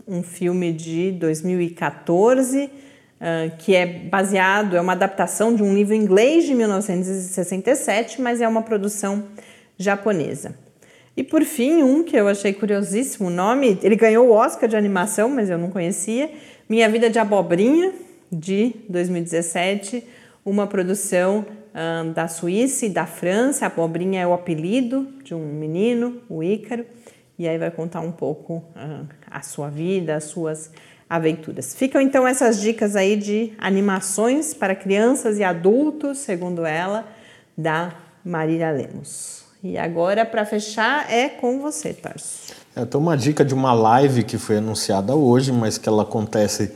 um 0.08 0.24
filme 0.24 0.74
de 0.74 1.12
2014 1.12 2.64
uh, 2.66 3.58
que 3.60 3.76
é 3.76 3.86
baseado, 3.86 4.76
é 4.76 4.82
uma 4.82 4.94
adaptação 4.94 5.54
de 5.54 5.62
um 5.62 5.72
livro 5.72 5.94
inglês 5.94 6.46
de 6.46 6.56
1967, 6.56 8.20
mas 8.20 8.42
é 8.42 8.48
uma 8.48 8.64
produção 8.64 9.26
japonesa. 9.78 10.56
E 11.16 11.24
por 11.24 11.44
fim, 11.44 11.84
um 11.84 12.04
que 12.04 12.16
eu 12.16 12.28
achei 12.28 12.54
curiosíssimo, 12.54 13.28
o 13.28 13.32
nome, 13.32 13.78
ele 13.84 13.96
ganhou 13.96 14.28
o 14.28 14.32
Oscar 14.32 14.68
de 14.68 14.76
animação, 14.76 15.30
mas 15.30 15.48
eu 15.48 15.60
não 15.60 15.70
conhecia, 15.70 16.32
Minha 16.68 16.90
Vida 16.90 17.08
de 17.08 17.20
Abobrinha, 17.20 17.94
de 18.32 18.74
2017, 18.90 20.04
uma 20.44 20.66
produção 20.66 21.46
uh, 21.74 22.12
da 22.14 22.28
Suíça 22.28 22.86
e 22.86 22.90
da 22.90 23.06
França. 23.06 23.66
A 23.66 23.68
abobrinha 23.68 24.22
é 24.22 24.28
o 24.28 24.34
apelido 24.34 25.08
de 25.24 25.34
um 25.34 25.46
menino, 25.54 26.22
o 26.30 26.44
Ícaro, 26.44 26.86
e 27.38 27.48
aí 27.48 27.58
vai 27.58 27.72
contar 27.72 28.02
um 28.02 28.12
pouco 28.12 28.64
a 29.30 29.42
sua 29.42 29.70
vida, 29.70 30.16
as 30.16 30.26
suas 30.26 30.72
aventuras. 31.10 31.76
Ficam 31.76 32.00
então 32.00 32.26
essas 32.26 32.62
dicas 32.62 32.96
aí 32.96 33.18
de 33.18 33.52
animações 33.58 34.54
para 34.54 34.74
crianças 34.74 35.40
e 35.40 35.44
adultos, 35.44 36.20
segundo 36.20 36.66
ela, 36.66 37.06
da 37.58 37.94
Marília 38.24 38.72
Lemos. 38.72 39.44
E 39.64 39.78
agora, 39.78 40.26
para 40.26 40.46
fechar, 40.46 41.12
é 41.12 41.28
com 41.28 41.60
você, 41.60 41.94
Tarso. 41.94 42.54
É, 42.76 42.86
tem 42.86 43.00
uma 43.00 43.18
dica 43.18 43.44
de 43.44 43.54
uma 43.54 43.74
live 43.74 44.24
que 44.24 44.38
foi 44.38 44.58
anunciada 44.58 45.14
hoje, 45.14 45.52
mas 45.52 45.78
que 45.78 45.90
ela 45.90 46.04
acontece 46.04 46.72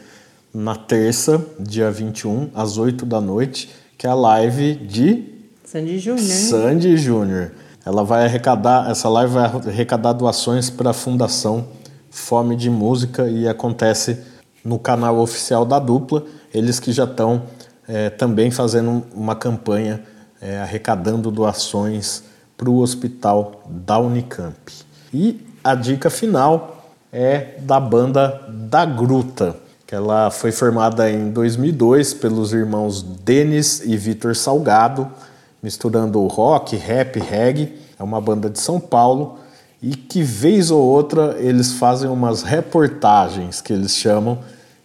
na 0.54 0.76
terça, 0.76 1.44
dia 1.60 1.90
21, 1.90 2.52
às 2.54 2.78
8 2.78 3.06
da 3.06 3.22
noite, 3.22 3.70
que 3.98 4.08
é 4.08 4.10
a 4.10 4.14
live 4.14 4.76
de 4.76 5.36
Sandy 5.64 6.00
Júnior. 6.00 6.26
Sandy 6.26 6.98
Júnior. 6.98 7.52
Ela 7.86 8.04
vai 8.04 8.26
arrecadar, 8.26 8.90
essa 8.90 9.08
live 9.10 9.34
vai 9.34 9.46
arrecadar 9.46 10.14
doações 10.14 10.70
para 10.70 10.90
a 10.90 10.94
Fundação 10.94 11.68
Fome 12.10 12.56
de 12.56 12.70
Música 12.70 13.28
e 13.28 13.48
acontece 13.48 14.18
no 14.64 14.80
canal 14.80 15.20
oficial 15.20 15.66
da 15.66 15.80
dupla. 15.80 16.24
Eles 16.54 16.80
que 16.80 16.92
já 16.92 17.04
estão 17.04 17.44
é, 17.88 18.10
também 18.10 18.50
fazendo 18.50 19.04
uma 19.14 19.36
campanha 19.36 20.02
é, 20.42 20.60
arrecadando 20.60 21.30
doações 21.30 22.24
para 22.58 22.70
o 22.70 22.80
hospital 22.80 23.64
da 23.68 24.00
Unicamp. 24.00 24.56
E 25.14 25.46
a 25.64 25.76
dica 25.76 26.10
final 26.10 26.94
é 27.12 27.58
da 27.60 27.80
banda 27.80 28.48
Da 28.50 28.86
Gruta, 28.86 29.56
que 29.88 29.94
ela 29.94 30.32
foi 30.32 30.52
formada 30.52 31.10
em 31.10 31.30
2002 31.30 32.14
pelos 32.16 32.54
irmãos 32.54 33.02
Denis 33.02 33.82
e 33.86 33.96
Vitor 33.96 34.36
Salgado, 34.36 35.08
misturando 35.62 36.26
rock, 36.28 36.76
rap, 36.76 37.20
reggae. 37.20 37.74
É 37.98 38.04
uma 38.04 38.20
banda 38.20 38.50
de 38.50 38.60
São 38.60 38.80
Paulo 38.80 39.40
e 39.82 39.96
que 39.96 40.24
vez 40.24 40.72
ou 40.72 40.82
outra 40.82 41.36
eles 41.38 41.74
fazem 41.74 42.10
umas 42.10 42.42
reportagens 42.42 43.62
que 43.62 43.72
eles 43.72 43.96
chamam, 43.96 44.40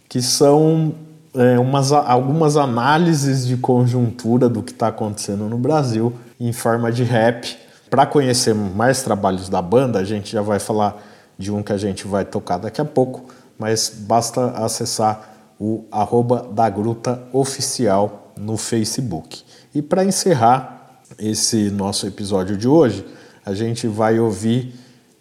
que 0.09 0.21
são 0.21 0.95
é, 1.35 1.59
umas, 1.59 1.93
algumas 1.93 2.57
análises 2.57 3.47
de 3.47 3.57
conjuntura 3.57 4.49
do 4.49 4.63
que 4.63 4.73
está 4.73 4.89
acontecendo 4.89 5.49
no 5.49 5.57
Brasil 5.57 6.13
em 6.39 6.53
forma 6.53 6.93
de 6.93 7.05
rap. 7.05 7.57
Para 7.89 8.05
conhecer 8.07 8.55
mais 8.55 9.03
trabalhos 9.03 9.49
da 9.49 9.63
banda, 9.63 9.99
a 9.99 10.05
gente 10.05 10.33
já 10.33 10.43
vai 10.43 10.59
falar 10.59 11.03
de 11.39 11.51
um 11.51 11.63
que 11.63 11.73
a 11.73 11.79
gente 11.79 12.07
vai 12.07 12.25
tocar 12.25 12.59
daqui 12.59 12.81
a 12.81 12.85
pouco, 12.85 13.25
mas 13.61 13.93
basta 13.95 14.53
acessar 14.53 15.55
o 15.61 15.85
arroba 15.93 16.49
da 16.51 16.71
Gruta 16.71 17.23
Oficial 17.31 18.33
no 18.37 18.57
Facebook. 18.57 19.43
E 19.75 19.83
para 19.83 20.03
encerrar 20.03 21.03
esse 21.19 21.71
nosso 21.71 22.07
episódio 22.07 22.57
de 22.57 22.67
hoje, 22.67 23.05
a 23.45 23.53
gente 23.53 23.87
vai 23.87 24.19
ouvir 24.19 24.75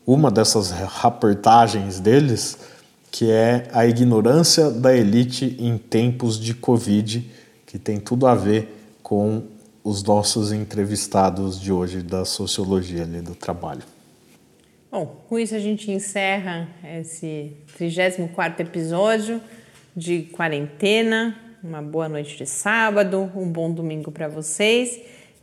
uma 0.08 0.32
dessas 0.32 0.72
reportagens 0.72 2.00
deles, 2.00 2.58
que 3.12 3.30
é 3.30 3.68
a 3.74 3.86
ignorância 3.86 4.72
da 4.72 4.96
elite 4.96 5.58
em 5.60 5.78
tempos 5.78 6.40
de 6.40 6.54
Covid, 6.54 7.30
que 7.68 7.78
tem 7.78 8.00
tudo 8.00 8.26
a 8.26 8.34
ver 8.34 8.98
com 9.04 9.44
os 9.84 10.02
nossos 10.02 10.54
entrevistados 10.54 11.60
de 11.60 11.72
hoje 11.74 12.02
da 12.02 12.24
sociologia 12.24 13.06
do 13.06 13.36
trabalho. 13.36 13.84
Bom, 14.92 15.24
com 15.28 15.38
isso 15.38 15.54
a 15.54 15.60
gente 15.60 15.92
encerra 15.92 16.68
esse 16.84 17.56
34 17.78 18.66
episódio 18.66 19.40
de 19.96 20.24
quarentena. 20.24 21.38
Uma 21.64 21.80
boa 21.80 22.10
noite 22.10 22.36
de 22.36 22.48
sábado, 22.48 23.32
um 23.36 23.48
bom 23.48 23.72
domingo 23.72 24.12
para 24.12 24.28
vocês 24.28 25.00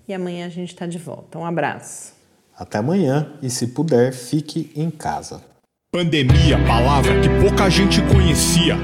e 0.09 0.13
amanhã 0.13 0.47
a 0.47 0.49
gente 0.49 0.73
está 0.73 0.85
de 0.85 0.99
volta. 0.99 1.39
Um 1.39 1.47
abraço. 1.47 2.13
Até 2.57 2.79
amanhã 2.79 3.35
e, 3.41 3.49
se 3.49 3.69
puder, 3.69 4.13
fique 4.13 4.73
em 4.75 4.91
casa. 4.91 5.41
Pandemia, 5.93 6.59
palavra 6.67 7.21
que 7.21 7.29
pouca 7.41 7.71
gente 7.71 8.03
conhecia, 8.03 8.77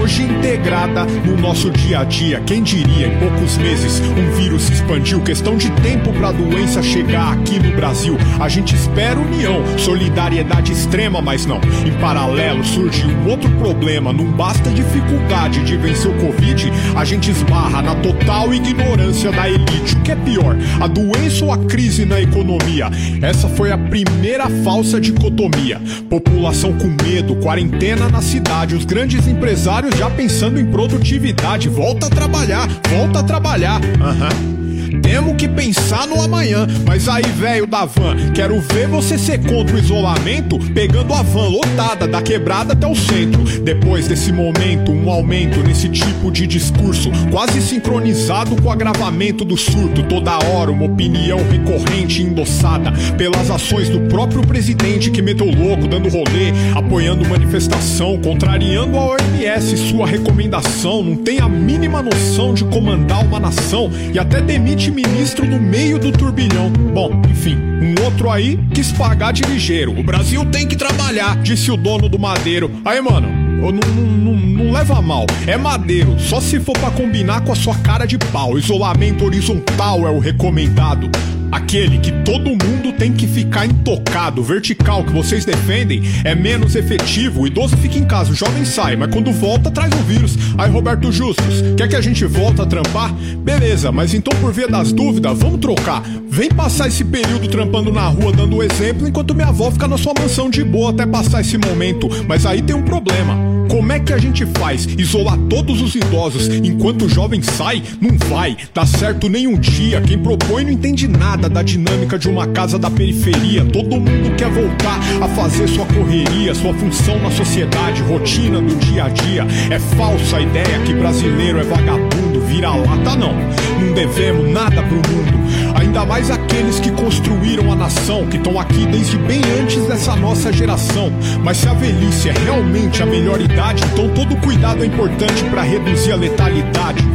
hoje 0.00 0.22
integrada 0.22 1.04
no 1.04 1.36
nosso 1.36 1.70
dia 1.70 2.00
a 2.00 2.04
dia. 2.04 2.40
Quem 2.40 2.62
diria, 2.62 3.06
em 3.06 3.18
poucos 3.18 3.58
meses, 3.58 4.00
um 4.00 4.36
vírus 4.36 4.62
se 4.62 4.72
expandiu. 4.72 5.20
Questão 5.20 5.56
de 5.56 5.70
tempo 5.82 6.10
para 6.14 6.28
a 6.28 6.32
doença 6.32 6.82
chegar 6.82 7.34
aqui 7.34 7.58
no 7.60 7.76
Brasil. 7.76 8.16
A 8.40 8.48
gente 8.48 8.74
espera 8.74 9.20
união, 9.20 9.62
solidariedade 9.78 10.72
extrema, 10.72 11.20
mas 11.20 11.44
não. 11.44 11.60
Em 11.86 11.92
paralelo 12.00 12.64
surge 12.64 13.04
um 13.04 13.28
outro 13.28 13.50
problema. 13.58 14.10
Não 14.10 14.32
basta 14.32 14.70
dificuldade 14.70 15.62
de 15.62 15.76
vencer 15.76 16.10
o 16.10 16.14
Covid, 16.14 16.72
a 16.96 17.04
gente 17.04 17.30
esbarra 17.30 17.82
na 17.82 17.94
total 17.96 18.52
ignorância 18.52 19.30
da 19.30 19.48
elite. 19.48 19.94
O 19.94 20.00
que 20.00 20.10
é 20.10 20.16
pior, 20.16 20.56
a 20.80 20.86
doença 20.86 21.44
ou 21.44 21.52
a 21.52 21.58
crise 21.58 22.06
na 22.06 22.20
economia? 22.20 22.90
Essa 23.20 23.46
foi 23.46 23.70
a 23.70 23.78
primeira 23.78 24.48
falsa 24.64 24.98
dicotomia. 24.98 25.80
População 26.08 26.45
população 26.46 26.72
com 26.74 26.86
medo, 27.02 27.34
quarentena 27.36 28.08
na 28.08 28.22
cidade, 28.22 28.76
os 28.76 28.84
grandes 28.84 29.26
empresários 29.26 29.96
já 29.96 30.08
pensando 30.08 30.60
em 30.60 30.66
produtividade. 30.66 31.68
Volta 31.68 32.06
a 32.06 32.10
trabalhar, 32.10 32.68
volta 32.88 33.18
a 33.18 33.22
trabalhar. 33.22 33.80
Aham. 34.00 34.28
Uhum. 34.28 34.65
Temos 35.02 35.36
que 35.36 35.48
pensar 35.48 36.06
no 36.06 36.20
amanhã. 36.20 36.66
Mas 36.86 37.08
aí, 37.08 37.22
velho 37.22 37.66
da 37.66 37.84
van, 37.84 38.16
quero 38.34 38.60
ver 38.60 38.88
você 38.88 39.18
ser 39.18 39.38
contra 39.38 39.76
o 39.76 39.78
isolamento, 39.78 40.58
pegando 40.72 41.12
a 41.12 41.22
van 41.22 41.48
lotada 41.48 42.06
da 42.06 42.22
quebrada 42.22 42.72
até 42.72 42.86
o 42.86 42.94
centro. 42.94 43.42
Depois 43.62 44.08
desse 44.08 44.32
momento, 44.32 44.92
um 44.92 45.10
aumento 45.10 45.62
nesse 45.62 45.88
tipo 45.88 46.30
de 46.30 46.46
discurso, 46.46 47.10
quase 47.30 47.60
sincronizado 47.60 48.60
com 48.60 48.68
o 48.68 48.72
agravamento 48.72 49.44
do 49.44 49.56
surto. 49.56 50.02
Toda 50.04 50.38
hora, 50.46 50.70
uma 50.70 50.84
opinião 50.86 51.38
recorrente 51.50 52.22
endossada 52.22 52.92
pelas 53.16 53.50
ações 53.50 53.88
do 53.88 54.00
próprio 54.08 54.46
presidente 54.46 55.10
que 55.10 55.22
meteu 55.22 55.50
louco, 55.50 55.86
dando 55.86 56.08
rolê, 56.08 56.52
apoiando 56.74 57.28
manifestação, 57.28 58.18
contrariando 58.18 58.96
a 58.96 59.06
OMS, 59.06 59.76
sua 59.76 60.06
recomendação. 60.06 61.02
Não 61.02 61.16
tem 61.16 61.40
a 61.40 61.48
mínima 61.48 62.02
noção 62.02 62.54
de 62.54 62.64
comandar 62.64 63.24
uma 63.24 63.40
nação 63.40 63.90
e 64.12 64.18
até 64.18 64.40
demite 64.40 64.85
ministro 64.90 65.46
no 65.46 65.60
meio 65.60 65.98
do 65.98 66.12
turbilhão. 66.12 66.70
Bom, 66.70 67.22
enfim, 67.30 67.56
um 67.56 68.04
outro 68.04 68.30
aí 68.30 68.58
quis 68.74 68.92
pagar 68.92 69.32
de 69.32 69.42
ligeiro. 69.42 69.98
O 69.98 70.02
Brasil 70.02 70.44
tem 70.46 70.66
que 70.66 70.76
trabalhar, 70.76 71.36
disse 71.42 71.70
o 71.70 71.76
dono 71.76 72.08
do 72.08 72.18
madeiro. 72.18 72.70
Aí, 72.84 73.00
mano, 73.00 73.28
não, 73.28 73.72
não, 73.72 74.02
não, 74.02 74.34
não, 74.34 74.72
leva 74.72 75.00
mal, 75.00 75.26
é 75.46 75.56
madeiro, 75.56 76.18
só 76.18 76.40
se 76.40 76.60
for 76.60 76.76
para 76.78 76.90
combinar 76.90 77.42
com 77.42 77.52
a 77.52 77.56
sua 77.56 77.74
cara 77.76 78.06
de 78.06 78.18
pau. 78.18 78.58
Isolamento 78.58 79.24
horizontal 79.24 80.06
é 80.06 80.10
o 80.10 80.18
recomendado. 80.18 81.10
Aquele 81.50 81.98
que 81.98 82.12
todo 82.24 82.50
mundo 82.50 82.92
tem 82.98 83.12
que 83.12 83.26
ficar 83.26 83.66
intocado, 83.66 84.42
vertical 84.42 85.04
que 85.04 85.12
vocês 85.12 85.44
defendem 85.44 86.02
é 86.24 86.34
menos 86.34 86.74
efetivo. 86.74 87.42
O 87.42 87.46
idoso 87.46 87.76
fica 87.76 87.98
em 87.98 88.04
casa, 88.04 88.32
o 88.32 88.34
jovem 88.34 88.64
sai, 88.64 88.96
mas 88.96 89.12
quando 89.12 89.32
volta 89.32 89.70
traz 89.70 89.92
o 89.92 90.02
vírus. 90.04 90.36
Aí, 90.58 90.70
Roberto 90.70 91.10
Justus, 91.12 91.62
quer 91.76 91.88
que 91.88 91.96
a 91.96 92.00
gente 92.00 92.24
volta 92.24 92.62
a 92.62 92.66
trampar? 92.66 93.12
Beleza, 93.12 93.92
mas 93.92 94.14
então 94.14 94.36
por 94.40 94.52
via 94.52 94.68
das 94.68 94.92
dúvidas, 94.92 95.38
vamos 95.38 95.60
trocar. 95.60 96.02
Vem 96.28 96.48
passar 96.50 96.88
esse 96.88 97.04
período 97.04 97.48
trampando 97.48 97.92
na 97.92 98.06
rua 98.08 98.32
dando 98.32 98.62
exemplo, 98.62 99.08
enquanto 99.08 99.34
minha 99.34 99.48
avó 99.48 99.70
fica 99.70 99.88
na 99.88 99.96
sua 99.98 100.12
mansão 100.18 100.50
de 100.50 100.62
boa 100.64 100.90
até 100.90 101.06
passar 101.06 101.40
esse 101.40 101.56
momento. 101.56 102.08
Mas 102.28 102.44
aí 102.44 102.62
tem 102.62 102.74
um 102.74 102.82
problema. 102.82 103.56
Como 103.68 103.92
é 103.92 103.98
que 103.98 104.12
a 104.12 104.18
gente 104.18 104.46
faz? 104.46 104.86
Isolar 104.96 105.36
todos 105.50 105.82
os 105.82 105.94
idosos 105.94 106.48
enquanto 106.48 107.04
o 107.04 107.08
jovem 107.08 107.42
sai? 107.42 107.82
Não 108.00 108.16
vai, 108.28 108.56
dá 108.72 108.86
certo 108.86 109.28
nenhum 109.28 109.58
dia. 109.58 110.00
Quem 110.00 110.18
propõe 110.18 110.64
não 110.64 110.70
entende 110.70 111.08
nada 111.08 111.35
da 111.36 111.62
dinâmica 111.62 112.18
de 112.18 112.28
uma 112.28 112.46
casa 112.46 112.78
da 112.78 112.90
periferia. 112.90 113.64
Todo 113.64 114.00
mundo 114.00 114.34
quer 114.36 114.48
voltar 114.50 114.98
a 115.20 115.28
fazer 115.28 115.68
sua 115.68 115.84
correria, 115.86 116.54
sua 116.54 116.72
função 116.74 117.18
na 117.18 117.30
sociedade, 117.30 118.02
rotina 118.02 118.60
do 118.60 118.74
dia 118.76 119.04
a 119.04 119.08
dia. 119.08 119.46
É 119.70 119.78
falsa 119.78 120.38
a 120.38 120.40
ideia 120.40 120.80
que 120.84 120.94
brasileiro 120.94 121.58
é 121.58 121.62
vagabundo, 121.62 122.40
vira-lata 122.40 123.14
não. 123.16 123.34
Não 123.34 123.92
devemos 123.94 124.50
nada 124.50 124.82
pro 124.82 124.96
mundo. 124.96 125.36
Ainda 125.78 126.06
mais 126.06 126.30
aqueles 126.30 126.80
que 126.80 126.90
construíram 126.90 127.70
a 127.70 127.76
nação, 127.76 128.26
que 128.26 128.38
estão 128.38 128.58
aqui 128.58 128.86
desde 128.86 129.18
bem 129.18 129.42
antes 129.60 129.86
dessa 129.86 130.16
nossa 130.16 130.52
geração. 130.52 131.12
Mas 131.44 131.58
se 131.58 131.68
a 131.68 131.74
velhice 131.74 132.30
é 132.30 132.32
realmente 132.32 133.02
a 133.02 133.06
melhor 133.06 133.40
idade, 133.40 133.84
então 133.92 134.08
todo 134.08 134.34
cuidado 134.36 134.82
é 134.82 134.86
importante 134.86 135.44
para 135.44 135.62
reduzir 135.62 136.12
a 136.12 136.16
letalidade. 136.16 137.05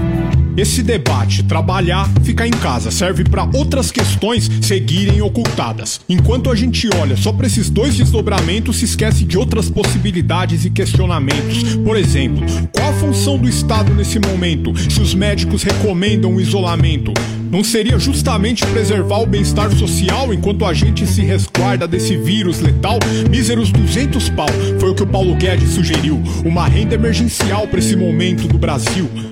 Esse 0.58 0.84
debate, 0.84 1.43
trabalhar, 1.43 2.10
ficar 2.24 2.45
em 2.45 2.52
casa, 2.52 2.91
serve 2.91 3.24
para 3.24 3.49
outras 3.54 3.89
questões 3.89 4.49
seguirem 4.62 5.22
ocultadas. 5.22 6.02
Enquanto 6.10 6.52
a 6.52 6.56
gente 6.56 6.89
olha 6.99 7.16
só 7.16 7.32
para 7.32 7.47
esses 7.47 7.70
dois 7.70 7.95
desdobramentos, 7.95 8.78
se 8.78 8.86
esquece 8.86 9.24
de 9.24 9.38
outras 9.38 9.70
possibilidades 9.70 10.66
e 10.66 10.70
questionamentos. 10.70 11.76
Por 11.78 11.95
exemplo, 11.95 12.45
qual 12.74 12.89
a 12.89 12.93
função 12.93 13.38
do 13.38 13.47
Estado 13.47 13.93
nesse 13.93 14.20
momento, 14.20 14.78
se 14.78 15.02
os 15.02 15.16
médicos 15.16 15.64
recomendam 15.64 16.36
o 16.36 16.41
isolamento? 16.41 17.14
Não 17.49 17.64
seria 17.64 17.97
justamente 17.97 18.66
preservar 18.68 19.20
o 19.20 19.26
bem-estar 19.26 19.72
social 19.76 20.34
enquanto 20.34 20.66
a 20.66 20.74
gente 20.74 21.08
se 21.08 21.22
resguarda 21.22 21.88
desse 21.88 22.18
vírus 22.18 22.60
letal? 22.60 22.99
Míseros 23.30 23.72
200 23.72 24.30
pau, 24.30 24.47
foi 24.80 24.89
o 24.89 24.95
que 24.95 25.04
o 25.04 25.08
Paulo 25.08 25.36
Guedes 25.36 25.72
sugeriu. 25.72 26.22
Uma 26.43 26.68
renda 26.68 26.95
emergencial 26.95 27.68
para 27.68 27.80
esse 27.80 27.95
momento 27.95 28.47
do 28.47 28.58
Brasil. 28.58 29.30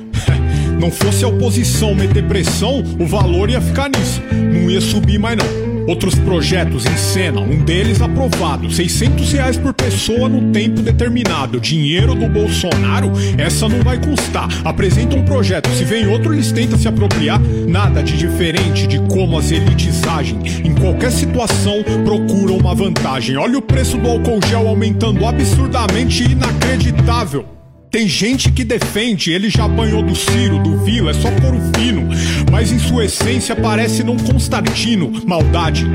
Não 0.80 0.90
fosse 0.90 1.26
a 1.26 1.28
oposição 1.28 1.94
meter 1.94 2.26
pressão, 2.26 2.82
o 2.98 3.06
valor 3.06 3.50
ia 3.50 3.60
ficar 3.60 3.90
nisso. 3.90 4.22
Não 4.32 4.72
ia 4.72 4.80
subir 4.80 5.20
mais 5.20 5.38
não. 5.38 5.70
Outros 5.90 6.16
projetos 6.16 6.86
em 6.86 6.96
cena, 6.96 7.42
um 7.42 7.66
deles 7.66 8.00
aprovado, 8.00 8.72
600 8.72 9.32
reais 9.34 9.58
por 9.58 9.74
pessoa 9.74 10.30
no 10.30 10.52
tempo 10.52 10.82
determinado. 10.82 11.60
Dinheiro 11.60 12.16
do 12.16 12.30
Bolsonaro, 12.30 13.12
essa 13.38 13.68
não 13.68 13.82
vai 13.82 14.00
custar. 14.00 14.48
Apresenta 14.64 15.16
um 15.16 15.26
projeto, 15.26 15.68
se 15.72 15.84
vem 15.84 16.08
outro 16.08 16.34
eles 16.34 16.52
tentam 16.52 16.78
se 16.78 16.88
apropriar. 16.88 17.42
Nada 17.68 18.02
de 18.02 18.16
diferente 18.16 18.88
de 18.88 19.00
como 19.08 19.38
as 19.38 19.52
elites 19.52 20.02
agem. 20.08 20.40
Em 20.64 20.74
qualquer 20.76 21.12
situação 21.12 21.84
procuram 22.06 22.58
uma 22.58 22.74
vantagem. 22.74 23.36
Olha 23.36 23.58
o 23.58 23.62
preço 23.62 23.98
do 23.98 24.08
álcool 24.08 24.40
gel 24.48 24.68
aumentando 24.68 25.26
absurdamente 25.26 26.24
inacreditável. 26.24 27.59
Tem 27.92 28.08
gente 28.08 28.52
que 28.52 28.64
defende, 28.64 29.32
ele 29.32 29.50
já 29.50 29.66
apanhou 29.66 30.04
do 30.04 30.16
Ciro, 30.16 30.60
do 30.60 30.78
Vila, 30.84 31.10
é 31.10 31.14
só 31.16 31.32
couro 31.42 31.60
fino. 31.76 32.08
Mas 32.52 32.72
em 32.72 32.78
sua 32.78 33.06
essência 33.06 33.56
parece 33.56 34.04
não 34.04 34.16
Constantino, 34.16 35.12
maldade. 35.26 35.88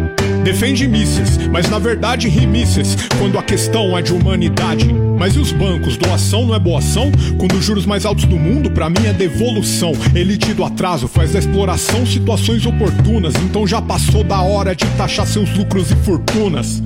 Defende 0.43 0.89
mísseis, 0.89 1.39
mas 1.53 1.71
na 1.71 1.79
verdade 1.79 2.29
rimísseis, 2.29 2.97
quando 3.17 3.39
a 3.39 3.45
questão 3.45 3.97
é 3.97 4.03
de 4.03 4.13
humanidade. 4.13 4.93
Mas 4.93 5.37
e 5.37 5.39
os 5.39 5.53
bancos? 5.53 5.97
Doação 5.97 6.45
não 6.45 6.57
é 6.57 6.59
boação? 6.59 7.13
Quando 7.39 7.55
os 7.55 7.65
juros 7.65 7.87
mais 7.87 8.05
altos 8.05 8.25
do 8.25 8.37
mundo, 8.37 8.73
para 8.73 8.91
mim 8.91 9.07
é 9.07 9.13
devolução. 9.13 9.93
Elite 10.17 10.53
do 10.53 10.65
atraso 10.65 11.07
faz 11.07 11.33
da 11.33 11.39
exploração 11.39 12.05
situações 12.05 12.67
oportunas, 12.67 13.35
então 13.37 13.65
já 13.69 13.81
passou 13.81 14.25
da 14.25 14.41
hora 14.41 14.75
de 14.75 14.85
taxar 14.97 15.29
seus 15.29 15.49
lucros 15.57 15.93
e 15.93 15.97
fortunas. 15.97 16.83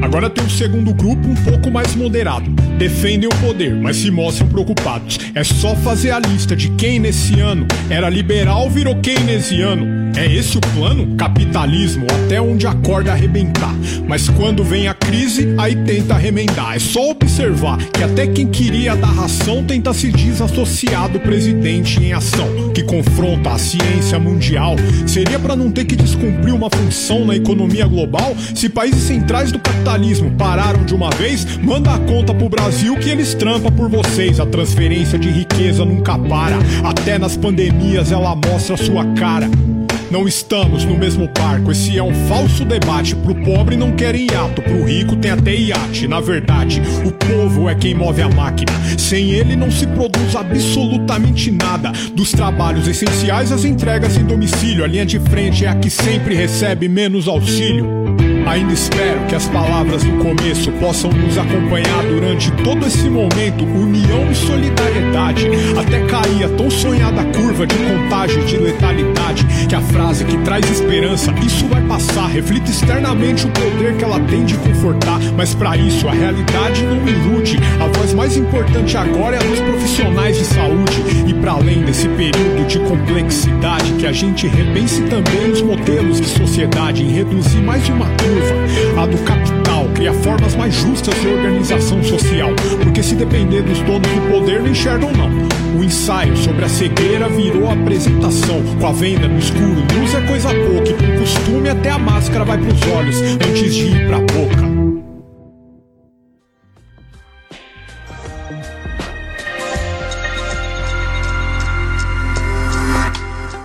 Agora 0.00 0.30
tem 0.30 0.44
um 0.44 0.48
segundo 0.48 0.94
grupo 0.94 1.28
um 1.28 1.34
pouco 1.34 1.70
mais 1.70 1.94
moderado. 1.94 2.50
Defendem 2.78 3.28
o 3.28 3.34
poder, 3.36 3.74
mas 3.74 3.96
se 3.96 4.10
mostram 4.10 4.48
preocupados. 4.48 5.18
É 5.34 5.42
só 5.42 5.74
fazer 5.76 6.12
a 6.12 6.20
lista 6.20 6.54
de 6.54 6.68
quem 6.70 7.00
nesse 7.00 7.40
ano 7.40 7.66
era 7.90 8.08
liberal 8.08 8.70
virou 8.70 8.94
keynesiano. 8.96 9.98
É 10.16 10.26
esse 10.26 10.56
o 10.56 10.60
plano? 10.60 11.16
Capitalismo, 11.16 12.06
até 12.24 12.40
onde 12.40 12.66
a 12.66 12.74
corda 12.74 13.12
arrebentar. 13.12 13.74
Mas 14.06 14.28
quando 14.28 14.64
vem 14.64 14.88
a 14.88 14.94
crise, 14.94 15.54
aí 15.58 15.76
tenta 15.76 16.14
remendar. 16.14 16.74
É 16.74 16.78
só 16.78 17.10
observar 17.10 17.76
que 17.78 18.02
até 18.02 18.26
quem 18.26 18.46
queria 18.48 18.96
dar 18.96 19.12
ração 19.12 19.62
tenta 19.64 19.92
se 19.92 20.10
desassociar 20.10 21.08
do 21.08 21.20
presidente 21.20 22.02
em 22.02 22.12
ação, 22.12 22.72
que 22.74 22.82
confronta 22.82 23.50
a 23.50 23.58
ciência 23.58 24.18
mundial. 24.18 24.76
Seria 25.06 25.38
para 25.38 25.54
não 25.54 25.70
ter 25.70 25.84
que 25.84 25.94
descumprir 25.94 26.54
uma 26.54 26.68
função 26.70 27.24
na 27.24 27.36
economia 27.36 27.86
global? 27.86 28.34
Se 28.54 28.68
países 28.68 29.02
centrais 29.02 29.52
do 29.52 29.58
capitalismo 29.58 29.87
capitalismo 29.88 30.30
pararam 30.32 30.84
de 30.84 30.94
uma 30.94 31.08
vez, 31.10 31.56
manda 31.56 31.94
a 31.94 31.98
conta 31.98 32.34
pro 32.34 32.48
Brasil 32.48 32.94
que 32.96 33.08
eles 33.08 33.32
trampam 33.32 33.72
por 33.72 33.88
vocês. 33.88 34.38
A 34.38 34.44
transferência 34.44 35.18
de 35.18 35.30
riqueza 35.30 35.82
nunca 35.82 36.18
para, 36.18 36.58
até 36.84 37.18
nas 37.18 37.38
pandemias 37.38 38.12
ela 38.12 38.36
mostra 38.36 38.76
sua 38.76 39.06
cara. 39.14 39.48
Não 40.10 40.28
estamos 40.28 40.84
no 40.84 40.96
mesmo 40.96 41.28
barco, 41.28 41.72
esse 41.72 41.96
é 41.96 42.02
um 42.02 42.12
falso 42.28 42.66
debate. 42.66 43.16
Pro 43.16 43.34
pobre 43.34 43.76
não 43.76 43.92
querem 43.92 44.26
hiato, 44.26 44.60
pro 44.60 44.84
rico 44.84 45.16
tem 45.16 45.30
até 45.30 45.54
iate. 45.54 46.06
Na 46.06 46.20
verdade, 46.20 46.82
o 47.06 47.12
povo 47.12 47.68
é 47.68 47.74
quem 47.74 47.94
move 47.94 48.20
a 48.20 48.28
máquina. 48.28 48.72
Sem 48.98 49.30
ele 49.30 49.56
não 49.56 49.70
se 49.70 49.86
produz 49.86 50.36
absolutamente 50.36 51.50
nada. 51.50 51.92
Dos 52.14 52.32
trabalhos 52.32 52.86
essenciais 52.86 53.52
às 53.52 53.64
entregas 53.64 54.18
em 54.18 54.24
domicílio, 54.24 54.84
a 54.84 54.86
linha 54.86 55.06
de 55.06 55.18
frente 55.18 55.64
é 55.64 55.68
a 55.68 55.74
que 55.74 55.88
sempre 55.88 56.34
recebe 56.34 56.88
menos 56.88 57.26
auxílio. 57.26 58.27
Ainda 58.48 58.72
espero 58.72 59.26
que 59.26 59.34
as 59.34 59.46
palavras 59.46 60.02
do 60.02 60.12
começo 60.12 60.72
possam 60.72 61.10
nos 61.10 61.36
acompanhar 61.36 62.02
durante 62.04 62.50
todo 62.64 62.86
esse 62.86 63.08
momento, 63.10 63.62
união 63.62 64.30
e 64.30 64.34
solidariedade, 64.34 65.46
até 65.78 66.00
cair 66.06 66.44
a 66.44 66.48
tão 66.56 66.70
sonhada 66.70 67.22
curva 67.24 67.66
de 67.66 67.76
contágio 67.76 68.42
de 68.46 68.56
letalidade. 68.56 69.46
que 69.68 69.74
a 69.74 69.82
frase 69.82 70.24
que 70.24 70.38
traz 70.38 70.68
esperança, 70.70 71.30
isso 71.44 71.66
vai 71.66 71.82
passar. 71.82 72.26
Reflita 72.28 72.70
externamente 72.70 73.46
o 73.46 73.50
poder 73.50 73.96
que 73.98 74.04
ela 74.04 74.18
tem 74.20 74.46
de 74.46 74.56
confortar. 74.56 75.20
Mas 75.36 75.54
para 75.54 75.76
isso, 75.76 76.08
a 76.08 76.12
realidade 76.12 76.82
não 76.84 77.06
ilude. 77.06 77.58
A 77.78 77.86
voz 77.98 78.14
mais 78.14 78.34
importante 78.34 78.96
agora 78.96 79.36
é 79.36 79.38
a 79.38 79.42
dos 79.42 79.60
profissionais 79.60 80.38
de 80.38 80.44
saúde. 80.46 81.02
E 81.26 81.34
para 81.34 81.52
além 81.52 81.82
desse 81.82 82.08
período 82.08 82.66
de 82.66 82.78
complexidade, 82.78 83.92
que 83.92 84.06
a 84.06 84.12
gente 84.12 84.46
repense 84.46 85.02
também 85.02 85.52
os 85.52 85.60
modelos 85.60 86.18
de 86.18 86.28
sociedade 86.28 87.02
em 87.02 87.10
reduzir 87.10 87.60
mais 87.60 87.86
uma 87.88 88.06
curva, 88.06 88.37
a 88.96 89.06
do 89.06 89.18
capital, 89.18 89.88
criar 89.94 90.12
formas 90.14 90.54
mais 90.56 90.74
justas 90.74 91.14
de 91.20 91.28
organização 91.28 92.02
social. 92.02 92.50
Porque 92.82 93.02
se 93.02 93.14
depender 93.14 93.62
dos 93.62 93.80
donos 93.80 94.08
do 94.08 94.30
poder, 94.30 94.60
não 94.60 94.68
enxergam 94.68 95.12
não. 95.12 95.30
O 95.78 95.84
ensaio 95.84 96.36
sobre 96.36 96.64
a 96.64 96.68
cegueira 96.68 97.28
virou 97.28 97.70
apresentação. 97.70 98.62
Com 98.80 98.86
a 98.86 98.92
venda 98.92 99.28
no 99.28 99.38
escuro, 99.38 99.82
luz 99.98 100.14
é 100.14 100.20
coisa 100.22 100.48
pouca. 100.48 100.90
E 100.90 100.94
por 100.94 101.18
costume, 101.20 101.68
até 101.68 101.90
a 101.90 101.98
máscara 101.98 102.44
vai 102.44 102.58
pros 102.58 102.80
olhos 102.92 103.20
antes 103.20 103.74
de 103.74 103.86
ir 103.86 104.06
pra 104.06 104.18
boca. 104.18 104.77